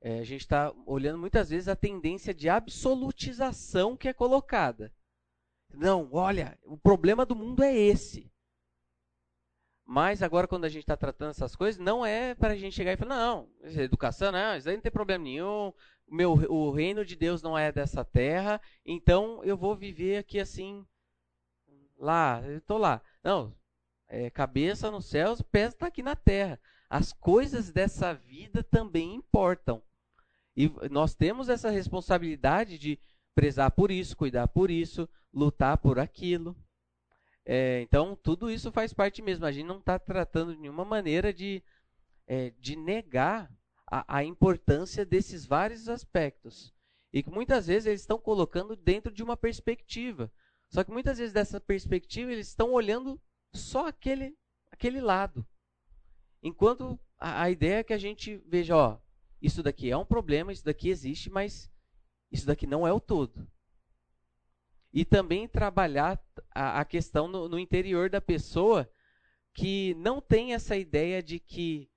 é, 0.00 0.20
a 0.20 0.24
gente 0.24 0.40
está 0.40 0.72
olhando 0.86 1.18
muitas 1.18 1.50
vezes 1.50 1.68
a 1.68 1.76
tendência 1.76 2.32
de 2.34 2.48
absolutização 2.48 3.96
que 3.96 4.08
é 4.08 4.12
colocada. 4.12 4.92
Não, 5.72 6.08
olha, 6.12 6.58
o 6.64 6.76
problema 6.76 7.26
do 7.26 7.36
mundo 7.36 7.62
é 7.62 7.74
esse. 7.74 8.30
Mas 9.84 10.22
agora, 10.22 10.48
quando 10.48 10.64
a 10.64 10.68
gente 10.68 10.82
está 10.82 10.96
tratando 10.96 11.30
essas 11.30 11.54
coisas, 11.54 11.80
não 11.80 12.04
é 12.04 12.34
para 12.34 12.54
a 12.54 12.56
gente 12.56 12.74
chegar 12.74 12.92
e 12.92 12.96
falar, 12.96 13.16
não, 13.16 13.48
educação, 13.62 14.32
não, 14.32 14.56
isso 14.56 14.68
aí 14.68 14.74
não 14.74 14.82
tem 14.82 14.90
problema 14.90 15.22
nenhum, 15.22 15.72
o, 16.06 16.14
meu, 16.14 16.32
o 16.32 16.70
reino 16.70 17.04
de 17.04 17.16
Deus 17.16 17.42
não 17.42 17.56
é 17.56 17.72
dessa 17.72 18.04
terra, 18.04 18.60
então 18.84 19.42
eu 19.44 19.56
vou 19.56 19.74
viver 19.74 20.18
aqui 20.18 20.38
assim, 20.38 20.86
lá, 21.98 22.42
eu 22.44 22.58
estou 22.58 22.78
lá. 22.78 23.02
Não, 23.22 23.54
é, 24.08 24.30
cabeça 24.30 24.90
nos 24.90 25.06
céus, 25.06 25.42
pé 25.42 25.66
está 25.66 25.86
aqui 25.86 26.02
na 26.02 26.14
terra. 26.14 26.60
As 26.88 27.12
coisas 27.12 27.72
dessa 27.72 28.14
vida 28.14 28.62
também 28.62 29.14
importam. 29.14 29.82
E 30.56 30.70
nós 30.90 31.14
temos 31.14 31.48
essa 31.48 31.70
responsabilidade 31.70 32.78
de 32.78 32.98
prezar 33.34 33.70
por 33.70 33.90
isso, 33.90 34.16
cuidar 34.16 34.48
por 34.48 34.70
isso, 34.70 35.08
lutar 35.32 35.76
por 35.76 35.98
aquilo. 35.98 36.56
É, 37.44 37.80
então, 37.82 38.16
tudo 38.16 38.50
isso 38.50 38.72
faz 38.72 38.92
parte 38.92 39.20
mesmo. 39.20 39.44
A 39.44 39.52
gente 39.52 39.66
não 39.66 39.78
está 39.78 39.98
tratando 39.98 40.54
de 40.54 40.60
nenhuma 40.60 40.84
maneira 40.84 41.32
de, 41.32 41.62
é, 42.26 42.50
de 42.58 42.76
negar 42.76 43.50
a, 43.86 44.18
a, 44.18 44.24
importância 44.24 45.04
desses 45.04 45.46
vários 45.46 45.88
aspectos. 45.88 46.74
E 47.12 47.22
que 47.22 47.30
muitas 47.30 47.66
vezes 47.66 47.86
eles 47.86 48.00
estão 48.00 48.18
colocando 48.18 48.76
dentro 48.76 49.12
de 49.12 49.22
uma 49.22 49.36
perspectiva. 49.36 50.30
Só 50.68 50.82
que 50.82 50.90
muitas 50.90 51.18
vezes 51.18 51.32
dessa 51.32 51.60
perspectiva 51.60 52.32
eles 52.32 52.48
estão 52.48 52.72
olhando 52.72 53.20
só 53.52 53.88
aquele, 53.88 54.36
aquele 54.70 55.00
lado. 55.00 55.46
Enquanto 56.42 56.98
a, 57.18 57.42
a 57.42 57.50
ideia 57.50 57.78
é 57.78 57.84
que 57.84 57.92
a 57.92 57.98
gente 57.98 58.36
veja, 58.46 58.76
ó, 58.76 58.98
isso 59.40 59.62
daqui 59.62 59.90
é 59.90 59.96
um 59.96 60.04
problema, 60.04 60.52
isso 60.52 60.64
daqui 60.64 60.88
existe, 60.88 61.30
mas 61.30 61.70
isso 62.30 62.46
daqui 62.46 62.66
não 62.66 62.86
é 62.86 62.92
o 62.92 63.00
todo 63.00 63.48
e 64.96 65.04
também 65.04 65.46
trabalhar 65.46 66.18
a, 66.54 66.80
a 66.80 66.84
questão 66.86 67.28
no, 67.28 67.50
no, 67.50 67.58
interior 67.58 68.08
da 68.08 68.18
pessoa 68.18 68.90
que 69.52 69.94
não 69.96 70.22
tem 70.22 70.54
essa 70.54 70.74
ideia 70.74 71.22
de 71.22 71.38
que 71.38 71.90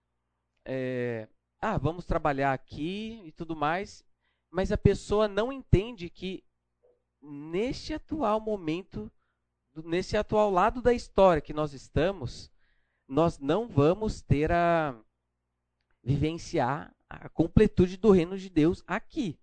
é, 0.66 1.26
ah 1.62 1.78
vamos 1.78 2.05
trabalhar 2.05 2.53
aqui 2.53 3.22
e 3.26 3.32
tudo 3.32 3.55
mais. 3.55 4.05
Mas 4.51 4.72
a 4.72 4.78
pessoa 4.78 5.28
não 5.28 5.51
entende 5.51 6.10
que 6.10 6.43
neste 7.22 7.93
atual 7.93 8.39
momento 8.39 9.12
nesse 9.84 10.18
atual 10.18 10.49
lado 10.49 10.82
da 10.82 10.93
história 10.93 11.41
que 11.41 11.53
nós 11.53 11.74
estamos 11.74 12.51
nós 13.07 13.39
não 13.39 13.68
vamos 13.68 14.22
ter 14.22 14.51
a 14.51 14.95
vivenciar 16.03 16.95
a 17.10 17.28
completude 17.28 17.97
do 17.97 18.12
reino 18.12 18.38
de 18.38 18.49
Deus 18.49 18.84
aqui. 18.86 19.38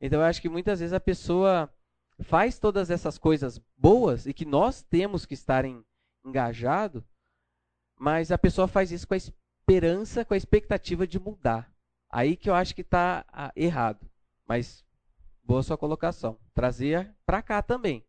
Então 0.00 0.20
eu 0.20 0.26
acho 0.26 0.40
que 0.40 0.48
muitas 0.48 0.80
vezes 0.80 0.92
a 0.94 1.00
pessoa 1.00 1.72
faz 2.20 2.58
todas 2.58 2.90
essas 2.90 3.18
coisas 3.18 3.60
boas 3.76 4.26
e 4.26 4.32
que 4.32 4.44
nós 4.44 4.82
temos 4.82 5.26
que 5.26 5.34
estar 5.34 5.64
engajado, 6.24 7.04
mas 7.98 8.32
a 8.32 8.38
pessoa 8.38 8.66
faz 8.66 8.90
isso 8.90 9.06
com 9.06 9.14
a 9.14 9.18
esperança, 9.68 10.24
com 10.24 10.32
a 10.32 10.36
expectativa 10.36 11.06
de 11.06 11.20
mudar. 11.20 11.70
Aí 12.10 12.36
que 12.36 12.48
eu 12.48 12.54
acho 12.54 12.74
que 12.74 12.80
está 12.80 13.22
ah, 13.30 13.52
errado. 13.54 14.00
Mas 14.46 14.82
boa 15.44 15.62
sua 15.62 15.76
colocação. 15.76 16.38
Trazer 16.54 17.14
para 17.26 17.42
cá 17.42 17.60
também. 17.60 18.02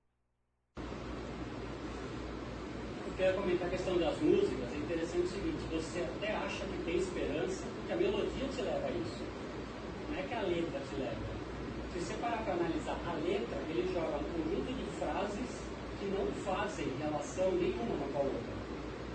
Eu 0.77 0.83
quero 3.17 3.35
comentar 3.35 3.67
a 3.67 3.71
questão 3.71 3.99
das 3.99 4.17
músicas. 4.21 4.71
É 4.71 4.77
interessante 4.77 5.19
o 5.19 5.27
seguinte: 5.27 5.57
você 5.69 5.99
até 5.99 6.33
acha 6.33 6.65
que 6.65 6.81
tem 6.85 6.95
esperança, 6.95 7.65
porque 7.75 7.91
a 7.91 7.97
melodia 7.97 8.47
te 8.47 8.61
leva 8.61 8.87
a 8.87 8.91
isso. 8.91 9.21
Não 10.07 10.17
é 10.17 10.23
que 10.23 10.33
a 10.33 10.41
letra 10.41 10.79
te 10.79 10.95
leva. 10.95 11.27
Se 11.91 11.99
você 11.99 12.13
parar 12.21 12.41
para 12.45 12.53
analisar 12.53 12.97
a 13.05 13.13
letra, 13.15 13.57
ele 13.67 13.93
joga 13.93 14.15
um 14.15 14.23
conjunto 14.31 14.73
de 14.73 14.85
frases 14.97 15.59
que 15.99 16.05
não 16.05 16.25
fazem 16.45 16.87
relação 16.97 17.51
nenhuma 17.51 17.95
uma 17.95 18.07
com 18.13 18.17
a 18.17 18.21
outra. 18.21 18.58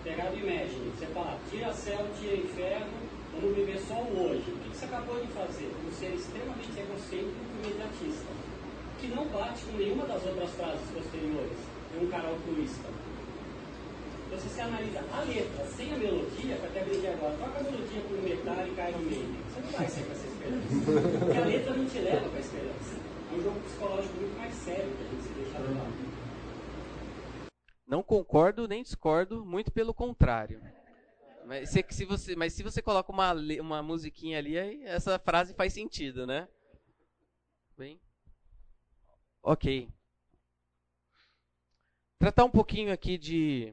Pegar 0.05 0.29
do 0.29 0.37
Imagine, 0.37 0.93
você 0.93 1.07
fala, 1.17 1.39
tira 1.51 1.73
céu, 1.73 2.05
tira 2.21 2.37
inferno, 2.37 2.93
vamos 3.33 3.57
viver 3.57 3.81
só 3.89 3.95
o 3.95 4.29
hoje. 4.29 4.53
O 4.53 4.69
que 4.69 4.77
você 4.77 4.85
acabou 4.85 5.19
de 5.19 5.33
fazer? 5.33 5.73
Um 5.81 5.91
ser 5.97 6.13
extremamente 6.13 6.77
egocêntrico 6.77 7.41
e 7.41 7.65
imediatista, 7.65 8.29
que 9.01 9.09
não 9.09 9.25
bate 9.33 9.65
com 9.65 9.79
nenhuma 9.79 10.05
das 10.05 10.21
outras 10.27 10.51
frases 10.61 10.85
posteriores. 10.93 11.57
É 11.97 12.05
um 12.05 12.07
cara 12.09 12.29
altruísta. 12.29 12.85
Então, 14.27 14.39
se 14.39 14.49
você 14.49 14.61
analisa 14.61 15.01
a 15.11 15.21
letra 15.25 15.65
sem 15.75 15.95
a 15.95 15.97
melodia, 15.97 16.57
que 16.57 16.67
até 16.67 16.85
brinquei 16.85 17.09
agora, 17.09 17.37
toca 17.41 17.61
a 17.61 17.63
melodia 17.63 18.01
por 18.05 18.21
metade 18.21 18.69
e 18.69 18.75
cai 18.77 18.93
no 18.93 18.99
meio. 19.09 19.37
Você 19.49 19.61
não 19.65 19.73
vai 19.73 19.89
sair 19.89 20.05
com 20.05 20.13
essa 20.13 20.27
esperança. 20.29 20.69
Porque 21.25 21.39
a 21.39 21.45
letra 21.49 21.77
não 21.81 21.87
te 21.89 21.99
leva 22.05 22.29
para 22.29 22.37
a 22.37 22.45
esperança. 22.45 22.93
É 23.01 23.37
um 23.37 23.43
jogo 23.43 23.61
psicológico 23.65 24.15
muito 24.21 24.37
mais 24.37 24.53
sério 24.53 24.85
que 24.85 25.01
a 25.01 25.09
gente 25.09 25.25
se 25.25 25.33
deixa 25.33 25.59
levar. 25.65 25.89
Não 27.95 28.03
concordo 28.03 28.67
nem 28.67 28.83
discordo, 28.83 29.47
muito 29.47 29.71
pelo 29.71 29.95
contrário. 29.95 30.61
Mas 31.47 31.71
se, 31.71 31.87
se 31.91 32.05
você, 32.05 32.35
mas 32.35 32.53
se 32.53 32.65
você 32.65 32.83
coloca 32.83 33.13
uma, 33.13 33.33
uma 33.61 33.85
musiquinha 33.85 34.37
ali, 34.37 34.57
essa 34.83 35.17
frase 35.17 35.55
faz 35.55 35.75
sentido, 35.75 36.27
né? 36.27 36.49
Bem. 37.79 38.01
Ok. 39.41 39.89
Tratar 42.19 42.45
um 42.47 42.51
pouquinho 42.51 42.93
aqui 42.93 43.17
de 43.17 43.73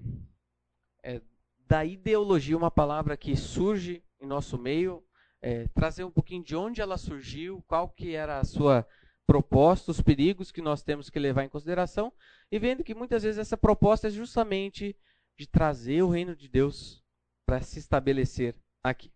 é, 1.02 1.20
da 1.66 1.84
ideologia, 1.84 2.56
uma 2.56 2.70
palavra 2.70 3.18
que 3.18 3.36
surge 3.36 4.04
em 4.20 4.28
nosso 4.28 4.56
meio, 4.56 5.04
é, 5.42 5.68
trazer 5.70 6.04
um 6.04 6.12
pouquinho 6.12 6.44
de 6.44 6.56
onde 6.56 6.80
ela 6.80 6.96
surgiu, 6.96 7.64
qual 7.68 7.90
que 7.90 8.14
era 8.14 8.38
a 8.38 8.44
sua 8.44 8.88
proposta, 9.26 9.92
os 9.92 10.02
perigos 10.02 10.52
que 10.52 10.62
nós 10.62 10.84
temos 10.84 11.10
que 11.10 11.20
levar 11.20 11.44
em 11.44 11.50
consideração, 11.50 12.12
e 12.52 12.60
vendo 12.60 12.84
que 12.84 12.94
muitas 12.94 13.24
vezes 13.24 13.40
essa 13.40 13.58
proposta 13.58 14.08
é 14.08 14.12
justamente 14.12 14.96
de 15.38 15.48
trazer 15.48 16.02
o 16.04 16.10
reino 16.10 16.36
de 16.36 16.48
Deus 16.48 17.04
para 17.46 17.62
se 17.62 17.80
estabelecer 17.80 18.56
aqui. 18.84 19.12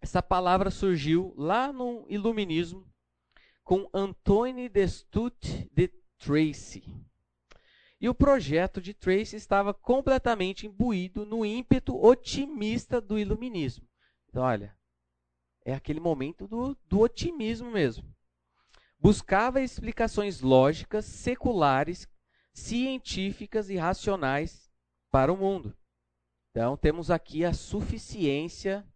Essa 0.00 0.22
palavra 0.22 0.70
surgiu 0.70 1.32
lá 1.36 1.72
no 1.72 2.04
Iluminismo 2.08 2.92
com 3.62 3.88
Antoine 3.94 4.68
Destutt 4.68 5.70
de 5.72 5.88
Tracy. 6.18 6.82
E 8.00 8.08
o 8.08 8.14
projeto 8.14 8.80
de 8.80 8.92
Tracy 8.92 9.36
estava 9.36 9.72
completamente 9.72 10.66
imbuído 10.66 11.24
no 11.24 11.46
ímpeto 11.46 11.96
otimista 12.04 13.00
do 13.00 13.16
iluminismo. 13.16 13.88
Então, 14.28 14.42
olha, 14.42 14.76
é 15.64 15.72
aquele 15.72 16.00
momento 16.00 16.48
do, 16.48 16.76
do 16.88 16.98
otimismo 16.98 17.70
mesmo. 17.70 18.11
Buscava 19.02 19.60
explicações 19.60 20.40
lógicas, 20.40 21.04
seculares, 21.04 22.06
científicas 22.54 23.68
e 23.68 23.74
racionais 23.74 24.70
para 25.10 25.32
o 25.32 25.36
mundo. 25.36 25.76
Então, 26.52 26.76
temos 26.76 27.10
aqui 27.10 27.44
a 27.44 27.52
suficiência 27.52 28.86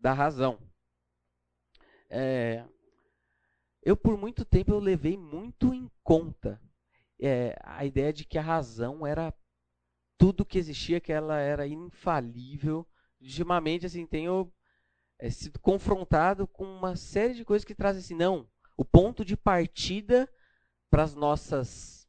da 0.00 0.12
razão. 0.12 0.58
É, 2.10 2.64
eu, 3.84 3.96
por 3.96 4.18
muito 4.18 4.44
tempo, 4.44 4.72
eu 4.72 4.80
levei 4.80 5.16
muito 5.16 5.72
em 5.72 5.88
conta 6.02 6.60
é, 7.20 7.56
a 7.62 7.84
ideia 7.84 8.12
de 8.12 8.24
que 8.24 8.38
a 8.38 8.42
razão 8.42 9.06
era 9.06 9.32
tudo 10.18 10.44
que 10.44 10.58
existia, 10.58 11.00
que 11.00 11.12
ela 11.12 11.38
era 11.38 11.68
infalível. 11.68 12.84
Ultimamente, 13.20 13.86
assim, 13.86 14.08
tenho 14.08 14.52
é, 15.20 15.30
sido 15.30 15.60
confrontado 15.60 16.48
com 16.48 16.64
uma 16.64 16.96
série 16.96 17.34
de 17.34 17.44
coisas 17.44 17.64
que 17.64 17.76
trazem 17.76 18.00
assim, 18.00 18.16
não, 18.16 18.50
o 18.76 18.84
ponto 18.84 19.24
de 19.24 19.36
partida 19.36 20.30
para 20.90 21.02
as 21.02 21.14
nossas 21.14 22.08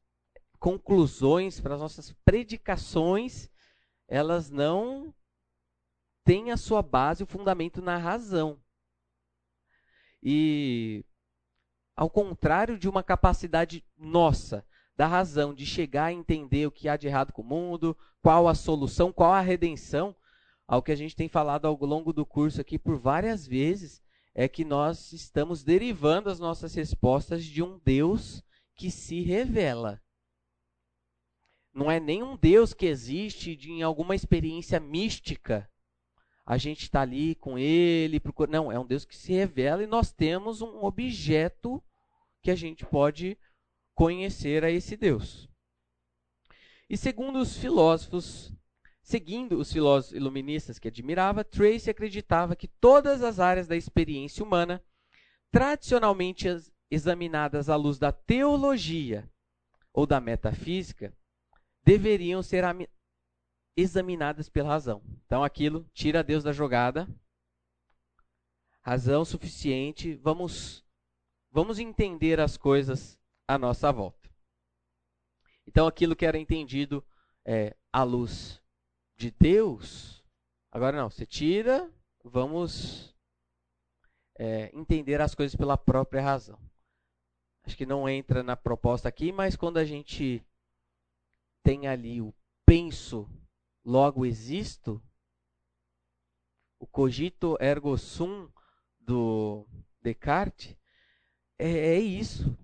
conclusões, 0.60 1.60
para 1.60 1.76
as 1.76 1.80
nossas 1.80 2.12
predicações, 2.26 3.50
elas 4.08 4.50
não 4.50 5.14
têm 6.24 6.52
a 6.52 6.58
sua 6.58 6.82
base, 6.82 7.24
o 7.24 7.28
fundamento 7.28 7.82
na 7.82 7.98
razão. 7.98 8.60
E 10.22 11.06
ao 11.96 12.10
contrário 12.10 12.78
de 12.78 12.90
uma 12.90 13.04
capacidade 13.04 13.84
nossa 13.98 14.66
da 14.96 15.08
razão 15.08 15.54
de 15.54 15.66
chegar 15.66 16.06
a 16.06 16.14
entender 16.14 16.66
o 16.66 16.72
que 16.72 16.90
há 16.90 16.98
de 16.98 17.08
errado 17.08 17.32
com 17.32 17.44
o 17.44 17.46
mundo, 17.46 17.96
qual 18.22 18.48
a 18.48 18.56
solução, 18.56 19.14
qual 19.14 19.32
a 19.32 19.42
redenção, 19.42 20.16
ao 20.68 20.82
que 20.82 20.92
a 20.92 20.96
gente 20.96 21.16
tem 21.16 21.30
falado 21.30 21.66
ao 21.66 21.76
longo 21.78 22.12
do 22.12 22.26
curso 22.26 22.60
aqui 22.60 22.80
por 22.80 22.98
várias 22.98 23.48
vezes, 23.48 24.02
é 24.40 24.48
que 24.48 24.64
nós 24.64 25.14
estamos 25.14 25.64
derivando 25.64 26.30
as 26.30 26.40
nossas 26.40 26.76
respostas 26.76 27.44
de 27.44 27.64
um 27.64 27.80
Deus 27.80 28.44
que 28.76 28.92
se 28.92 29.20
revela. 29.22 30.00
Não 31.74 31.90
é 31.90 32.00
nem 32.00 32.22
um 32.22 32.38
Deus 32.38 32.72
que 32.72 32.86
existe 32.86 33.56
de, 33.56 33.72
em 33.72 33.82
alguma 33.82 34.14
experiência 34.14 34.80
mística. 34.80 35.68
A 36.46 36.56
gente 36.56 36.84
está 36.84 37.02
ali 37.02 37.34
com 37.34 37.58
ele, 37.58 38.20
procura... 38.20 38.52
não, 38.52 38.72
é 38.72 38.78
um 38.78 38.86
Deus 38.86 39.06
que 39.06 39.18
se 39.18 39.34
revela 39.34 39.82
e 39.82 39.88
nós 39.88 40.12
temos 40.12 40.62
um 40.62 40.86
objeto 40.86 41.84
que 42.44 42.52
a 42.52 42.56
gente 42.56 42.86
pode 42.86 43.36
conhecer 43.96 44.64
a 44.64 44.70
esse 44.70 44.96
Deus. 44.96 45.50
E 46.88 46.96
segundo 46.96 47.40
os 47.40 47.58
filósofos, 47.58 48.54
seguindo 49.08 49.58
os 49.58 49.72
filósofos 49.72 50.18
iluministas 50.18 50.78
que 50.78 50.90
admirava, 50.90 51.42
Tracy 51.42 51.90
acreditava 51.90 52.58
que 52.58 52.68
todas 52.68 53.24
as 53.24 53.40
áreas 53.40 53.66
da 53.66 53.74
experiência 53.74 54.44
humana, 54.44 54.84
tradicionalmente 55.50 56.46
examinadas 56.92 57.70
à 57.70 57.78
luz 57.78 57.98
da 57.98 58.12
teologia 58.12 59.32
ou 59.94 60.06
da 60.06 60.20
metafísica, 60.20 61.16
deveriam 61.86 62.44
ser 62.44 62.66
examinadas 63.78 64.50
pela 64.50 64.68
razão. 64.68 65.02
Então 65.26 65.42
aquilo 65.42 65.90
tira 65.94 66.22
Deus 66.22 66.44
da 66.44 66.52
jogada. 66.52 67.08
Razão 68.82 69.24
suficiente, 69.24 70.16
vamos 70.16 70.86
vamos 71.50 71.80
entender 71.80 72.42
as 72.42 72.58
coisas 72.58 73.18
à 73.48 73.58
nossa 73.58 73.90
volta. 73.90 74.30
Então 75.66 75.88
aquilo 75.88 76.14
que 76.14 76.26
era 76.26 76.38
entendido 76.38 77.02
é, 77.46 77.74
à 77.90 78.04
luz 78.04 78.62
de 79.18 79.32
Deus, 79.32 80.24
agora 80.72 80.96
não, 80.96 81.10
você 81.10 81.26
tira, 81.26 81.92
vamos 82.24 83.16
é, 84.38 84.70
entender 84.74 85.20
as 85.20 85.34
coisas 85.34 85.56
pela 85.56 85.76
própria 85.78 86.22
razão. 86.22 86.60
Acho 87.66 87.76
que 87.76 87.86
não 87.86 88.08
entra 88.08 88.44
na 88.44 88.56
proposta 88.56 89.10
aqui, 89.10 89.32
mas 89.32 89.56
quando 89.56 89.78
a 89.78 89.84
gente 89.84 90.46
tem 91.64 91.88
ali 91.88 92.22
o 92.22 92.34
penso, 92.66 93.28
logo 93.84 94.26
existo, 94.26 95.02
o 96.80 96.86
cogito 96.86 97.58
ergo 97.60 97.98
sum 97.98 98.50
do 99.00 99.68
Descartes, 100.02 100.78
é, 101.58 101.96
é 101.96 102.00
isso. 102.00 102.56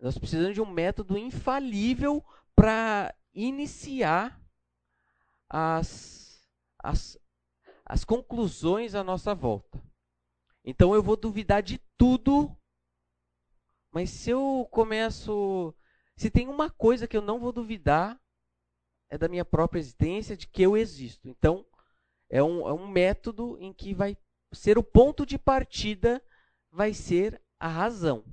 Nós 0.00 0.16
precisamos 0.16 0.54
de 0.54 0.60
um 0.62 0.70
método 0.70 1.18
infalível 1.18 2.24
para 2.54 3.14
iniciar 3.34 4.40
as, 5.48 6.42
as, 6.78 7.18
as 7.84 8.04
conclusões 8.04 8.94
à 8.94 9.02
nossa 9.02 9.34
volta. 9.34 9.82
Então 10.64 10.94
eu 10.94 11.02
vou 11.02 11.16
duvidar 11.16 11.62
de 11.62 11.78
tudo, 11.96 12.54
mas 13.90 14.10
se 14.10 14.30
eu 14.30 14.68
começo. 14.70 15.74
Se 16.16 16.30
tem 16.30 16.48
uma 16.48 16.68
coisa 16.68 17.06
que 17.06 17.16
eu 17.16 17.22
não 17.22 17.38
vou 17.38 17.52
duvidar, 17.52 18.20
é 19.08 19.16
da 19.16 19.28
minha 19.28 19.44
própria 19.44 19.78
existência, 19.78 20.36
de 20.36 20.46
que 20.46 20.62
eu 20.62 20.76
existo. 20.76 21.28
Então, 21.28 21.64
é 22.28 22.42
um, 22.42 22.68
é 22.68 22.72
um 22.72 22.88
método 22.88 23.56
em 23.60 23.72
que 23.72 23.94
vai 23.94 24.16
ser 24.52 24.78
o 24.78 24.82
ponto 24.82 25.24
de 25.24 25.38
partida, 25.38 26.22
vai 26.70 26.92
ser 26.92 27.40
a 27.58 27.68
razão. 27.68 28.24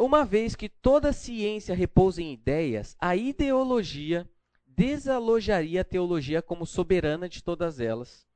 Uma 0.00 0.24
vez 0.24 0.54
que 0.54 0.68
toda 0.68 1.12
ciência 1.12 1.74
repousa 1.74 2.22
em 2.22 2.32
ideias, 2.32 2.96
a 3.00 3.16
ideologia 3.16 4.28
desalojaria 4.66 5.80
a 5.80 5.84
teologia 5.84 6.42
como 6.42 6.66
soberana 6.66 7.28
de 7.28 7.42
todas 7.42 7.80
elas, 7.80 8.26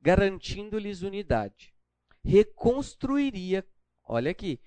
garantindo-lhes 0.00 1.02
unidade. 1.02 1.74
Reconstruiria, 2.24 3.66
olha 4.02 4.30
aqui, 4.30 4.58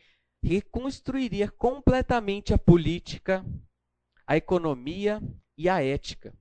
reconstruiria 0.42 1.50
completamente 1.50 2.54
a 2.54 2.58
política, 2.58 3.46
a 4.26 4.38
economia 4.38 5.22
e 5.58 5.68
a 5.68 5.84
ética, 5.84 6.34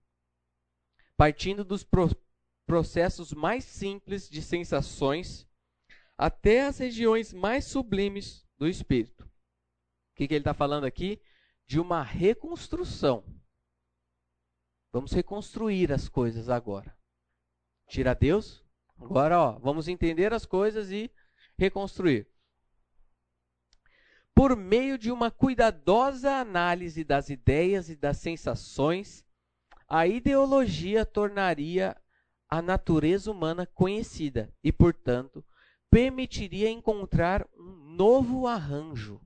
partindo 1.16 1.64
dos 1.64 1.84
pro 1.84 2.10
processos 2.64 3.32
mais 3.32 3.64
simples 3.64 4.28
de 4.30 4.40
sensações 4.40 5.46
até 6.16 6.64
as 6.66 6.78
regiões 6.78 7.32
mais 7.32 7.64
sublimes 7.64 8.46
do 8.56 8.68
espírito. 8.68 9.21
O 10.12 10.14
que, 10.16 10.28
que 10.28 10.34
ele 10.34 10.40
está 10.40 10.54
falando 10.54 10.84
aqui? 10.84 11.20
De 11.66 11.80
uma 11.80 12.02
reconstrução. 12.02 13.24
Vamos 14.92 15.12
reconstruir 15.12 15.92
as 15.92 16.08
coisas 16.08 16.48
agora. 16.48 16.96
Tira 17.88 18.14
Deus. 18.14 18.62
Agora, 18.98 19.40
ó, 19.40 19.58
vamos 19.58 19.88
entender 19.88 20.32
as 20.32 20.46
coisas 20.46 20.90
e 20.90 21.10
reconstruir 21.58 22.32
por 24.34 24.56
meio 24.56 24.98
de 24.98 25.10
uma 25.10 25.30
cuidadosa 25.30 26.32
análise 26.32 27.04
das 27.04 27.28
ideias 27.28 27.88
e 27.88 27.96
das 27.96 28.16
sensações, 28.16 29.24
a 29.88 30.06
ideologia 30.06 31.04
tornaria 31.04 31.96
a 32.48 32.60
natureza 32.60 33.30
humana 33.30 33.66
conhecida 33.66 34.52
e, 34.62 34.70
portanto, 34.70 35.44
permitiria 35.90 36.70
encontrar 36.70 37.46
um 37.56 37.94
novo 37.94 38.46
arranjo 38.46 39.20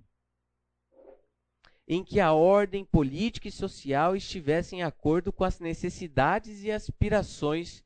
em 1.88 2.02
que 2.02 2.18
a 2.18 2.32
ordem 2.32 2.84
política 2.84 3.48
e 3.48 3.52
social 3.52 4.16
estivesse 4.16 4.74
em 4.74 4.82
acordo 4.82 5.32
com 5.32 5.44
as 5.44 5.60
necessidades 5.60 6.64
e 6.64 6.70
aspirações 6.70 7.84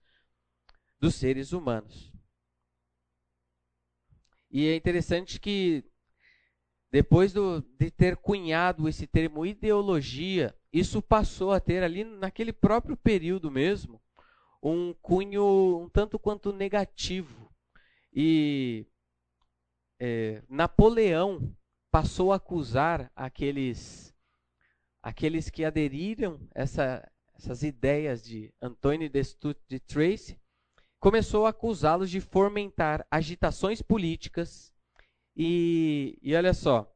dos 0.98 1.14
seres 1.14 1.52
humanos. 1.52 2.10
E 4.50 4.66
é 4.66 4.74
interessante 4.74 5.38
que 5.38 5.84
depois 6.90 7.32
do, 7.32 7.60
de 7.78 7.90
ter 7.90 8.16
cunhado 8.16 8.88
esse 8.88 9.06
termo 9.06 9.46
ideologia, 9.46 10.54
isso 10.72 11.00
passou 11.00 11.52
a 11.52 11.60
ter 11.60 11.82
ali, 11.82 12.02
naquele 12.02 12.52
próprio 12.52 12.96
período 12.96 13.50
mesmo, 13.50 14.02
um 14.62 14.92
cunho 14.94 15.82
um 15.82 15.88
tanto 15.88 16.18
quanto 16.18 16.52
negativo. 16.52 17.48
E 18.12 18.86
é, 20.00 20.42
Napoleão 20.48 21.54
passou 21.90 22.32
a 22.32 22.36
acusar 22.36 23.10
aqueles, 23.14 24.14
aqueles 25.02 25.50
que 25.50 25.64
aderiram 25.64 26.40
essa, 26.54 27.10
essas 27.34 27.62
ideias 27.62 28.22
de 28.22 28.52
Antônio 28.60 29.08
de 29.08 29.24
Stout 29.24 29.60
de 29.68 29.80
Tracy, 29.80 30.38
começou 30.98 31.46
a 31.46 31.50
acusá-los 31.50 32.10
de 32.10 32.20
fomentar 32.20 33.06
agitações 33.10 33.80
políticas 33.80 34.72
e, 35.34 36.18
e 36.22 36.34
olha 36.34 36.52
só, 36.52 36.94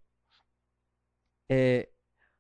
é, 1.49 1.89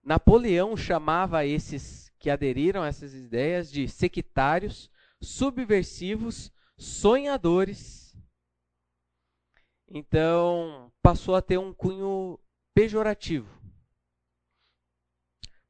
Napoleão 0.02 0.76
chamava 0.76 1.46
esses 1.46 2.12
que 2.18 2.28
aderiram 2.30 2.82
a 2.82 2.88
essas 2.88 3.14
ideias 3.14 3.70
de 3.70 3.88
sectários, 3.88 4.90
subversivos, 5.20 6.52
sonhadores. 6.76 8.16
Então, 9.88 10.92
passou 11.02 11.34
a 11.34 11.42
ter 11.42 11.59
um 11.59 11.72
cunho 11.72 12.38
pejorativo. 12.74 13.48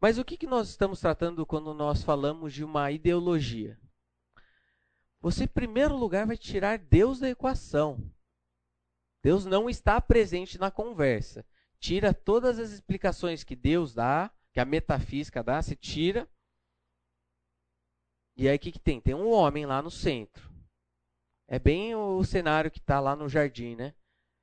Mas 0.00 0.18
o 0.18 0.24
que, 0.24 0.36
que 0.36 0.46
nós 0.46 0.68
estamos 0.70 1.00
tratando 1.00 1.46
quando 1.46 1.72
nós 1.72 2.02
falamos 2.02 2.52
de 2.52 2.64
uma 2.64 2.90
ideologia? 2.90 3.78
Você, 5.20 5.44
em 5.44 5.48
primeiro 5.48 5.96
lugar, 5.96 6.26
vai 6.26 6.36
tirar 6.36 6.78
Deus 6.78 7.18
da 7.18 7.30
equação. 7.30 8.12
Deus 9.22 9.46
não 9.46 9.70
está 9.70 9.98
presente 10.00 10.58
na 10.58 10.70
conversa. 10.70 11.46
Tira 11.78 12.12
todas 12.12 12.58
as 12.58 12.70
explicações 12.70 13.42
que 13.42 13.56
Deus 13.56 13.94
dá, 13.94 14.30
que 14.52 14.60
a 14.60 14.66
metafísica 14.66 15.42
dá, 15.42 15.62
se 15.62 15.74
tira. 15.74 16.28
E 18.36 18.46
aí 18.46 18.56
o 18.56 18.58
que, 18.58 18.72
que 18.72 18.78
tem? 18.78 19.00
Tem 19.00 19.14
um 19.14 19.30
homem 19.30 19.64
lá 19.64 19.80
no 19.80 19.90
centro. 19.90 20.52
É 21.48 21.58
bem 21.58 21.94
o 21.94 22.22
cenário 22.24 22.70
que 22.70 22.78
está 22.78 23.00
lá 23.00 23.16
no 23.16 23.26
jardim, 23.26 23.74
né? 23.74 23.94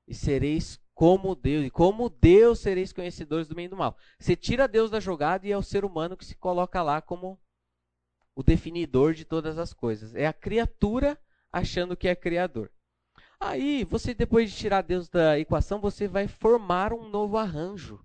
E 0.08 0.16
sereis 0.16 0.81
como 0.94 1.36
Deus. 1.36 1.66
E 1.66 1.70
como 1.70 2.10
Deus 2.10 2.60
sereis 2.60 2.94
conhecedores 2.94 3.48
do 3.48 3.56
bem 3.56 3.66
e 3.66 3.70
do 3.70 3.78
mal. 3.78 3.98
Você 4.20 4.36
tira 4.36 4.68
Deus 4.68 4.92
da 4.92 5.00
jogada 5.00 5.48
e 5.48 5.52
é 5.52 5.58
o 5.58 5.64
ser 5.64 5.86
humano 5.86 6.18
que 6.18 6.26
se 6.26 6.36
coloca 6.36 6.82
lá 6.82 7.02
como 7.02 7.40
o 8.36 8.44
definidor 8.44 9.14
de 9.14 9.26
todas 9.26 9.58
as 9.58 9.74
coisas. 9.74 10.16
É 10.16 10.28
a 10.28 10.34
criatura 10.34 11.20
achando 11.52 11.98
que 11.98 12.08
é 12.08 12.16
criador. 12.16 12.72
Aí, 13.40 13.84
você 13.84 14.14
depois 14.14 14.52
de 14.52 14.58
tirar 14.58 14.84
Deus 14.84 15.10
da 15.10 15.40
equação, 15.40 15.82
você 15.82 16.08
vai 16.08 16.28
formar 16.28 16.94
um 16.94 17.10
novo 17.10 17.38
arranjo, 17.38 18.00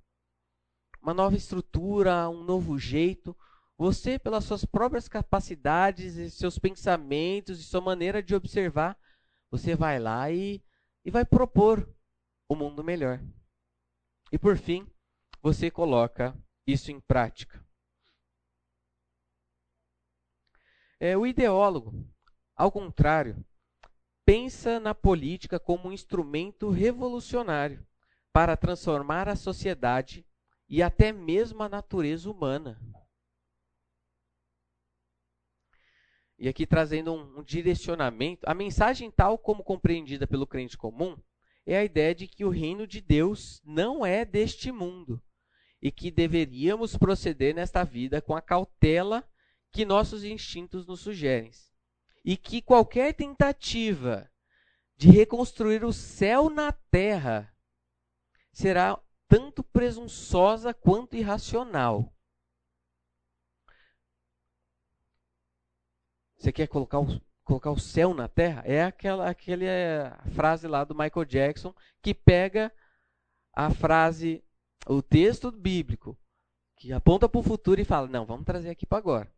uma 1.02 1.12
nova 1.12 1.36
estrutura, 1.36 2.28
um 2.30 2.42
novo 2.42 2.78
jeito. 2.78 3.36
Você, 3.76 4.18
pelas 4.18 4.44
suas 4.44 4.64
próprias 4.64 5.08
capacidades, 5.08 6.16
e 6.16 6.30
seus 6.30 6.58
pensamentos 6.58 7.60
e 7.60 7.64
sua 7.64 7.82
maneira 7.82 8.22
de 8.22 8.34
observar, 8.34 8.96
você 9.50 9.76
vai 9.76 9.98
lá 9.98 10.30
e, 10.30 10.62
e 11.04 11.10
vai 11.10 11.24
propor 11.24 11.86
o 12.48 12.54
mundo 12.54 12.82
melhor. 12.82 13.20
E 14.32 14.38
por 14.38 14.56
fim, 14.56 14.86
você 15.42 15.70
coloca 15.70 16.36
isso 16.66 16.90
em 16.90 17.00
prática. 17.00 17.64
É, 20.98 21.16
o 21.16 21.26
ideólogo, 21.26 21.92
ao 22.54 22.72
contrário, 22.72 23.44
pensa 24.24 24.80
na 24.80 24.94
política 24.94 25.60
como 25.60 25.88
um 25.88 25.92
instrumento 25.92 26.70
revolucionário 26.70 27.86
para 28.32 28.56
transformar 28.56 29.28
a 29.28 29.36
sociedade 29.36 30.26
e 30.68 30.82
até 30.82 31.12
mesmo 31.12 31.62
a 31.62 31.68
natureza 31.68 32.30
humana. 32.30 32.80
e 36.38 36.48
aqui 36.48 36.66
trazendo 36.66 37.12
um, 37.12 37.38
um 37.38 37.42
direcionamento, 37.42 38.48
a 38.48 38.54
mensagem 38.54 39.10
tal 39.10 39.38
como 39.38 39.64
compreendida 39.64 40.26
pelo 40.26 40.46
crente 40.46 40.76
comum 40.76 41.16
é 41.66 41.76
a 41.76 41.84
ideia 41.84 42.14
de 42.14 42.28
que 42.28 42.44
o 42.44 42.50
reino 42.50 42.86
de 42.86 43.00
Deus 43.00 43.60
não 43.64 44.06
é 44.06 44.24
deste 44.24 44.70
mundo 44.70 45.20
e 45.82 45.90
que 45.90 46.10
deveríamos 46.10 46.96
proceder 46.96 47.54
nesta 47.54 47.84
vida 47.84 48.22
com 48.22 48.36
a 48.36 48.40
cautela 48.40 49.28
que 49.72 49.84
nossos 49.84 50.22
instintos 50.22 50.86
nos 50.86 51.00
sugerem. 51.00 51.50
E 52.24 52.36
que 52.36 52.62
qualquer 52.62 53.12
tentativa 53.14 54.30
de 54.96 55.10
reconstruir 55.10 55.84
o 55.84 55.92
céu 55.92 56.48
na 56.48 56.72
terra 56.72 57.52
será 58.52 58.98
tanto 59.28 59.62
presunçosa 59.62 60.72
quanto 60.72 61.16
irracional. 61.16 62.12
Você 66.38 66.52
quer 66.52 66.68
colocar 66.68 67.00
o, 67.00 67.20
colocar 67.46 67.70
o 67.70 67.78
céu 67.78 68.12
na 68.12 68.28
terra? 68.28 68.62
É 68.66 68.82
aquela, 68.82 69.30
aquela 69.30 69.64
é, 69.64 70.10
frase 70.34 70.66
lá 70.66 70.84
do 70.84 70.94
Michael 70.94 71.24
Jackson 71.24 71.72
que 72.02 72.12
pega 72.12 72.70
a 73.54 73.70
frase, 73.70 74.44
o 74.86 75.00
texto 75.00 75.50
bíblico, 75.50 76.18
que 76.76 76.92
aponta 76.92 77.26
para 77.26 77.38
o 77.38 77.42
futuro 77.42 77.80
e 77.80 77.84
fala: 77.84 78.08
não, 78.08 78.26
vamos 78.26 78.44
trazer 78.44 78.68
aqui 78.68 78.84
para 78.84 78.98
agora. 78.98 79.32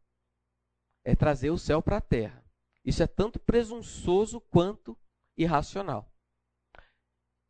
É 1.05 1.15
trazer 1.15 1.51
o 1.51 1.59
céu 1.59 1.81
para 1.81 1.99
a 1.99 2.01
terra. 2.01 2.45
Isso 2.85 3.03
é 3.03 3.07
tanto 3.07 3.39
presunçoso 3.39 4.41
quanto 4.41 4.99
irracional. 5.37 6.11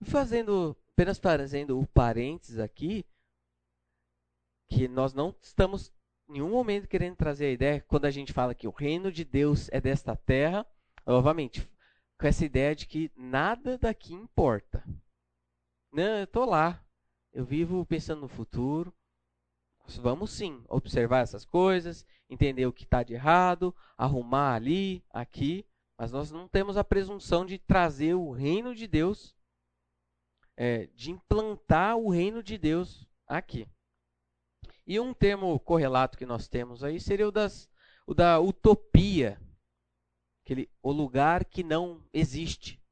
Fazendo, 0.03 0.77
apenas 0.93 1.19
fazendo 1.19 1.81
o 1.81 1.87
parênteses 1.87 2.59
aqui, 2.59 3.07
que 4.69 4.87
nós 4.87 5.15
não 5.15 5.35
estamos 5.41 5.93
nenhum 6.29 6.51
momento 6.51 6.87
querendo 6.87 7.17
trazer 7.17 7.47
a 7.47 7.53
ideia, 7.53 7.85
quando 7.89 8.05
a 8.05 8.11
gente 8.11 8.33
fala 8.33 8.55
que 8.55 8.69
o 8.69 8.73
reino 8.73 9.11
de 9.11 9.25
Deus 9.25 9.69
é 9.71 9.81
desta 9.81 10.15
terra, 10.15 10.67
novamente, 11.07 11.69
com 12.19 12.27
essa 12.27 12.45
ideia 12.45 12.75
de 12.75 12.87
que 12.87 13.11
nada 13.17 13.79
daqui 13.79 14.13
importa. 14.13 14.85
Não, 15.91 16.19
eu 16.19 16.25
estou 16.25 16.45
lá, 16.45 16.85
eu 17.33 17.45
vivo 17.45 17.85
pensando 17.87 18.21
no 18.21 18.29
futuro. 18.29 18.93
Vamos 20.01 20.33
sim 20.33 20.63
observar 20.69 21.21
essas 21.21 21.47
coisas, 21.47 22.05
entender 22.29 22.67
o 22.67 22.73
que 22.73 22.85
está 22.85 23.03
de 23.03 23.15
errado, 23.15 23.75
arrumar 23.97 24.55
ali, 24.55 25.03
aqui, 25.11 25.65
mas 25.97 26.13
nós 26.13 26.31
não 26.31 26.47
temos 26.47 26.77
a 26.77 26.85
presunção 26.85 27.47
de 27.47 27.59
trazer 27.59 28.15
o 28.15 28.31
reino 28.31 28.75
de 28.75 28.87
Deus, 28.87 29.35
é, 30.57 30.87
de 30.89 31.11
implantar 31.11 31.97
o 31.97 32.11
reino 32.11 32.43
de 32.43 32.59
Deus 32.59 33.09
aqui. 33.27 33.67
E 34.89 34.99
um 34.99 35.13
termo 35.13 35.61
correlato 35.61 36.17
que 36.17 36.25
nós 36.25 36.49
temos 36.49 36.83
aí 36.83 36.99
seria 36.99 37.29
o, 37.29 37.31
das, 37.31 37.69
o 38.07 38.15
da 38.15 38.41
utopia, 38.41 39.39
aquele, 40.43 40.71
o 40.83 40.91
lugar 40.91 41.45
que 41.45 41.63
não 41.63 42.03
existe. 42.11 42.83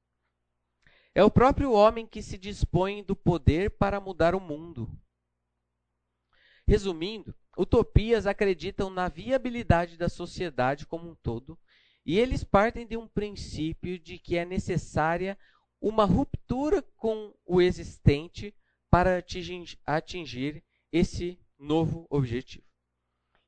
É 1.15 1.25
o 1.25 1.31
próprio 1.31 1.73
homem 1.73 2.07
que 2.07 2.21
se 2.21 2.37
dispõe 2.37 3.03
do 3.03 3.17
poder 3.17 3.71
para 3.71 3.99
mudar 3.99 4.35
o 4.35 4.41
mundo. 4.41 4.91
Resumindo, 6.69 7.35
utopias 7.57 8.27
acreditam 8.27 8.91
na 8.91 9.09
viabilidade 9.09 9.97
da 9.97 10.11
sociedade 10.11 10.85
como 10.85 11.09
um 11.09 11.15
todo 11.15 11.59
e 12.05 12.19
eles 12.19 12.45
partem 12.45 12.87
de 12.87 12.99
um 12.99 13.09
princípio 13.09 13.99
de 13.99 14.19
que 14.19 14.37
é 14.37 14.45
necessária 14.45 15.39
uma 15.81 16.05
ruptura 16.05 16.83
com 16.99 17.35
o 17.47 17.63
existente 17.63 18.55
para 18.91 19.25
atingir, 19.87 20.63
esse 20.93 21.41
novo 21.59 22.07
objetivo. 22.11 22.67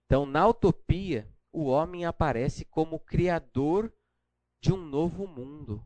Então, 0.07 0.25
na 0.25 0.47
utopia, 0.47 1.29
o 1.53 1.67
homem 1.67 2.05
aparece 2.05 2.65
como 2.65 2.99
criador 2.99 3.93
de 4.61 4.73
um 4.73 4.77
novo 4.77 5.27
mundo. 5.27 5.85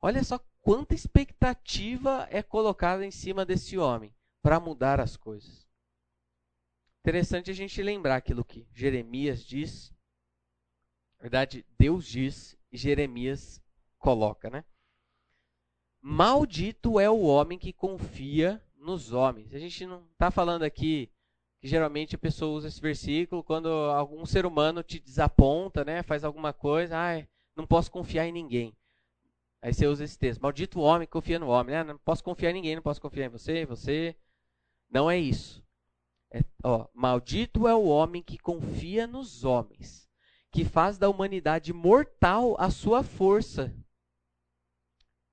Olha 0.00 0.22
só 0.22 0.38
quanta 0.60 0.94
expectativa 0.94 2.26
é 2.30 2.42
colocada 2.42 3.04
em 3.04 3.10
cima 3.10 3.44
desse 3.44 3.78
homem 3.78 4.14
para 4.42 4.60
mudar 4.60 5.00
as 5.00 5.16
coisas. 5.16 5.66
Interessante 7.00 7.50
a 7.50 7.54
gente 7.54 7.82
lembrar 7.82 8.16
aquilo 8.16 8.44
que 8.44 8.66
Jeremias 8.72 9.44
diz 9.44 9.94
verdade, 11.24 11.64
Deus 11.78 12.06
diz 12.06 12.54
e 12.70 12.76
Jeremias 12.76 13.58
coloca, 13.98 14.50
né? 14.50 14.62
Maldito 16.02 17.00
é 17.00 17.08
o 17.08 17.22
homem 17.22 17.58
que 17.58 17.72
confia 17.72 18.62
nos 18.76 19.10
homens. 19.10 19.54
A 19.54 19.58
gente 19.58 19.86
não 19.86 20.04
está 20.12 20.30
falando 20.30 20.64
aqui 20.64 21.10
geralmente 21.66 22.14
a 22.14 22.18
pessoa 22.18 22.56
usa 22.56 22.68
esse 22.68 22.80
versículo 22.80 23.42
quando 23.42 23.68
algum 23.68 24.24
ser 24.26 24.44
humano 24.46 24.82
te 24.82 25.00
desaponta, 25.00 25.84
né? 25.84 26.02
Faz 26.02 26.22
alguma 26.22 26.52
coisa, 26.52 26.96
ah, 26.96 27.26
não 27.56 27.66
posso 27.66 27.90
confiar 27.90 28.26
em 28.26 28.32
ninguém. 28.32 28.76
Aí 29.62 29.72
você 29.72 29.86
usa 29.86 30.04
esse 30.04 30.18
texto. 30.18 30.42
Maldito 30.42 30.80
homem 30.80 31.06
que 31.06 31.12
confia 31.12 31.38
no 31.38 31.48
homem, 31.48 31.74
né? 31.74 31.82
Não 31.82 31.98
posso 31.98 32.22
confiar 32.22 32.50
em 32.50 32.54
ninguém, 32.54 32.76
não 32.76 32.82
posso 32.82 33.00
confiar 33.00 33.26
em 33.26 33.30
você, 33.30 33.64
você. 33.64 34.14
Não 34.90 35.10
é 35.10 35.18
isso. 35.18 35.64
É, 36.30 36.42
ó, 36.62 36.86
maldito 36.92 37.66
é 37.66 37.74
o 37.74 37.84
homem 37.84 38.22
que 38.22 38.36
confia 38.36 39.06
nos 39.06 39.44
homens 39.44 40.04
que 40.50 40.64
faz 40.64 40.98
da 40.98 41.08
humanidade 41.08 41.72
mortal 41.72 42.54
a 42.60 42.70
sua 42.70 43.02
força, 43.02 43.74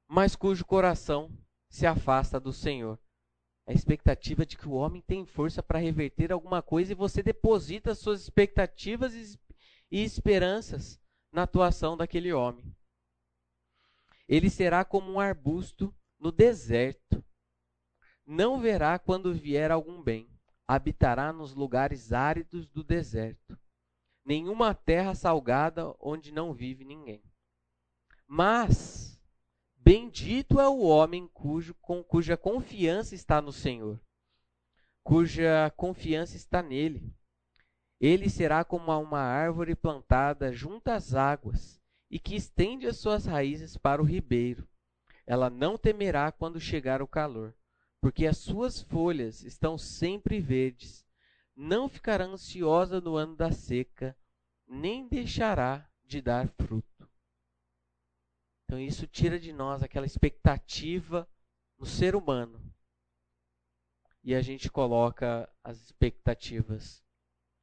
mas 0.08 0.36
cujo 0.36 0.66
coração 0.66 1.30
se 1.70 1.86
afasta 1.86 2.40
do 2.40 2.52
Senhor. 2.52 2.98
A 3.72 3.74
expectativa 3.74 4.46
de 4.46 4.58
que 4.58 4.68
o 4.68 4.74
homem 4.74 5.02
tem 5.02 5.26
força 5.26 5.64
para 5.64 5.80
reverter 5.80 6.32
alguma 6.32 6.62
coisa 6.62 6.92
e 6.92 6.96
você 6.96 7.24
deposita 7.24 7.96
suas 7.96 8.22
expectativas 8.22 9.14
e 9.90 10.04
esperanças 10.04 11.00
na 11.32 11.44
atuação 11.44 11.96
daquele 11.96 12.34
homem. 12.34 12.76
Ele 14.28 14.50
será 14.50 14.84
como 14.84 15.10
um 15.10 15.20
arbusto 15.20 15.96
no 16.20 16.32
deserto. 16.32 17.24
Não 18.26 18.60
verá 18.60 19.00
quando 19.00 19.34
vier 19.34 19.72
algum 19.72 20.04
bem. 20.04 20.30
Habitará 20.68 21.32
nos 21.32 21.54
lugares 21.54 22.12
áridos 22.12 22.68
do 22.68 22.84
deserto 22.84 23.58
nenhuma 24.26 24.74
terra 24.74 25.16
salgada 25.16 25.96
onde 26.00 26.32
não 26.32 26.54
vive 26.54 26.84
ninguém. 26.84 27.24
Mas 28.28 29.11
bendito 29.84 30.60
é 30.60 30.68
o 30.68 30.80
homem 30.82 31.28
cujo, 31.34 31.74
com, 31.76 32.04
cuja 32.04 32.38
confiança 32.38 33.16
está 33.16 33.42
no 33.42 33.52
Senhor, 33.52 34.00
cuja 35.04 35.72
confiança 35.76 36.36
está 36.36 36.62
nele. 36.62 37.14
Ele 38.00 38.30
será 38.30 38.64
como 38.64 38.92
uma 39.00 39.20
árvore 39.20 39.76
plantada 39.76 40.52
junto 40.52 40.88
às 40.90 41.14
águas 41.14 41.80
e 42.10 42.20
que 42.20 42.36
estende 42.36 42.88
as 42.88 42.98
suas 42.98 43.26
raízes 43.26 43.78
para 43.78 44.02
o 44.02 44.06
ribeiro. 44.06 44.68
Ela 45.26 45.50
não 45.50 45.78
temerá 45.78 46.32
quando 46.32 46.60
chegar 46.60 47.02
o 47.02 47.08
calor, 47.08 47.54
porque 48.00 48.26
as 48.26 48.38
suas 48.38 48.82
folhas 48.82 49.44
estão 49.44 49.78
sempre 49.78 50.40
verdes 50.40 51.06
não 51.56 51.88
ficará 51.88 52.26
ansiosa 52.26 53.00
no 53.00 53.16
ano 53.16 53.36
da 53.36 53.52
seca, 53.52 54.18
nem 54.68 55.08
deixará 55.08 55.88
de 56.04 56.22
dar 56.22 56.48
fruto. 56.48 56.91
Então 58.72 58.80
isso 58.80 59.06
tira 59.06 59.38
de 59.38 59.52
nós 59.52 59.84
aquela 59.84 60.06
expectativa 60.06 61.30
no 61.78 61.86
ser 61.86 62.16
humano. 62.16 62.74
E 64.24 64.34
a 64.34 64.42
gente 64.42 64.72
coloca 64.72 65.54
as 65.62 65.82
expectativas 65.82 67.04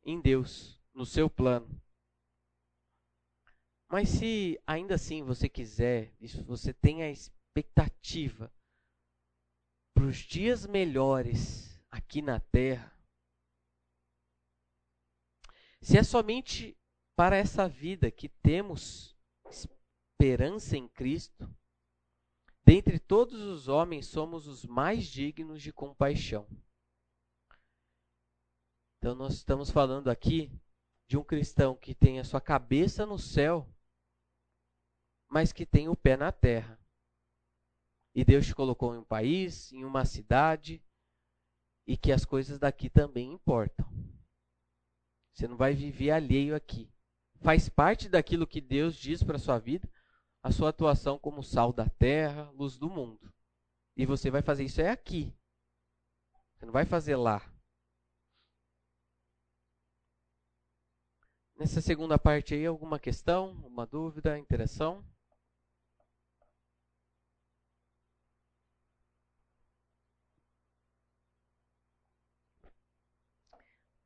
em 0.05 0.21
Deus, 0.21 0.79
no 0.93 1.07
seu 1.07 1.31
plano. 1.31 1.81
Mas 3.89 4.11
se 4.11 4.61
ainda 4.67 4.97
assim 4.97 5.23
você 5.23 5.49
quiser, 5.49 6.13
se 6.27 6.43
você 6.43 6.75
tem 6.75 7.03
a 7.03 7.11
expectativa 7.11 8.53
para 9.95 10.05
os 10.05 10.19
dias 10.19 10.67
melhores 10.67 11.83
aqui 11.91 12.21
na 12.21 12.39
terra, 12.39 12.95
se 15.81 15.97
é 15.97 16.03
somente 16.03 16.77
para 17.17 17.35
essa 17.35 17.67
vida 17.67 18.11
que 18.11 18.29
temos 18.29 19.18
esperança 20.21 20.77
em 20.77 20.89
Cristo, 20.89 21.49
dentre 22.65 22.99
todos 22.99 23.41
os 23.41 23.69
homens 23.69 24.07
somos 24.07 24.49
os 24.49 24.65
mais 24.65 25.07
dignos 25.07 25.63
de 25.63 25.73
compaixão. 25.73 26.45
Então 28.97 29.15
nós 29.15 29.35
estamos 29.35 29.71
falando 29.71 30.11
aqui 30.11 30.51
de 31.07 31.17
um 31.17 31.23
cristão 31.23 31.77
que 31.77 31.95
tem 31.95 32.19
a 32.19 32.25
sua 32.25 32.41
cabeça 32.41 33.07
no 33.07 33.17
céu, 33.17 33.73
mas 35.29 35.53
que 35.53 35.65
tem 35.65 35.89
o 35.89 35.95
pé 35.95 36.17
na 36.17 36.33
terra. 36.33 36.77
E 38.13 38.25
Deus 38.25 38.45
te 38.45 38.57
colocou 38.57 38.97
em 38.97 38.99
um 38.99 39.05
país, 39.05 39.71
em 39.73 39.85
uma 39.85 40.05
cidade, 40.05 40.83
e 41.87 41.97
que 41.97 42.11
as 42.11 42.25
coisas 42.25 42.59
daqui 42.59 42.91
também 42.91 43.33
importam. 43.33 43.89
Você 45.33 45.47
não 45.47 45.57
vai 45.57 45.75
viver 45.75 46.11
alheio 46.11 46.57
aqui. 46.57 46.93
Faz 47.41 47.69
parte 47.69 48.09
daquilo 48.09 48.49
que 48.49 48.61
Deus 48.61 48.97
diz 48.97 49.23
para 49.23 49.39
sua 49.39 49.61
vida, 49.61 49.89
a 50.49 50.51
sua 50.51 50.71
atuação 50.71 51.19
como 51.19 51.43
sal 51.43 51.75
da 51.75 51.87
terra, 51.87 52.51
luz 52.53 52.79
do 52.79 52.89
mundo. 52.89 53.31
E 53.95 54.07
você 54.07 54.31
vai 54.31 54.41
fazer 54.41 54.65
isso 54.65 54.81
é 54.81 54.89
aqui. 54.89 55.31
Você 56.57 56.65
não 56.65 56.73
vai 56.73 56.87
fazer 56.87 57.17
lá. 57.17 57.43
nessa 61.59 61.81
segunda 61.81 62.17
parte 62.17 62.55
aí, 62.55 62.65
alguma 62.65 63.01
questão, 63.01 63.51
uma 63.67 63.85
dúvida, 63.85 64.39
interação? 64.39 65.05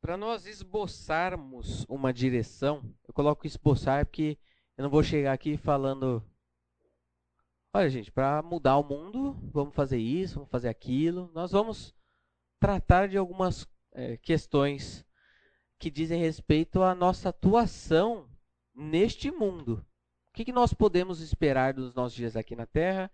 Para 0.00 0.16
nós 0.16 0.46
esboçarmos 0.46 1.84
uma 1.88 2.12
direção, 2.12 2.82
eu 3.06 3.14
coloco 3.14 3.46
esboçar 3.46 4.06
porque 4.06 4.38
eu 4.76 4.82
não 4.82 4.90
vou 4.90 5.02
chegar 5.02 5.32
aqui 5.32 5.56
falando 5.56 6.24
Olha, 7.74 7.88
gente, 7.88 8.12
para 8.12 8.42
mudar 8.42 8.76
o 8.76 8.84
mundo, 8.84 9.32
vamos 9.50 9.74
fazer 9.74 9.96
isso, 9.96 10.34
vamos 10.34 10.50
fazer 10.50 10.68
aquilo. 10.68 11.30
Nós 11.34 11.52
vamos 11.52 11.94
tratar 12.60 13.08
de 13.08 13.16
algumas 13.16 13.66
é, 13.92 14.18
questões 14.18 15.06
que 15.78 15.90
dizem 15.90 16.20
respeito 16.20 16.82
à 16.82 16.94
nossa 16.94 17.30
atuação 17.30 18.28
neste 18.74 19.30
mundo. 19.30 19.84
O 20.28 20.32
que, 20.34 20.44
que 20.44 20.52
nós 20.52 20.74
podemos 20.74 21.20
esperar 21.20 21.72
dos 21.72 21.94
nossos 21.94 22.14
dias 22.14 22.36
aqui 22.36 22.54
na 22.54 22.66
Terra? 22.66 23.10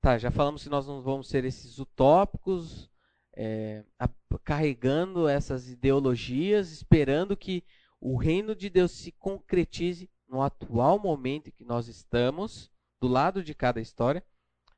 Tá, 0.00 0.18
já 0.18 0.32
falamos 0.32 0.64
que 0.64 0.68
nós 0.68 0.84
não 0.84 1.00
vamos 1.00 1.28
ser 1.28 1.44
esses 1.44 1.78
utópicos, 1.78 2.90
é, 3.36 3.84
a, 4.00 4.08
carregando 4.42 5.28
essas 5.28 5.70
ideologias, 5.70 6.72
esperando 6.72 7.36
que 7.36 7.62
o 8.00 8.16
reino 8.16 8.52
de 8.52 8.68
Deus 8.68 8.90
se 8.90 9.12
concretize 9.12 10.10
no 10.28 10.42
atual 10.42 10.98
momento 10.98 11.48
em 11.48 11.52
que 11.52 11.64
nós 11.64 11.86
estamos, 11.86 12.68
do 13.00 13.08
lado 13.08 13.42
de 13.42 13.54
cada 13.54 13.80
história, 13.80 14.24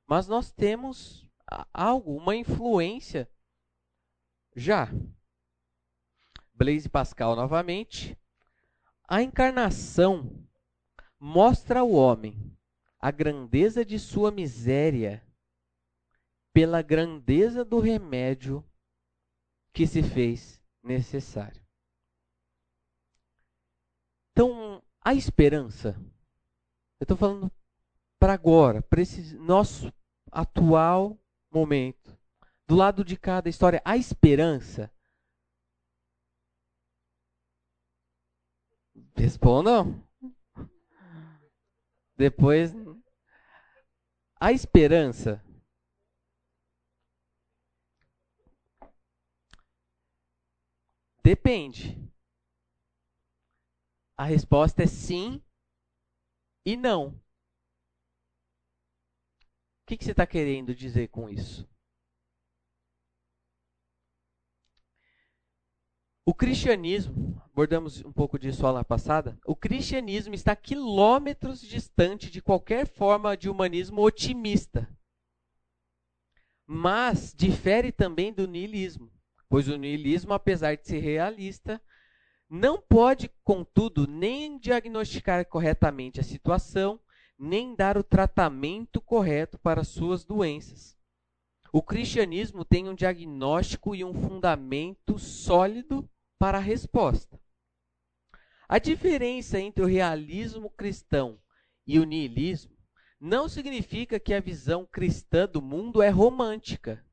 mas 0.07 0.27
nós 0.27 0.51
temos 0.51 1.29
algo, 1.73 2.17
uma 2.17 2.35
influência 2.35 3.31
já. 4.55 4.89
Blaise 6.53 6.89
Pascal 6.89 7.37
novamente. 7.37 8.19
A 9.07 9.23
encarnação 9.23 10.47
mostra 11.19 11.81
ao 11.81 11.91
homem 11.91 12.57
a 12.99 13.11
grandeza 13.11 13.85
de 13.85 13.99
sua 13.99 14.31
miséria 14.31 15.25
pela 16.53 16.83
grandeza 16.83 17.65
do 17.65 17.79
remédio 17.79 18.69
que 19.73 19.87
se 19.87 20.03
fez 20.03 20.61
necessário. 20.83 21.65
Então, 24.33 24.83
a 25.01 25.15
esperança, 25.15 25.97
eu 27.01 27.05
estou 27.05 27.17
falando 27.17 27.51
para 28.19 28.33
agora, 28.33 28.83
para 28.83 29.01
esse 29.01 29.37
nosso 29.37 29.93
atual 30.31 31.19
momento, 31.51 32.19
do 32.67 32.75
lado 32.75 33.05
de 33.05 33.17
cada 33.17 33.49
história, 33.49 33.81
a 33.85 33.97
esperança. 33.97 34.91
Respondam. 39.17 40.03
Depois, 42.17 42.75
a 44.41 44.53
esperança 44.53 45.43
Depende. 51.29 52.11
A 54.17 54.25
resposta 54.25 54.83
é 54.83 54.87
sim 54.87 55.45
e 56.65 56.75
não. 56.75 57.21
Que, 59.89 59.97
que 59.97 60.05
você 60.05 60.13
está 60.13 60.27
querendo 60.27 60.75
dizer 60.75 61.09
com 61.09 61.29
isso? 61.29 61.69
O 66.25 66.35
cristianismo, 66.35 67.43
abordamos 67.47 68.05
um 68.05 68.13
pouco 68.13 68.39
disso 68.39 68.67
aula 68.67 68.85
passada, 68.85 69.37
o 69.45 69.57
cristianismo 69.57 70.35
está 70.35 70.55
quilômetros 70.55 71.61
distante 71.61 72.31
de 72.31 72.41
qualquer 72.41 72.87
forma 72.87 73.37
de 73.37 73.49
humanismo 73.49 74.03
otimista. 74.03 74.89
Mas 76.67 77.35
difere 77.35 77.91
também 77.91 78.33
do 78.33 78.47
niilismo 78.47 79.11
pois 79.49 79.69
o 79.69 79.77
niilismo, 79.77 80.35
apesar 80.35 80.77
de 80.77 80.87
ser 80.87 80.99
realista, 80.99 81.81
não 82.49 82.81
pode, 82.81 83.31
contudo, 83.43 84.07
nem 84.07 84.59
diagnosticar 84.59 85.45
corretamente 85.47 86.21
a 86.21 86.25
situação, 86.25 87.01
nem 87.39 87.75
dar 87.75 87.97
o 87.97 88.03
tratamento 88.03 89.01
correto 89.01 89.59
para 89.59 89.85
suas 89.85 90.25
doenças. 90.25 90.99
O 91.73 91.83
cristianismo 91.83 92.65
tem 92.65 92.89
um 92.89 92.95
diagnóstico 92.95 93.95
e 93.95 94.03
um 94.03 94.13
fundamento 94.13 95.19
sólido 95.19 96.09
para 96.39 96.59
a 96.59 96.63
resposta. 96.63 97.41
A 98.69 98.79
diferença 98.79 99.61
entre 99.61 99.83
o 99.83 99.87
realismo 99.87 100.71
cristão 100.71 101.41
e 101.87 101.99
o 101.99 102.05
niilismo 102.05 102.77
não 103.21 103.49
significa 103.49 104.21
que 104.21 104.35
a 104.35 104.41
visão 104.41 104.87
cristã 104.87 105.47
do 105.47 105.61
mundo 105.61 106.03
é 106.03 106.09
romântica. 106.09 107.05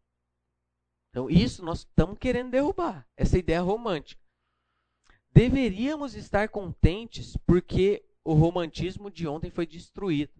Então, 1.10 1.30
isso 1.30 1.64
nós 1.64 1.80
estamos 1.80 2.18
querendo 2.20 2.52
derrubar, 2.52 3.08
essa 3.16 3.38
ideia 3.38 3.62
romântica. 3.62 4.22
Deveríamos 5.32 6.14
estar 6.14 6.50
contentes 6.50 7.38
porque 7.46 8.06
o 8.26 8.34
romantismo 8.34 9.12
de 9.12 9.28
ontem 9.28 9.52
foi 9.52 9.68
destruído. 9.68 10.34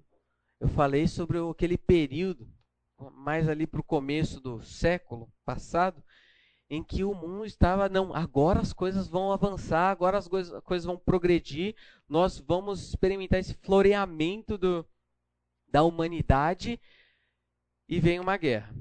Eu 0.60 0.68
falei 0.68 1.08
sobre 1.08 1.38
aquele 1.38 1.78
período, 1.78 2.52
mais 3.14 3.48
ali 3.48 3.68
para 3.68 3.80
o 3.80 3.84
começo 3.84 4.42
do 4.42 4.62
século 4.64 5.32
passado, 5.46 6.04
em 6.68 6.84
que 6.84 7.04
o 7.04 7.14
mundo 7.14 7.46
estava, 7.46 7.88
não, 7.88 8.12
agora 8.12 8.60
as 8.60 8.74
coisas 8.74 9.08
vão 9.08 9.32
avançar, 9.32 9.92
agora 9.92 10.18
as 10.18 10.28
coisas, 10.28 10.84
vão 10.84 10.98
progredir, 10.98 11.76
nós 12.10 12.40
vamos 12.40 12.90
experimentar 12.90 13.40
esse 13.40 13.54
floreamento 13.54 14.58
do, 14.58 14.84
da 15.68 15.84
humanidade 15.84 16.82
e 17.88 18.00
vem 18.00 18.20
uma 18.20 18.36
guerra. 18.36 18.74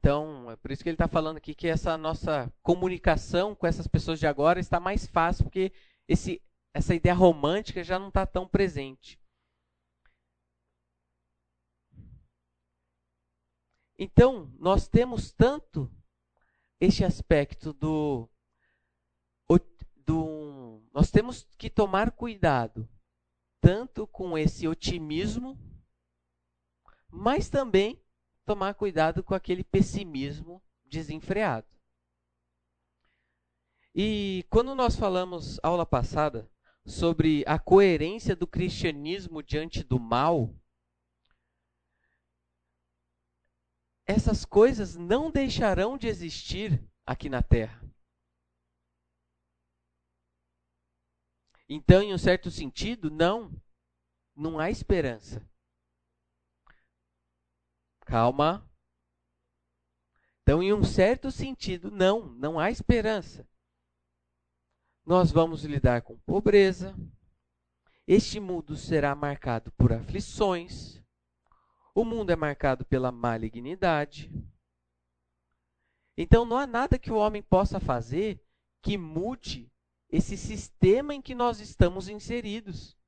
Então, 0.00 0.50
é 0.50 0.56
por 0.56 0.70
isso 0.70 0.82
que 0.82 0.88
ele 0.88 0.94
está 0.94 1.06
falando 1.06 1.36
aqui 1.36 1.54
que 1.54 1.68
essa 1.68 1.96
nossa 1.98 2.50
comunicação 2.62 3.54
com 3.54 3.66
essas 3.66 3.86
pessoas 3.86 4.18
de 4.18 4.26
agora 4.26 4.58
está 4.58 4.80
mais 4.80 5.06
fácil, 5.06 5.44
porque 5.44 5.70
esse, 6.08 6.42
essa 6.72 6.94
ideia 6.94 7.14
romântica 7.14 7.84
já 7.84 7.98
não 7.98 8.08
está 8.08 8.24
tão 8.26 8.48
presente. 8.48 9.20
Então, 13.98 14.50
nós 14.58 14.88
temos 14.88 15.30
tanto 15.32 15.90
este 16.80 17.04
aspecto 17.04 17.74
do, 17.74 18.26
do. 19.96 20.82
Nós 20.94 21.10
temos 21.10 21.46
que 21.58 21.68
tomar 21.68 22.10
cuidado, 22.10 22.88
tanto 23.60 24.06
com 24.06 24.38
esse 24.38 24.66
otimismo, 24.66 25.58
mas 27.10 27.50
também 27.50 28.02
tomar 28.50 28.74
cuidado 28.74 29.22
com 29.22 29.32
aquele 29.32 29.62
pessimismo 29.62 30.60
desenfreado. 30.84 31.68
E 33.94 34.44
quando 34.50 34.74
nós 34.74 34.96
falamos 34.96 35.60
aula 35.62 35.86
passada 35.86 36.50
sobre 36.84 37.44
a 37.46 37.60
coerência 37.60 38.34
do 38.34 38.48
cristianismo 38.48 39.40
diante 39.40 39.84
do 39.84 40.00
mal, 40.00 40.52
essas 44.04 44.44
coisas 44.44 44.96
não 44.96 45.30
deixarão 45.30 45.96
de 45.96 46.08
existir 46.08 46.84
aqui 47.06 47.28
na 47.28 47.44
Terra. 47.44 47.80
Então, 51.68 52.02
em 52.02 52.12
um 52.12 52.18
certo 52.18 52.50
sentido, 52.50 53.12
não, 53.12 53.54
não 54.34 54.58
há 54.58 54.72
esperança. 54.72 55.48
Calma. 58.10 58.68
Então, 60.42 60.60
em 60.60 60.72
um 60.74 60.82
certo 60.82 61.30
sentido, 61.30 61.92
não, 61.92 62.26
não 62.26 62.58
há 62.58 62.68
esperança. 62.68 63.48
Nós 65.06 65.30
vamos 65.30 65.62
lidar 65.64 66.02
com 66.02 66.18
pobreza. 66.18 66.92
Este 68.08 68.40
mundo 68.40 68.76
será 68.76 69.14
marcado 69.14 69.70
por 69.72 69.92
aflições. 69.92 71.00
O 71.94 72.04
mundo 72.04 72.30
é 72.30 72.36
marcado 72.36 72.84
pela 72.84 73.12
malignidade. 73.12 74.28
Então, 76.16 76.44
não 76.44 76.56
há 76.56 76.66
nada 76.66 76.98
que 76.98 77.12
o 77.12 77.16
homem 77.16 77.42
possa 77.42 77.78
fazer 77.78 78.44
que 78.82 78.98
mude 78.98 79.70
esse 80.08 80.36
sistema 80.36 81.14
em 81.14 81.22
que 81.22 81.32
nós 81.32 81.60
estamos 81.60 82.08
inseridos. 82.08 82.98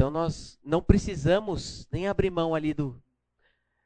Então 0.00 0.10
nós 0.10 0.58
não 0.64 0.82
precisamos 0.82 1.86
nem 1.92 2.08
abrir 2.08 2.30
mão 2.30 2.54
ali 2.54 2.72
do, 2.72 2.98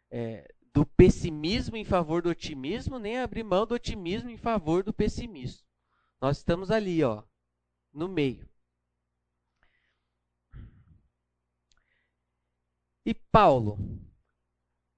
é, 0.08 0.48
do 0.72 0.86
pessimismo 0.86 1.76
em 1.76 1.82
favor 1.82 2.22
do 2.22 2.28
otimismo, 2.28 3.00
nem 3.00 3.18
abrir 3.18 3.42
mão 3.42 3.66
do 3.66 3.74
otimismo 3.74 4.30
em 4.30 4.36
favor 4.36 4.84
do 4.84 4.94
pessimismo. 4.94 5.66
Nós 6.20 6.36
estamos 6.36 6.70
ali, 6.70 7.02
ó, 7.02 7.24
no 7.92 8.06
meio. 8.06 8.48
E 13.04 13.12
Paulo, 13.12 13.76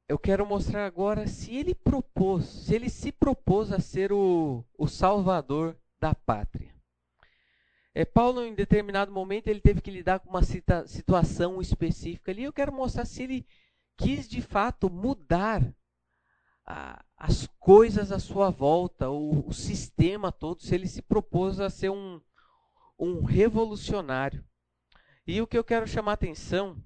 eu 0.06 0.18
quero 0.18 0.44
mostrar 0.44 0.84
agora 0.84 1.26
se 1.26 1.56
ele 1.56 1.74
propôs, 1.74 2.44
se 2.44 2.74
ele 2.74 2.90
se 2.90 3.10
propôs 3.10 3.72
a 3.72 3.80
ser 3.80 4.12
o, 4.12 4.62
o 4.76 4.86
salvador 4.86 5.78
da 5.98 6.14
pátria. 6.14 6.75
É, 7.98 8.04
Paulo, 8.04 8.44
em 8.44 8.54
determinado 8.54 9.10
momento, 9.10 9.48
ele 9.48 9.58
teve 9.58 9.80
que 9.80 9.90
lidar 9.90 10.20
com 10.20 10.28
uma 10.28 10.42
cita, 10.42 10.86
situação 10.86 11.62
específica 11.62 12.30
ali. 12.30 12.44
Eu 12.44 12.52
quero 12.52 12.70
mostrar 12.70 13.06
se 13.06 13.22
ele 13.22 13.46
quis 13.96 14.28
de 14.28 14.42
fato 14.42 14.90
mudar 14.90 15.66
a, 16.66 17.02
as 17.16 17.46
coisas 17.58 18.12
à 18.12 18.18
sua 18.18 18.50
volta, 18.50 19.08
o, 19.08 19.48
o, 19.48 19.54
sistema 19.54 20.30
todo, 20.30 20.60
se 20.60 20.74
ele 20.74 20.86
se 20.86 21.00
propôs 21.00 21.58
a 21.58 21.70
ser 21.70 21.88
um, 21.88 22.20
um 22.98 23.24
revolucionário. 23.24 24.44
E 25.26 25.40
o 25.40 25.46
que 25.46 25.56
eu 25.56 25.64
quero 25.64 25.88
chamar 25.88 26.10
a 26.10 26.14
atenção 26.16 26.76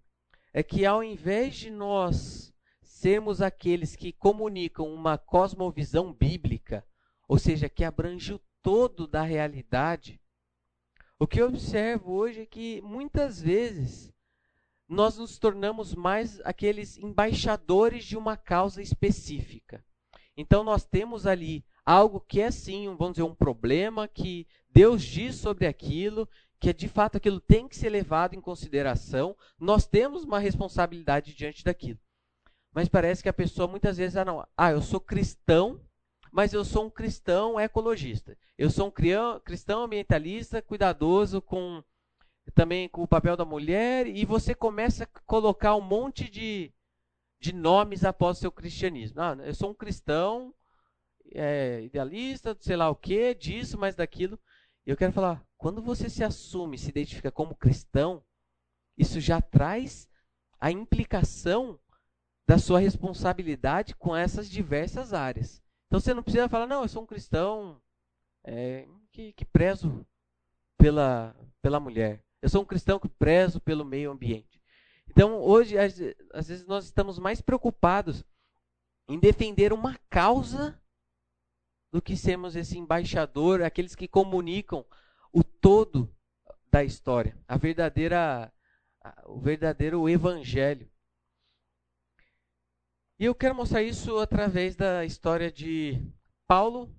é 0.55 0.63
que 0.63 0.87
ao 0.87 1.03
invés 1.03 1.57
de 1.57 1.71
nós 1.71 2.55
sermos 2.83 3.43
aqueles 3.43 3.97
que 3.97 4.13
comunicam 4.13 4.87
uma 4.87 5.19
cosmovisão 5.19 6.13
bíblica, 6.13 6.87
ou 7.27 7.37
seja, 7.37 7.69
que 7.69 7.83
abrange 7.83 8.33
o 8.33 8.41
todo 8.63 9.09
da 9.09 9.23
realidade, 9.23 10.21
o 11.21 11.27
que 11.27 11.43
eu 11.43 11.49
observo 11.49 12.13
hoje 12.13 12.41
é 12.41 12.47
que 12.47 12.81
muitas 12.81 13.43
vezes 13.43 14.11
nós 14.89 15.19
nos 15.19 15.39
tornamos 15.39 15.95
mais 15.95 16.41
aqueles 16.41 16.97
embaixadores 16.97 18.07
de 18.07 18.17
uma 18.17 18.39
causa 18.39 18.81
específica. 18.81 19.85
Então 20.35 20.65
nós 20.65 20.83
temos 20.83 21.27
ali 21.27 21.63
algo 21.85 22.21
que 22.21 22.41
é 22.41 22.51
sim, 22.51 22.87
vamos 22.97 23.13
dizer, 23.13 23.23
um 23.23 23.35
problema 23.35 24.09
que 24.09 24.47
Deus 24.73 25.03
diz 25.03 25.35
sobre 25.35 25.67
aquilo, 25.67 26.27
que 26.59 26.73
de 26.73 26.89
fato 26.89 27.19
aquilo 27.19 27.39
tem 27.39 27.69
que 27.69 27.77
ser 27.77 27.91
levado 27.91 28.35
em 28.35 28.41
consideração. 28.41 29.37
Nós 29.59 29.87
temos 29.87 30.25
uma 30.25 30.39
responsabilidade 30.39 31.35
diante 31.35 31.63
daquilo. 31.63 31.99
Mas 32.73 32.89
parece 32.89 33.23
que 33.23 33.29
a 33.29 33.33
pessoa 33.35 33.69
muitas 33.69 33.99
vezes, 33.99 34.17
ah, 34.17 34.25
não, 34.25 34.47
ah, 34.57 34.71
eu 34.71 34.81
sou 34.81 35.01
cristão, 35.01 35.79
mas 36.31 36.53
eu 36.53 36.65
sou 36.65 36.87
um 36.87 36.91
cristão 36.91 37.59
ecologista. 37.59 38.37
Eu 38.57 38.71
sou 38.71 38.89
um 38.89 39.41
cristão 39.41 39.85
ambientalista, 39.85 40.63
cuidadoso 40.63 41.41
com 41.41 41.83
também 42.55 42.89
com 42.89 43.03
o 43.03 43.09
papel 43.09 43.37
da 43.37 43.45
mulher, 43.45 44.07
e 44.07 44.25
você 44.25 44.55
começa 44.55 45.05
a 45.05 45.21
colocar 45.25 45.77
um 45.77 45.81
monte 45.81 46.29
de, 46.29 46.73
de 47.39 47.53
nomes 47.53 48.05
após 48.05 48.39
o 48.39 48.41
seu 48.41 48.51
cristianismo. 48.51 49.21
Ah, 49.21 49.37
eu 49.45 49.55
sou 49.55 49.71
um 49.71 49.75
cristão 49.75 50.53
é, 51.33 51.83
idealista, 51.83 52.57
sei 52.61 52.77
lá 52.77 52.91
o 52.91 52.97
que, 52.97 53.35
disso, 53.35 53.79
mas 53.79 53.95
daquilo. 53.95 54.39
Eu 54.85 54.97
quero 54.97 55.13
falar, 55.13 55.45
quando 55.57 55.81
você 55.81 56.09
se 56.09 56.25
assume, 56.25 56.79
se 56.79 56.89
identifica 56.89 57.31
como 57.31 57.55
cristão, 57.55 58.25
isso 58.97 59.21
já 59.21 59.41
traz 59.41 60.09
a 60.59 60.71
implicação 60.71 61.79
da 62.47 62.59
sua 62.59 62.81
responsabilidade 62.81 63.95
com 63.95 64.17
essas 64.17 64.51
diversas 64.51 65.13
áreas. 65.13 65.63
Então 65.91 65.99
você 65.99 66.15
não 66.15 66.23
precisa 66.23 66.49
falar, 66.49 66.69
não, 66.69 66.83
eu 66.83 66.89
sou 66.89 67.03
um 67.03 67.07
cristão 67.07 67.83
é, 68.45 68.87
que, 69.11 69.33
que 69.33 69.45
prezo 69.45 70.07
pela, 70.79 71.35
pela 71.61 71.81
mulher. 71.81 72.25
Eu 72.41 72.49
sou 72.49 72.63
um 72.63 72.65
cristão 72.65 73.01
que 73.01 73.09
prezo 73.09 73.61
pelo 73.61 73.85
meio 73.85 74.13
ambiente. 74.13 74.63
Então, 75.09 75.41
hoje, 75.41 75.77
às, 75.77 76.01
às 76.33 76.47
vezes, 76.47 76.65
nós 76.65 76.85
estamos 76.85 77.19
mais 77.19 77.41
preocupados 77.41 78.25
em 79.09 79.19
defender 79.19 79.73
uma 79.73 79.99
causa 80.09 80.81
do 81.91 82.01
que 82.01 82.17
sermos 82.17 82.55
esse 82.55 82.79
embaixador, 82.79 83.61
aqueles 83.61 83.97
que 83.97 84.07
comunicam 84.07 84.87
o 85.33 85.43
todo 85.43 86.09
da 86.71 86.85
história, 86.85 87.37
a 87.49 87.57
verdadeira, 87.57 88.53
o 89.27 89.41
verdadeiro 89.41 90.09
evangelho. 90.09 90.89
E 93.21 93.27
eu 93.27 93.35
quero 93.35 93.55
mostrar 93.55 93.83
isso 93.83 94.17
através 94.17 94.75
da 94.75 95.05
história 95.05 95.53
de 95.53 96.03
Paulo 96.49 96.91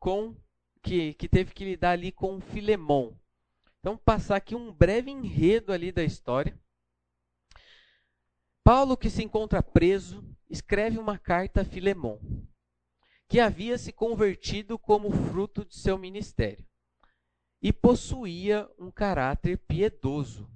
com 0.00 0.34
que, 0.82 1.12
que 1.12 1.28
teve 1.28 1.52
que 1.52 1.62
lidar 1.62 1.90
ali 1.90 2.10
com 2.10 2.40
Filemão. 2.40 3.20
Então, 3.78 3.94
passar 3.98 4.36
aqui 4.36 4.54
um 4.54 4.72
breve 4.72 5.10
enredo 5.10 5.70
ali 5.70 5.92
da 5.92 6.02
história. 6.02 6.58
Paulo, 8.64 8.96
que 8.96 9.10
se 9.10 9.22
encontra 9.22 9.62
preso, 9.62 10.24
escreve 10.48 10.98
uma 10.98 11.18
carta 11.18 11.60
a 11.60 11.64
Filemão, 11.66 12.18
que 13.28 13.38
havia 13.38 13.76
se 13.76 13.92
convertido 13.92 14.78
como 14.78 15.10
fruto 15.10 15.66
de 15.66 15.76
seu 15.76 15.98
ministério 15.98 16.66
e 17.60 17.74
possuía 17.74 18.66
um 18.78 18.90
caráter 18.90 19.58
piedoso. 19.58 20.50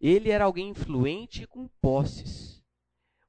Ele 0.00 0.30
era 0.30 0.46
alguém 0.46 0.70
influente 0.70 1.46
com 1.46 1.68
posses 1.80 2.63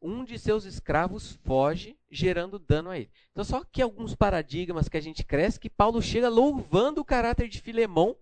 um 0.05 0.23
de 0.23 0.37
seus 0.37 0.65
escravos 0.65 1.33
foge, 1.43 1.97
gerando 2.09 2.59
dano 2.59 2.91
a 2.91 2.97
ele. 2.97 3.09
Então, 3.31 3.43
só 3.43 3.63
que 3.63 3.81
alguns 3.81 4.13
paradigmas 4.13 4.87
que 4.87 4.97
a 4.97 5.01
gente 5.01 5.25
cresce, 5.25 5.59
que 5.59 5.69
Paulo 5.69 6.01
chega 6.01 6.29
louvando 6.29 7.01
o 7.01 7.05
caráter 7.05 7.49
de 7.49 7.59
Filemão, 7.59 8.15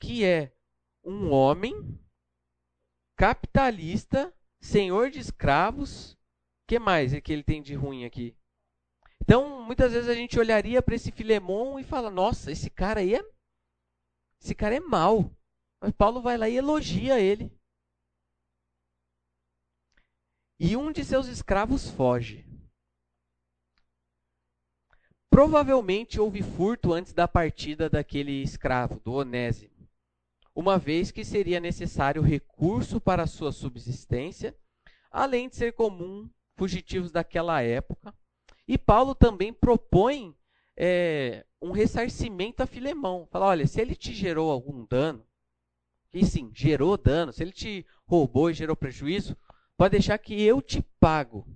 que 0.00 0.24
é 0.24 0.52
um 1.04 1.30
homem 1.30 1.98
capitalista, 3.16 4.34
senhor 4.60 5.10
de 5.10 5.20
escravos. 5.20 6.18
que 6.66 6.78
mais 6.78 7.14
é 7.14 7.20
que 7.20 7.32
ele 7.32 7.44
tem 7.44 7.62
de 7.62 7.74
ruim 7.74 8.04
aqui? 8.04 8.36
Então, 9.20 9.62
muitas 9.64 9.92
vezes 9.92 10.08
a 10.08 10.14
gente 10.14 10.38
olharia 10.38 10.82
para 10.82 10.96
esse 10.96 11.12
Filemão 11.12 11.78
e 11.78 11.84
fala: 11.84 12.10
"Nossa, 12.10 12.50
esse 12.50 12.68
cara 12.68 13.00
aí 13.00 13.14
é 13.14 13.24
esse 14.40 14.54
cara 14.54 14.74
é 14.74 14.80
mau". 14.80 15.30
Mas 15.80 15.92
Paulo 15.92 16.20
vai 16.20 16.36
lá 16.36 16.48
e 16.48 16.56
elogia 16.56 17.20
ele 17.20 17.52
e 20.64 20.76
um 20.76 20.92
de 20.92 21.04
seus 21.04 21.26
escravos 21.26 21.90
foge. 21.90 22.46
Provavelmente 25.28 26.20
houve 26.20 26.40
furto 26.40 26.92
antes 26.92 27.12
da 27.12 27.26
partida 27.26 27.90
daquele 27.90 28.40
escravo, 28.44 29.00
do 29.00 29.12
Onésimo, 29.14 29.74
uma 30.54 30.78
vez 30.78 31.10
que 31.10 31.24
seria 31.24 31.58
necessário 31.58 32.22
recurso 32.22 33.00
para 33.00 33.26
sua 33.26 33.50
subsistência, 33.50 34.56
além 35.10 35.48
de 35.48 35.56
ser 35.56 35.72
comum 35.72 36.30
fugitivos 36.54 37.10
daquela 37.10 37.60
época. 37.60 38.14
E 38.68 38.78
Paulo 38.78 39.16
também 39.16 39.52
propõe 39.52 40.32
é, 40.76 41.44
um 41.60 41.72
ressarcimento 41.72 42.62
a 42.62 42.66
Filemão. 42.66 43.26
Fala, 43.32 43.46
olha, 43.46 43.66
se 43.66 43.80
ele 43.80 43.96
te 43.96 44.14
gerou 44.14 44.48
algum 44.48 44.86
dano, 44.86 45.26
e 46.14 46.24
sim, 46.24 46.52
gerou 46.54 46.96
dano, 46.96 47.32
se 47.32 47.42
ele 47.42 47.52
te 47.52 47.84
roubou 48.06 48.48
e 48.48 48.54
gerou 48.54 48.76
prejuízo, 48.76 49.36
Pode 49.76 49.92
deixar 49.92 50.18
que 50.18 50.40
eu 50.42 50.60
te 50.60 50.82
pago. 51.00 51.46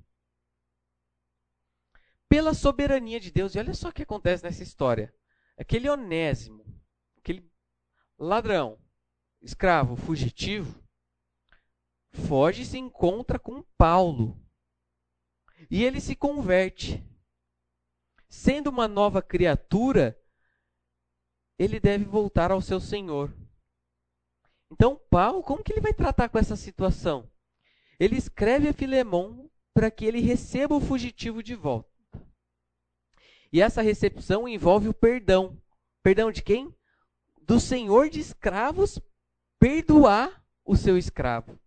Pela 2.28 2.54
soberania 2.54 3.20
de 3.20 3.30
Deus. 3.30 3.54
E 3.54 3.58
olha 3.58 3.74
só 3.74 3.88
o 3.88 3.92
que 3.92 4.02
acontece 4.02 4.42
nessa 4.42 4.62
história. 4.62 5.14
Aquele 5.56 5.88
onésimo, 5.88 6.64
aquele 7.18 7.50
ladrão, 8.18 8.78
escravo, 9.40 9.96
fugitivo, 9.96 10.82
foge 12.10 12.62
e 12.62 12.66
se 12.66 12.78
encontra 12.78 13.38
com 13.38 13.62
Paulo. 13.78 14.40
E 15.70 15.84
ele 15.84 16.00
se 16.00 16.14
converte. 16.14 17.02
Sendo 18.28 18.68
uma 18.68 18.88
nova 18.88 19.22
criatura, 19.22 20.20
ele 21.58 21.80
deve 21.80 22.04
voltar 22.04 22.50
ao 22.50 22.60
seu 22.60 22.80
Senhor. 22.80 23.34
Então, 24.70 25.00
Paulo, 25.08 25.42
como 25.42 25.62
que 25.62 25.72
ele 25.72 25.80
vai 25.80 25.94
tratar 25.94 26.28
com 26.28 26.38
essa 26.38 26.56
situação? 26.56 27.30
Ele 27.98 28.16
escreve 28.16 28.68
a 28.68 28.72
Filemão 28.72 29.50
para 29.74 29.90
que 29.90 30.04
ele 30.04 30.20
receba 30.20 30.74
o 30.74 30.80
fugitivo 30.80 31.42
de 31.42 31.54
volta. 31.54 31.90
E 33.52 33.60
essa 33.60 33.82
recepção 33.82 34.48
envolve 34.48 34.88
o 34.88 34.94
perdão. 34.94 35.60
Perdão 36.02 36.30
de 36.30 36.42
quem? 36.42 36.74
Do 37.42 37.60
senhor 37.60 38.08
de 38.08 38.20
escravos 38.20 39.00
perdoar 39.58 40.44
o 40.64 40.76
seu 40.76 40.98
escravo. 40.98 41.58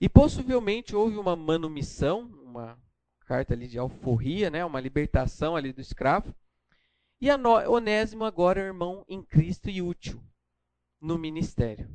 E 0.00 0.08
possivelmente 0.08 0.94
houve 0.94 1.16
uma 1.16 1.34
manumissão, 1.34 2.22
uma 2.42 2.78
carta 3.20 3.52
ali 3.52 3.66
de 3.66 3.78
alforria, 3.78 4.48
né, 4.48 4.64
uma 4.64 4.80
libertação 4.80 5.56
ali 5.56 5.72
do 5.72 5.80
escravo. 5.80 6.34
E 7.20 7.28
Onésimo 7.30 8.24
agora 8.24 8.60
é 8.60 8.64
irmão 8.64 9.04
em 9.08 9.22
Cristo 9.22 9.68
e 9.68 9.82
útil 9.82 10.22
no 11.00 11.18
ministério 11.18 11.88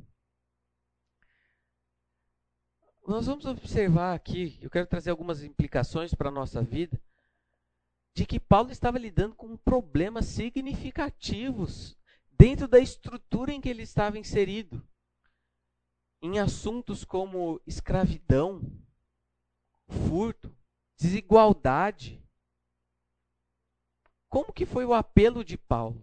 nós 3.06 3.28
vamos 3.28 3.46
observar 3.46 4.14
aqui, 4.14 4.58
eu 4.62 4.70
quero 4.70 4.88
trazer 4.88 5.10
algumas 5.10 5.44
implicações 5.44 6.14
para 6.14 6.30
a 6.30 6.32
nossa 6.32 6.62
vida, 6.62 7.02
de 8.16 8.26
que 8.26 8.40
Paulo 8.40 8.72
estava 8.72 8.98
lidando 8.98 9.36
com 9.36 9.58
problemas 9.58 10.26
significativos 10.26 11.98
dentro 12.32 12.68
da 12.68 12.80
estrutura 12.80 13.52
em 13.52 13.60
que 13.60 13.70
ele 13.70 13.84
estava 13.84 14.18
inserido. 14.18 14.82
Em 16.22 16.40
assuntos 16.40 17.04
como 17.04 17.60
escravidão, 17.68 18.62
furto, 19.88 20.56
desigualdade. 20.98 22.24
Como 24.30 24.54
que 24.54 24.66
foi 24.66 24.86
o 24.86 24.94
apelo 24.94 25.44
de 25.44 25.58
Paulo? 25.58 26.02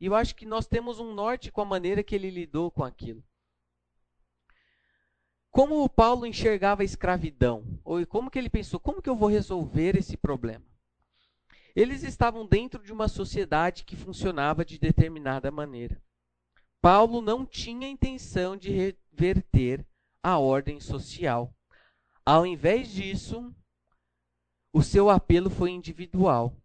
E 0.00 0.06
eu 0.06 0.14
acho 0.14 0.36
que 0.36 0.46
nós 0.46 0.66
temos 0.66 1.00
um 1.00 1.12
norte 1.12 1.50
com 1.50 1.60
a 1.60 1.64
maneira 1.64 2.04
que 2.04 2.14
ele 2.14 2.30
lidou 2.30 2.70
com 2.70 2.84
aquilo. 2.84 3.24
Como 5.58 5.82
o 5.82 5.88
Paulo 5.88 6.24
enxergava 6.24 6.82
a 6.82 6.84
escravidão? 6.84 7.64
Ou 7.82 8.06
como 8.06 8.30
que 8.30 8.38
ele 8.38 8.48
pensou? 8.48 8.78
Como 8.78 9.02
que 9.02 9.10
eu 9.10 9.16
vou 9.16 9.28
resolver 9.28 9.96
esse 9.96 10.16
problema? 10.16 10.64
Eles 11.74 12.04
estavam 12.04 12.46
dentro 12.46 12.80
de 12.80 12.92
uma 12.92 13.08
sociedade 13.08 13.82
que 13.82 13.96
funcionava 13.96 14.64
de 14.64 14.78
determinada 14.78 15.50
maneira. 15.50 16.00
Paulo 16.80 17.20
não 17.20 17.44
tinha 17.44 17.88
intenção 17.88 18.56
de 18.56 18.70
reverter 18.70 19.84
a 20.22 20.38
ordem 20.38 20.78
social. 20.78 21.52
Ao 22.24 22.46
invés 22.46 22.92
disso, 22.92 23.52
o 24.72 24.80
seu 24.80 25.10
apelo 25.10 25.50
foi 25.50 25.72
individual. 25.72 26.56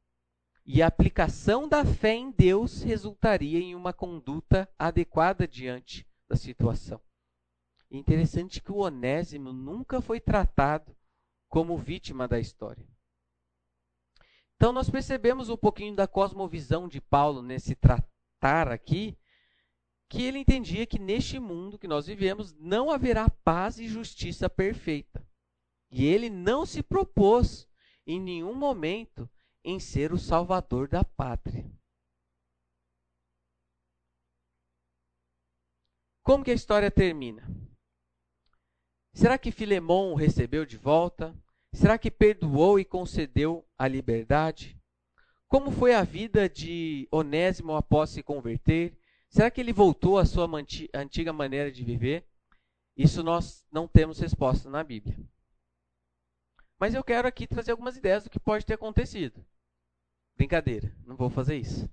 E 0.64 0.84
a 0.84 0.88
aplicação 0.88 1.68
da 1.68 1.84
fé 1.84 2.14
em 2.14 2.30
Deus 2.30 2.84
resultaria 2.84 3.58
em 3.58 3.74
uma 3.74 3.92
conduta 3.92 4.70
adequada 4.78 5.48
diante 5.48 6.08
da 6.30 6.36
situação. 6.36 7.02
Interessante 7.98 8.62
que 8.62 8.72
o 8.72 8.78
Onésimo 8.78 9.54
nunca 9.54 10.02
foi 10.02 10.20
tratado 10.20 10.96
como 11.48 11.78
vítima 11.78 12.28
da 12.28 12.40
história. 12.40 12.88
Então 14.56 14.72
nós 14.72 14.90
percebemos 14.90 15.50
um 15.50 15.58
pouquinho 15.58 15.96
da 15.96 16.08
cosmovisão 16.08 16.88
de 16.88 17.00
Paulo 17.00 17.42
nesse 17.42 17.76
tratar 17.76 18.72
aqui, 18.72 19.18
que 20.10 20.24
ele 20.24 20.40
entendia 20.40 20.86
que 20.86 20.98
neste 20.98 21.40
mundo 21.40 21.78
que 21.78 21.88
nós 21.88 22.08
vivemos 22.08 22.54
não 22.54 22.90
haverá 22.90 23.30
paz 23.30 23.78
e 23.78 23.88
justiça 23.88 24.50
perfeita. 24.50 25.26
E 25.92 26.06
ele 26.06 26.30
não 26.30 26.66
se 26.66 26.82
propôs 26.82 27.68
em 28.06 28.20
nenhum 28.20 28.56
momento 28.56 29.30
em 29.64 29.80
ser 29.80 30.12
o 30.12 30.18
salvador 30.18 30.88
da 30.88 31.04
pátria. 31.04 31.72
Como 36.24 36.44
que 36.44 36.52
a 36.52 36.56
história 36.56 36.90
termina? 36.90 37.63
Será 39.14 39.38
que 39.38 39.52
Filemão 39.52 40.12
o 40.12 40.16
recebeu 40.16 40.66
de 40.66 40.76
volta? 40.76 41.36
Será 41.72 41.98
que 41.98 42.10
perdoou 42.10 42.80
e 42.80 42.86
concedeu 42.86 43.66
a 43.78 43.88
liberdade? 43.88 44.80
Como 45.48 45.72
foi 45.72 45.94
a 45.94 46.04
vida 46.04 46.50
de 46.50 47.08
Onésimo 47.12 47.76
após 47.76 48.10
se 48.10 48.24
converter? 48.24 48.98
Será 49.30 49.52
que 49.52 49.62
ele 49.62 49.72
voltou 49.72 50.18
à 50.18 50.26
sua 50.26 50.50
antiga 50.94 51.32
maneira 51.32 51.72
de 51.72 51.84
viver? 51.84 52.28
Isso 52.98 53.24
nós 53.24 53.64
não 53.72 53.88
temos 53.88 54.20
resposta 54.20 54.70
na 54.70 54.84
Bíblia. 54.84 55.18
Mas 56.80 56.96
eu 56.96 57.04
quero 57.04 57.28
aqui 57.28 57.46
trazer 57.48 57.72
algumas 57.72 57.96
ideias 57.96 58.24
do 58.24 58.30
que 58.30 58.40
pode 58.40 58.66
ter 58.66 58.74
acontecido. 58.74 59.46
Brincadeira, 60.36 60.92
não 61.06 61.16
vou 61.16 61.30
fazer 61.30 61.56
isso. 61.56 61.88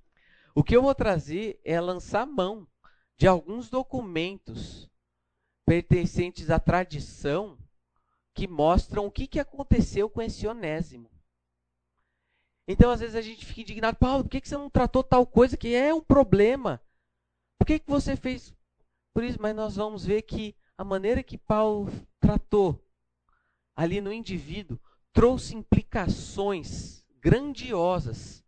O 0.54 0.64
que 0.64 0.74
eu 0.74 0.82
vou 0.82 0.94
trazer 0.94 1.60
é 1.64 1.78
lançar 1.80 2.26
mão 2.26 2.66
de 3.16 3.26
alguns 3.26 3.68
documentos 3.68 4.90
pertencentes 5.70 6.50
à 6.50 6.58
tradição 6.58 7.56
que 8.34 8.48
mostram 8.48 9.06
o 9.06 9.10
que, 9.10 9.28
que 9.28 9.38
aconteceu 9.38 10.10
com 10.10 10.20
esse 10.20 10.44
Onésimo. 10.44 11.08
Então, 12.66 12.90
às 12.90 12.98
vezes, 12.98 13.14
a 13.14 13.22
gente 13.22 13.46
fica 13.46 13.60
indignado, 13.60 13.96
Paulo, 13.96 14.24
por 14.24 14.30
que, 14.30 14.40
que 14.40 14.48
você 14.48 14.56
não 14.56 14.68
tratou 14.68 15.04
tal 15.04 15.24
coisa 15.24 15.56
que 15.56 15.72
é 15.72 15.94
um 15.94 16.02
problema? 16.02 16.82
Por 17.56 17.64
que, 17.66 17.78
que 17.78 17.88
você 17.88 18.16
fez 18.16 18.52
por 19.14 19.22
isso? 19.22 19.40
Mas 19.40 19.54
nós 19.54 19.76
vamos 19.76 20.04
ver 20.04 20.22
que 20.22 20.56
a 20.76 20.82
maneira 20.82 21.22
que 21.22 21.38
Paulo 21.38 21.88
tratou 22.18 22.84
ali 23.76 24.00
no 24.00 24.12
indivíduo 24.12 24.76
trouxe 25.12 25.54
implicações 25.54 27.06
grandiosas 27.20 28.44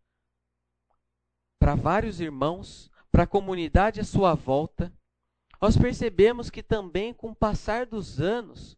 para 1.56 1.76
vários 1.76 2.20
irmãos, 2.20 2.90
para 3.12 3.22
a 3.22 3.28
comunidade 3.28 4.00
à 4.00 4.04
sua 4.04 4.34
volta. 4.34 4.92
Nós 5.62 5.76
percebemos 5.76 6.50
que 6.50 6.60
também, 6.60 7.14
com 7.14 7.30
o 7.30 7.36
passar 7.36 7.86
dos 7.86 8.20
anos, 8.20 8.76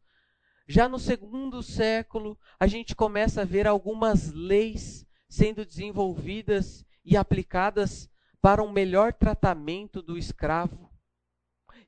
já 0.68 0.86
no 0.86 0.98
segundo 0.98 1.62
século, 1.62 2.38
a 2.60 2.66
gente 2.66 2.94
começa 2.94 3.40
a 3.40 3.44
ver 3.46 3.66
algumas 3.66 4.30
leis 4.30 5.06
sendo 5.26 5.64
desenvolvidas 5.64 6.84
e 7.02 7.16
aplicadas 7.16 8.10
para 8.38 8.62
um 8.62 8.70
melhor 8.70 9.14
tratamento 9.14 10.02
do 10.02 10.18
escravo. 10.18 10.90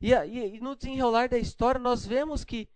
E, 0.00 0.14
e, 0.14 0.56
e, 0.56 0.60
no 0.60 0.74
desenrolar 0.74 1.28
da 1.28 1.36
história, 1.36 1.78
nós 1.78 2.06
vemos 2.06 2.42
que 2.42 2.66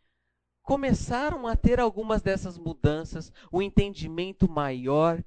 começaram 0.60 1.47
a 1.47 1.56
ter 1.56 1.80
algumas 1.80 2.20
dessas 2.20 2.59
mudanças, 2.59 3.32
o 3.51 3.60
um 3.60 3.62
entendimento 3.62 4.47
maior, 4.47 5.24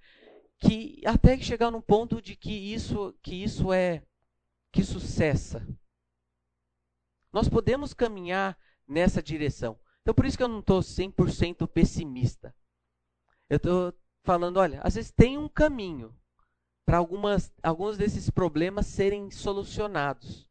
que 0.59 1.01
até 1.07 1.39
chegar 1.39 1.71
num 1.71 1.81
ponto 1.81 2.21
de 2.21 2.35
que 2.35 2.53
isso, 2.53 3.15
que 3.23 3.43
isso 3.43 3.73
é, 3.73 4.03
que 4.71 4.81
isso 4.81 4.99
cessa. 4.99 5.67
Nós 7.33 7.49
podemos 7.49 7.93
caminhar 7.93 8.55
nessa 8.87 9.21
direção. 9.21 9.77
Então, 10.01 10.13
por 10.13 10.25
isso 10.25 10.37
que 10.37 10.43
eu 10.43 10.47
não 10.47 10.59
estou 10.59 10.81
100% 10.81 11.67
pessimista. 11.67 12.55
Eu 13.49 13.57
estou 13.57 13.93
falando, 14.23 14.57
olha, 14.57 14.79
às 14.83 14.95
vezes 14.95 15.11
tem 15.11 15.37
um 15.37 15.49
caminho 15.49 16.15
para 16.85 16.97
alguns 16.97 17.97
desses 17.97 18.29
problemas 18.29 18.85
serem 18.85 19.31
solucionados. 19.31 20.47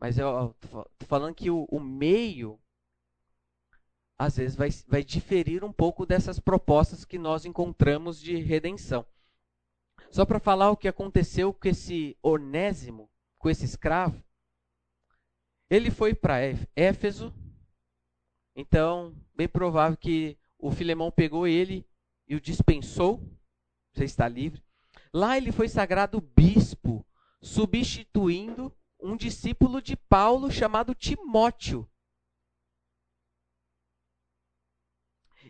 Mas 0.00 0.18
eu 0.18 0.54
estou 0.62 0.90
falando 1.06 1.34
que 1.34 1.50
o, 1.50 1.66
o, 1.70 1.78
meio, 1.78 2.58
às 4.18 4.36
vezes, 4.36 4.56
vai, 4.56 4.70
vai 4.86 5.04
diferir 5.04 5.62
um 5.62 5.72
pouco 5.72 6.06
dessas 6.06 6.40
propostas 6.40 7.04
que 7.04 7.18
nós 7.18 7.44
encontramos 7.44 8.20
de 8.20 8.36
redenção. 8.36 9.06
Só 10.10 10.24
para 10.24 10.40
falar 10.40 10.70
o 10.70 10.76
que 10.76 10.88
aconteceu 10.88 11.52
com 11.52 11.68
esse 11.68 12.16
Onésimo, 12.22 13.10
com 13.38 13.50
esse 13.50 13.64
escravo, 13.64 14.22
ele 15.70 15.90
foi 15.90 16.14
para 16.14 16.38
Éfeso, 16.74 17.32
então, 18.60 19.14
bem 19.36 19.46
provável 19.46 19.96
que 19.96 20.36
o 20.58 20.72
Filemão 20.72 21.12
pegou 21.12 21.46
ele 21.46 21.86
e 22.26 22.34
o 22.34 22.40
dispensou. 22.40 23.22
Você 23.92 24.02
está 24.02 24.26
livre. 24.26 24.60
Lá 25.14 25.36
ele 25.36 25.52
foi 25.52 25.68
sagrado 25.68 26.20
bispo, 26.20 27.06
substituindo 27.40 28.76
um 29.00 29.16
discípulo 29.16 29.80
de 29.80 29.96
Paulo 29.96 30.50
chamado 30.50 30.92
Timóteo. 30.92 31.88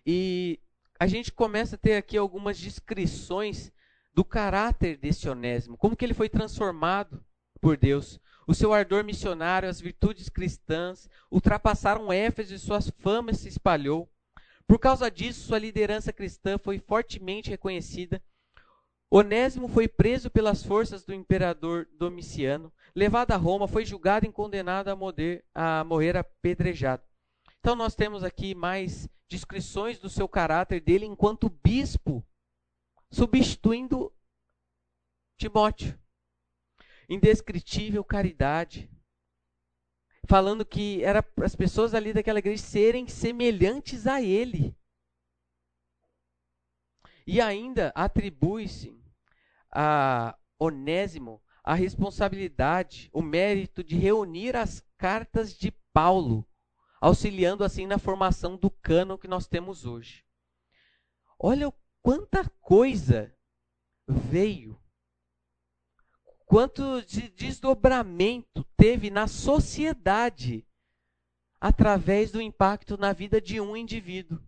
E 0.04 0.60
a 1.00 1.06
gente 1.06 1.32
começa 1.32 1.76
a 1.76 1.78
ter 1.78 1.96
aqui 1.96 2.18
algumas 2.18 2.58
descrições 2.58 3.72
do 4.12 4.22
caráter 4.22 4.98
desse 4.98 5.26
Onésimo, 5.30 5.78
como 5.78 5.96
que 5.96 6.04
ele 6.04 6.12
foi 6.12 6.28
transformado 6.28 7.24
por 7.58 7.78
Deus. 7.78 8.20
O 8.48 8.54
seu 8.54 8.72
ardor 8.72 9.04
missionário, 9.04 9.68
as 9.68 9.78
virtudes 9.78 10.30
cristãs 10.30 11.06
ultrapassaram 11.30 12.10
Éfeso 12.10 12.54
e 12.54 12.58
sua 12.58 12.80
fama 12.80 13.34
se 13.34 13.46
espalhou. 13.46 14.10
Por 14.66 14.78
causa 14.78 15.10
disso, 15.10 15.46
sua 15.46 15.58
liderança 15.58 16.14
cristã 16.14 16.56
foi 16.56 16.78
fortemente 16.78 17.50
reconhecida. 17.50 18.22
Onésimo 19.10 19.68
foi 19.68 19.86
preso 19.86 20.30
pelas 20.30 20.62
forças 20.62 21.04
do 21.04 21.12
imperador 21.12 21.86
Domiciano, 21.92 22.72
levado 22.96 23.32
a 23.32 23.36
Roma, 23.36 23.68
foi 23.68 23.84
julgado 23.84 24.24
e 24.24 24.32
condenado 24.32 24.88
a 24.88 24.96
morrer, 24.96 25.44
a 25.54 25.84
morrer 25.84 26.16
apedrejado. 26.16 27.02
Então 27.60 27.76
nós 27.76 27.94
temos 27.94 28.24
aqui 28.24 28.54
mais 28.54 29.10
descrições 29.28 29.98
do 29.98 30.08
seu 30.08 30.26
caráter 30.26 30.80
dele 30.80 31.04
enquanto 31.04 31.50
bispo, 31.50 32.24
substituindo 33.10 34.10
Timóteo 35.36 35.98
indescritível 37.08 38.04
caridade, 38.04 38.90
falando 40.26 40.64
que 40.64 41.02
era 41.02 41.22
para 41.22 41.46
as 41.46 41.56
pessoas 41.56 41.94
ali 41.94 42.12
daquela 42.12 42.38
igreja 42.38 42.62
serem 42.62 43.08
semelhantes 43.08 44.06
a 44.06 44.20
ele. 44.20 44.76
E 47.26 47.40
ainda 47.40 47.92
atribui-se 47.94 49.02
a 49.70 50.36
Onésimo 50.58 51.42
a 51.68 51.74
responsabilidade, 51.74 53.10
o 53.12 53.20
mérito 53.20 53.84
de 53.84 53.94
reunir 53.94 54.56
as 54.56 54.82
cartas 54.96 55.52
de 55.52 55.70
Paulo, 55.92 56.48
auxiliando 56.98 57.62
assim 57.62 57.86
na 57.86 57.98
formação 57.98 58.56
do 58.56 58.70
cano 58.70 59.18
que 59.18 59.28
nós 59.28 59.46
temos 59.46 59.84
hoje. 59.84 60.24
Olha 61.38 61.70
quanta 62.00 62.48
coisa 62.62 63.36
veio 64.08 64.80
quanto 66.48 67.02
de 67.02 67.28
desdobramento 67.28 68.64
teve 68.76 69.10
na 69.10 69.28
sociedade 69.28 70.66
através 71.60 72.32
do 72.32 72.40
impacto 72.40 72.96
na 72.96 73.12
vida 73.12 73.40
de 73.40 73.60
um 73.60 73.76
indivíduo 73.76 74.42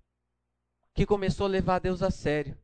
que 0.94 1.04
começou 1.04 1.46
a 1.46 1.50
levar 1.50 1.78
Deus 1.78 2.02
a 2.02 2.10
sério. 2.10 2.58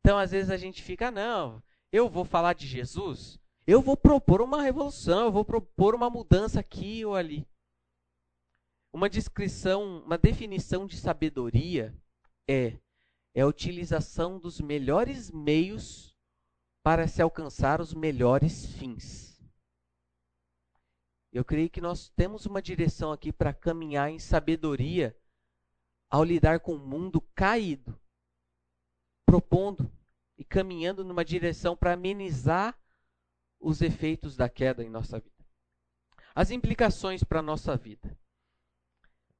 Então, 0.00 0.18
às 0.18 0.32
vezes 0.32 0.50
a 0.50 0.56
gente 0.56 0.82
fica, 0.82 1.10
não, 1.10 1.62
eu 1.92 2.08
vou 2.08 2.24
falar 2.24 2.52
de 2.52 2.66
Jesus, 2.66 3.38
eu 3.66 3.80
vou 3.80 3.96
propor 3.96 4.42
uma 4.42 4.62
revolução, 4.62 5.26
eu 5.26 5.32
vou 5.32 5.44
propor 5.44 5.94
uma 5.94 6.10
mudança 6.10 6.60
aqui 6.60 7.04
ou 7.04 7.14
ali. 7.14 7.46
Uma 8.92 9.08
descrição, 9.08 10.02
uma 10.04 10.18
definição 10.18 10.86
de 10.86 10.96
sabedoria 10.96 11.96
é 12.48 12.78
é 13.34 13.40
a 13.40 13.46
utilização 13.46 14.38
dos 14.38 14.60
melhores 14.60 15.30
meios 15.30 16.13
para 16.84 17.08
se 17.08 17.22
alcançar 17.22 17.80
os 17.80 17.94
melhores 17.94 18.66
fins. 18.66 19.42
Eu 21.32 21.42
creio 21.42 21.70
que 21.70 21.80
nós 21.80 22.10
temos 22.10 22.44
uma 22.44 22.60
direção 22.60 23.10
aqui 23.10 23.32
para 23.32 23.54
caminhar 23.54 24.10
em 24.10 24.18
sabedoria 24.18 25.18
ao 26.10 26.22
lidar 26.22 26.60
com 26.60 26.74
o 26.74 26.78
mundo 26.78 27.22
caído, 27.34 27.98
propondo 29.24 29.90
e 30.36 30.44
caminhando 30.44 31.02
numa 31.02 31.24
direção 31.24 31.74
para 31.74 31.94
amenizar 31.94 32.78
os 33.58 33.80
efeitos 33.80 34.36
da 34.36 34.50
queda 34.50 34.84
em 34.84 34.90
nossa 34.90 35.18
vida. 35.18 35.34
As 36.34 36.50
implicações 36.50 37.24
para 37.24 37.38
a 37.38 37.42
nossa 37.42 37.78
vida. 37.78 38.14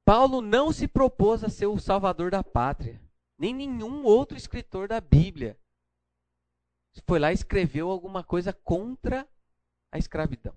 Paulo 0.03 0.41
não 0.41 0.73
se 0.73 0.87
propôs 0.87 1.43
a 1.43 1.49
ser 1.49 1.67
o 1.67 1.77
salvador 1.77 2.31
da 2.31 2.43
pátria, 2.43 2.99
nem 3.37 3.53
nenhum 3.53 4.03
outro 4.03 4.35
escritor 4.35 4.87
da 4.87 4.99
Bíblia 4.99 5.59
foi 7.05 7.19
lá 7.19 7.31
e 7.31 7.35
escreveu 7.35 7.89
alguma 7.89 8.23
coisa 8.23 8.53
contra 8.53 9.27
a 9.91 9.97
escravidão. 9.97 10.55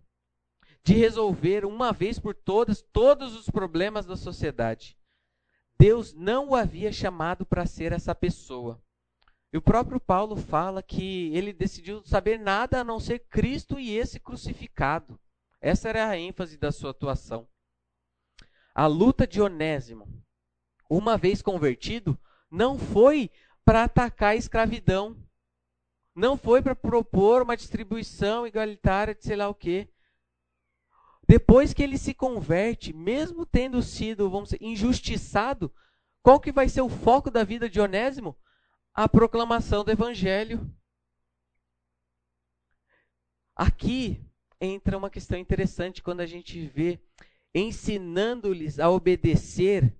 De 0.82 0.94
resolver 0.94 1.64
uma 1.64 1.92
vez 1.92 2.18
por 2.18 2.34
todas 2.34 2.80
todos 2.80 3.36
os 3.36 3.50
problemas 3.50 4.06
da 4.06 4.16
sociedade. 4.16 4.96
Deus 5.78 6.12
não 6.14 6.48
o 6.48 6.56
havia 6.56 6.92
chamado 6.92 7.46
para 7.46 7.66
ser 7.66 7.92
essa 7.92 8.14
pessoa. 8.14 8.82
E 9.52 9.56
o 9.56 9.62
próprio 9.62 9.98
Paulo 9.98 10.36
fala 10.36 10.82
que 10.82 11.34
ele 11.34 11.52
decidiu 11.52 12.02
saber 12.04 12.38
nada 12.38 12.80
a 12.80 12.84
não 12.84 13.00
ser 13.00 13.20
Cristo 13.20 13.78
e 13.78 13.96
esse 13.96 14.20
crucificado. 14.20 15.18
Essa 15.60 15.88
era 15.88 16.08
a 16.08 16.18
ênfase 16.18 16.58
da 16.58 16.70
sua 16.70 16.90
atuação. 16.90 17.48
A 18.74 18.86
luta 18.86 19.26
de 19.26 19.40
Onésimo, 19.40 20.06
uma 20.88 21.16
vez 21.16 21.42
convertido, 21.42 22.18
não 22.50 22.78
foi 22.78 23.30
para 23.64 23.84
atacar 23.84 24.30
a 24.30 24.36
escravidão. 24.36 25.16
Não 26.18 26.36
foi 26.36 26.60
para 26.60 26.74
propor 26.74 27.42
uma 27.42 27.56
distribuição 27.56 28.44
igualitária 28.44 29.14
de 29.14 29.22
sei 29.24 29.36
lá 29.36 29.48
o 29.48 29.54
quê. 29.54 29.88
Depois 31.28 31.72
que 31.72 31.80
ele 31.80 31.96
se 31.96 32.12
converte, 32.12 32.92
mesmo 32.92 33.46
tendo 33.46 33.80
sido, 33.80 34.28
vamos 34.28 34.48
dizer, 34.48 34.60
injustiçado, 34.60 35.72
qual 36.20 36.40
que 36.40 36.50
vai 36.50 36.68
ser 36.68 36.80
o 36.80 36.88
foco 36.88 37.30
da 37.30 37.44
vida 37.44 37.70
de 37.70 37.80
Onésimo? 37.80 38.36
A 38.92 39.08
proclamação 39.08 39.84
do 39.84 39.92
evangelho. 39.92 40.68
Aqui 43.54 44.20
entra 44.60 44.98
uma 44.98 45.10
questão 45.10 45.38
interessante 45.38 46.02
quando 46.02 46.18
a 46.18 46.26
gente 46.26 46.66
vê 46.66 47.00
ensinando-lhes 47.54 48.80
a 48.80 48.90
obedecer 48.90 49.96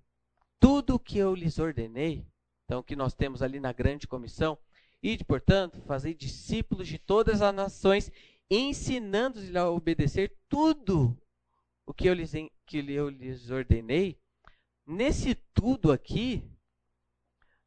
tudo 0.59 0.97
o 0.97 0.99
que 0.99 1.17
eu 1.17 1.33
lhes 1.33 1.61
ordenei. 1.61 2.27
Então, 2.65 2.81
o 2.81 2.83
que 2.83 2.97
nós 2.97 3.15
temos 3.15 3.41
ali 3.41 3.61
na 3.61 3.73
grande 3.73 4.09
comissão, 4.09 4.59
Ide, 5.03 5.25
portanto, 5.25 5.81
fazei 5.83 6.13
discípulos 6.13 6.89
de 6.89 6.99
todas 6.99 7.41
as 7.41 7.55
nações, 7.55 8.11
ensinando-os 8.51 9.55
a 9.55 9.71
obedecer 9.71 10.37
tudo 10.49 11.17
o 11.87 11.95
que 11.95 12.09
eu, 12.09 12.15
lhes, 12.15 12.33
que 12.67 12.79
eu 12.79 13.09
lhes 13.09 13.51
ordenei. 13.51 14.19
Nesse 14.87 15.35
tudo 15.55 15.93
aqui, 15.93 16.43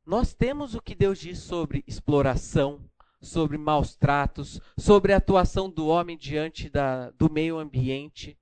nós 0.06 0.34
temos 0.34 0.76
o 0.76 0.82
que 0.82 0.94
Deus 0.94 1.20
diz 1.20 1.40
sobre 1.40 1.84
exploração, 1.88 2.84
sobre 3.22 3.58
maus 3.58 3.96
tratos, 3.96 4.60
sobre 4.78 5.14
a 5.14 5.18
atuação 5.18 5.70
do 5.70 5.88
homem 5.88 6.18
diante 6.18 6.70
da, 6.70 7.12
do 7.12 7.32
meio 7.32 7.58
ambiente. 7.58 8.38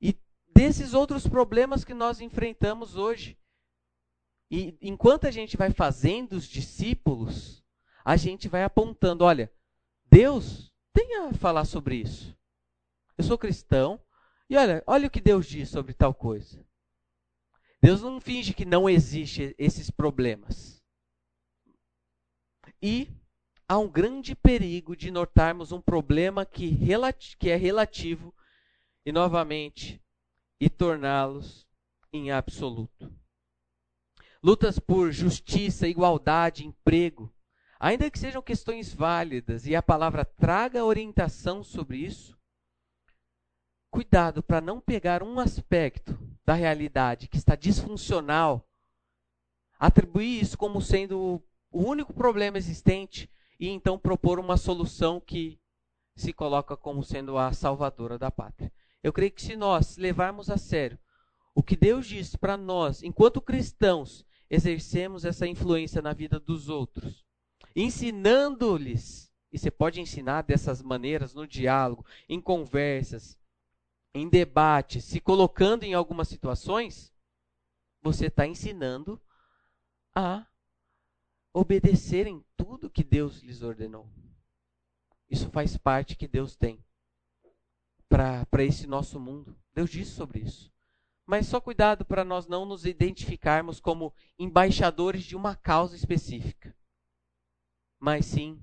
E 0.00 0.16
desses 0.54 0.94
outros 0.94 1.26
problemas 1.26 1.84
que 1.84 1.94
nós 1.94 2.20
enfrentamos 2.20 2.96
hoje. 2.96 3.36
E 4.56 4.78
enquanto 4.80 5.26
a 5.26 5.32
gente 5.32 5.56
vai 5.56 5.72
fazendo 5.72 6.34
os 6.34 6.46
discípulos, 6.46 7.64
a 8.04 8.16
gente 8.16 8.46
vai 8.46 8.62
apontando: 8.62 9.24
olha, 9.24 9.52
Deus 10.04 10.72
tem 10.92 11.16
a 11.16 11.34
falar 11.34 11.64
sobre 11.64 11.96
isso. 11.96 12.38
Eu 13.18 13.24
sou 13.24 13.36
cristão 13.36 14.00
e 14.48 14.56
olha, 14.56 14.80
olha 14.86 15.08
o 15.08 15.10
que 15.10 15.20
Deus 15.20 15.46
diz 15.46 15.70
sobre 15.70 15.92
tal 15.92 16.14
coisa. 16.14 16.64
Deus 17.82 18.00
não 18.00 18.20
finge 18.20 18.54
que 18.54 18.64
não 18.64 18.88
existe 18.88 19.56
esses 19.58 19.90
problemas. 19.90 20.80
E 22.80 23.08
há 23.68 23.76
um 23.76 23.88
grande 23.88 24.36
perigo 24.36 24.94
de 24.94 25.10
notarmos 25.10 25.72
um 25.72 25.80
problema 25.80 26.46
que, 26.46 26.78
que 27.40 27.50
é 27.50 27.56
relativo 27.56 28.32
e 29.04 29.10
novamente 29.10 30.00
e 30.60 30.70
torná-los 30.70 31.66
em 32.12 32.30
absoluto 32.30 33.12
lutas 34.44 34.78
por 34.78 35.10
justiça, 35.10 35.88
igualdade, 35.88 36.66
emprego, 36.66 37.32
ainda 37.80 38.10
que 38.10 38.18
sejam 38.18 38.42
questões 38.42 38.92
válidas 38.92 39.66
e 39.66 39.74
a 39.74 39.80
palavra 39.80 40.22
traga 40.22 40.84
orientação 40.84 41.64
sobre 41.64 41.96
isso, 41.96 42.38
cuidado 43.90 44.42
para 44.42 44.60
não 44.60 44.82
pegar 44.82 45.22
um 45.22 45.40
aspecto 45.40 46.18
da 46.44 46.52
realidade 46.52 47.26
que 47.26 47.38
está 47.38 47.56
disfuncional, 47.56 48.68
atribuir 49.78 50.42
isso 50.42 50.58
como 50.58 50.82
sendo 50.82 51.42
o 51.70 51.82
único 51.82 52.12
problema 52.12 52.58
existente 52.58 53.30
e 53.58 53.70
então 53.70 53.98
propor 53.98 54.38
uma 54.38 54.58
solução 54.58 55.22
que 55.22 55.58
se 56.14 56.34
coloca 56.34 56.76
como 56.76 57.02
sendo 57.02 57.38
a 57.38 57.50
salvadora 57.54 58.18
da 58.18 58.30
pátria. 58.30 58.70
Eu 59.02 59.10
creio 59.10 59.32
que 59.32 59.40
se 59.40 59.56
nós 59.56 59.96
levarmos 59.96 60.50
a 60.50 60.58
sério 60.58 60.98
o 61.54 61.62
que 61.62 61.76
Deus 61.76 62.06
diz 62.06 62.36
para 62.36 62.58
nós, 62.58 63.02
enquanto 63.02 63.40
cristãos, 63.40 64.26
exercemos 64.54 65.24
essa 65.24 65.46
influência 65.46 66.00
na 66.00 66.12
vida 66.12 66.40
dos 66.40 66.68
outros, 66.68 67.24
ensinando-lhes. 67.74 69.32
E 69.52 69.58
você 69.58 69.70
pode 69.70 70.00
ensinar 70.00 70.42
dessas 70.42 70.82
maneiras 70.82 71.32
no 71.32 71.46
diálogo, 71.46 72.04
em 72.28 72.40
conversas, 72.40 73.38
em 74.12 74.28
debates, 74.28 75.04
se 75.04 75.20
colocando 75.20 75.84
em 75.84 75.94
algumas 75.94 76.28
situações, 76.28 77.12
você 78.02 78.26
está 78.26 78.46
ensinando 78.46 79.20
a 80.14 80.46
obedecerem 81.52 82.44
tudo 82.56 82.90
que 82.90 83.04
Deus 83.04 83.42
lhes 83.42 83.62
ordenou. 83.62 84.08
Isso 85.30 85.48
faz 85.50 85.76
parte 85.76 86.16
que 86.16 86.26
Deus 86.26 86.56
tem 86.56 86.84
para 88.08 88.64
esse 88.64 88.86
nosso 88.86 89.20
mundo. 89.20 89.56
Deus 89.72 89.90
disse 89.90 90.10
sobre 90.12 90.40
isso. 90.40 90.73
Mas 91.26 91.46
só 91.46 91.60
cuidado 91.60 92.04
para 92.04 92.24
nós 92.24 92.46
não 92.46 92.66
nos 92.66 92.84
identificarmos 92.84 93.80
como 93.80 94.14
embaixadores 94.38 95.24
de 95.24 95.34
uma 95.34 95.56
causa 95.56 95.96
específica, 95.96 96.76
mas 97.98 98.26
sim 98.26 98.62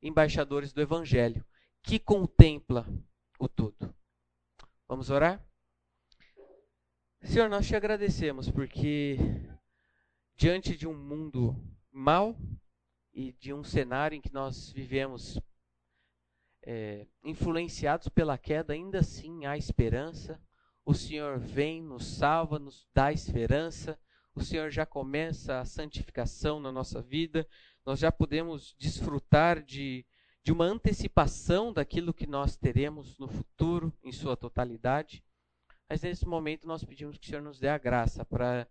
embaixadores 0.00 0.72
do 0.72 0.80
Evangelho, 0.80 1.44
que 1.82 1.98
contempla 1.98 2.86
o 3.38 3.48
todo. 3.48 3.92
Vamos 4.86 5.10
orar? 5.10 5.44
Senhor, 7.22 7.48
nós 7.48 7.66
te 7.66 7.74
agradecemos 7.74 8.48
porque 8.48 9.16
diante 10.36 10.76
de 10.76 10.86
um 10.86 10.94
mundo 10.94 11.56
mau 11.90 12.36
e 13.12 13.32
de 13.32 13.52
um 13.52 13.64
cenário 13.64 14.14
em 14.14 14.20
que 14.20 14.32
nós 14.32 14.70
vivemos 14.70 15.40
é, 16.62 17.08
influenciados 17.24 18.08
pela 18.08 18.38
queda, 18.38 18.72
ainda 18.72 19.00
assim 19.00 19.46
há 19.46 19.56
esperança 19.56 20.40
o 20.88 20.94
Senhor 20.94 21.38
vem, 21.38 21.82
nos 21.82 22.06
salva, 22.06 22.58
nos 22.58 22.88
dá 22.94 23.12
esperança. 23.12 24.00
O 24.34 24.42
Senhor 24.42 24.70
já 24.70 24.86
começa 24.86 25.60
a 25.60 25.64
santificação 25.66 26.58
na 26.58 26.72
nossa 26.72 27.02
vida. 27.02 27.46
Nós 27.84 27.98
já 27.98 28.10
podemos 28.10 28.74
desfrutar 28.78 29.62
de, 29.62 30.06
de 30.42 30.50
uma 30.50 30.64
antecipação 30.64 31.74
daquilo 31.74 32.14
que 32.14 32.26
nós 32.26 32.56
teremos 32.56 33.18
no 33.18 33.28
futuro, 33.28 33.92
em 34.02 34.10
sua 34.12 34.34
totalidade. 34.34 35.22
Mas 35.90 36.00
nesse 36.00 36.26
momento 36.26 36.66
nós 36.66 36.82
pedimos 36.82 37.18
que 37.18 37.26
o 37.26 37.28
Senhor 37.28 37.42
nos 37.42 37.60
dê 37.60 37.68
a 37.68 37.76
graça 37.76 38.24
para 38.24 38.66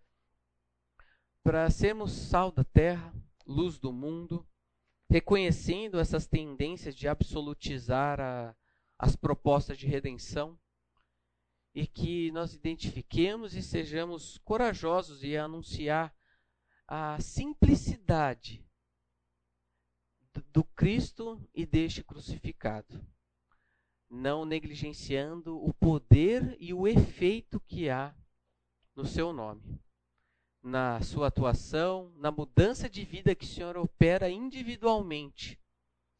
para 1.44 1.70
sermos 1.70 2.10
sal 2.10 2.50
da 2.50 2.64
terra, 2.64 3.14
luz 3.46 3.78
do 3.78 3.92
mundo, 3.92 4.44
reconhecendo 5.08 6.00
essas 6.00 6.26
tendências 6.26 6.96
de 6.96 7.06
absolutizar 7.06 8.20
a, 8.20 8.56
as 8.98 9.14
propostas 9.14 9.78
de 9.78 9.86
redenção 9.86 10.58
e 11.74 11.86
que 11.86 12.30
nós 12.32 12.54
identifiquemos 12.54 13.54
e 13.54 13.62
sejamos 13.62 14.38
corajosos 14.38 15.22
e 15.22 15.36
anunciar 15.36 16.14
a 16.86 17.20
simplicidade 17.20 18.64
do 20.52 20.64
Cristo 20.64 21.40
e 21.54 21.66
deste 21.66 22.02
crucificado, 22.02 23.04
não 24.08 24.44
negligenciando 24.44 25.62
o 25.62 25.74
poder 25.74 26.56
e 26.58 26.72
o 26.72 26.88
efeito 26.88 27.60
que 27.60 27.90
há 27.90 28.14
no 28.94 29.04
seu 29.04 29.32
nome, 29.32 29.80
na 30.62 31.00
sua 31.02 31.28
atuação, 31.28 32.12
na 32.16 32.30
mudança 32.30 32.88
de 32.88 33.04
vida 33.04 33.34
que 33.34 33.44
o 33.44 33.48
Senhor 33.48 33.76
opera 33.76 34.30
individualmente 34.30 35.60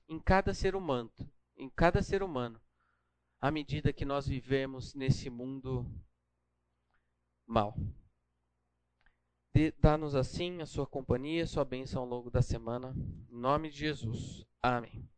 em 0.09 0.20
cada 0.20 0.53
ser 0.53 0.77
humano, 0.77 1.11
em 1.57 1.69
cada 1.70 2.03
ser 2.03 2.23
humano 2.23 2.61
à 3.40 3.51
medida 3.51 3.93
que 3.93 4.05
nós 4.05 4.27
vivemos 4.27 4.94
nesse 4.94 5.31
mundo 5.31 5.86
mal. 7.47 7.74
Dá-nos 9.81 10.15
assim 10.15 10.60
a 10.60 10.66
sua 10.66 10.86
companhia, 10.86 11.43
a 11.43 11.47
sua 11.47 11.65
bênção 11.65 12.02
ao 12.02 12.09
longo 12.09 12.31
da 12.31 12.40
semana. 12.40 12.94
Em 13.28 13.36
nome 13.36 13.70
de 13.70 13.78
Jesus. 13.78 14.47
Amém. 14.62 15.09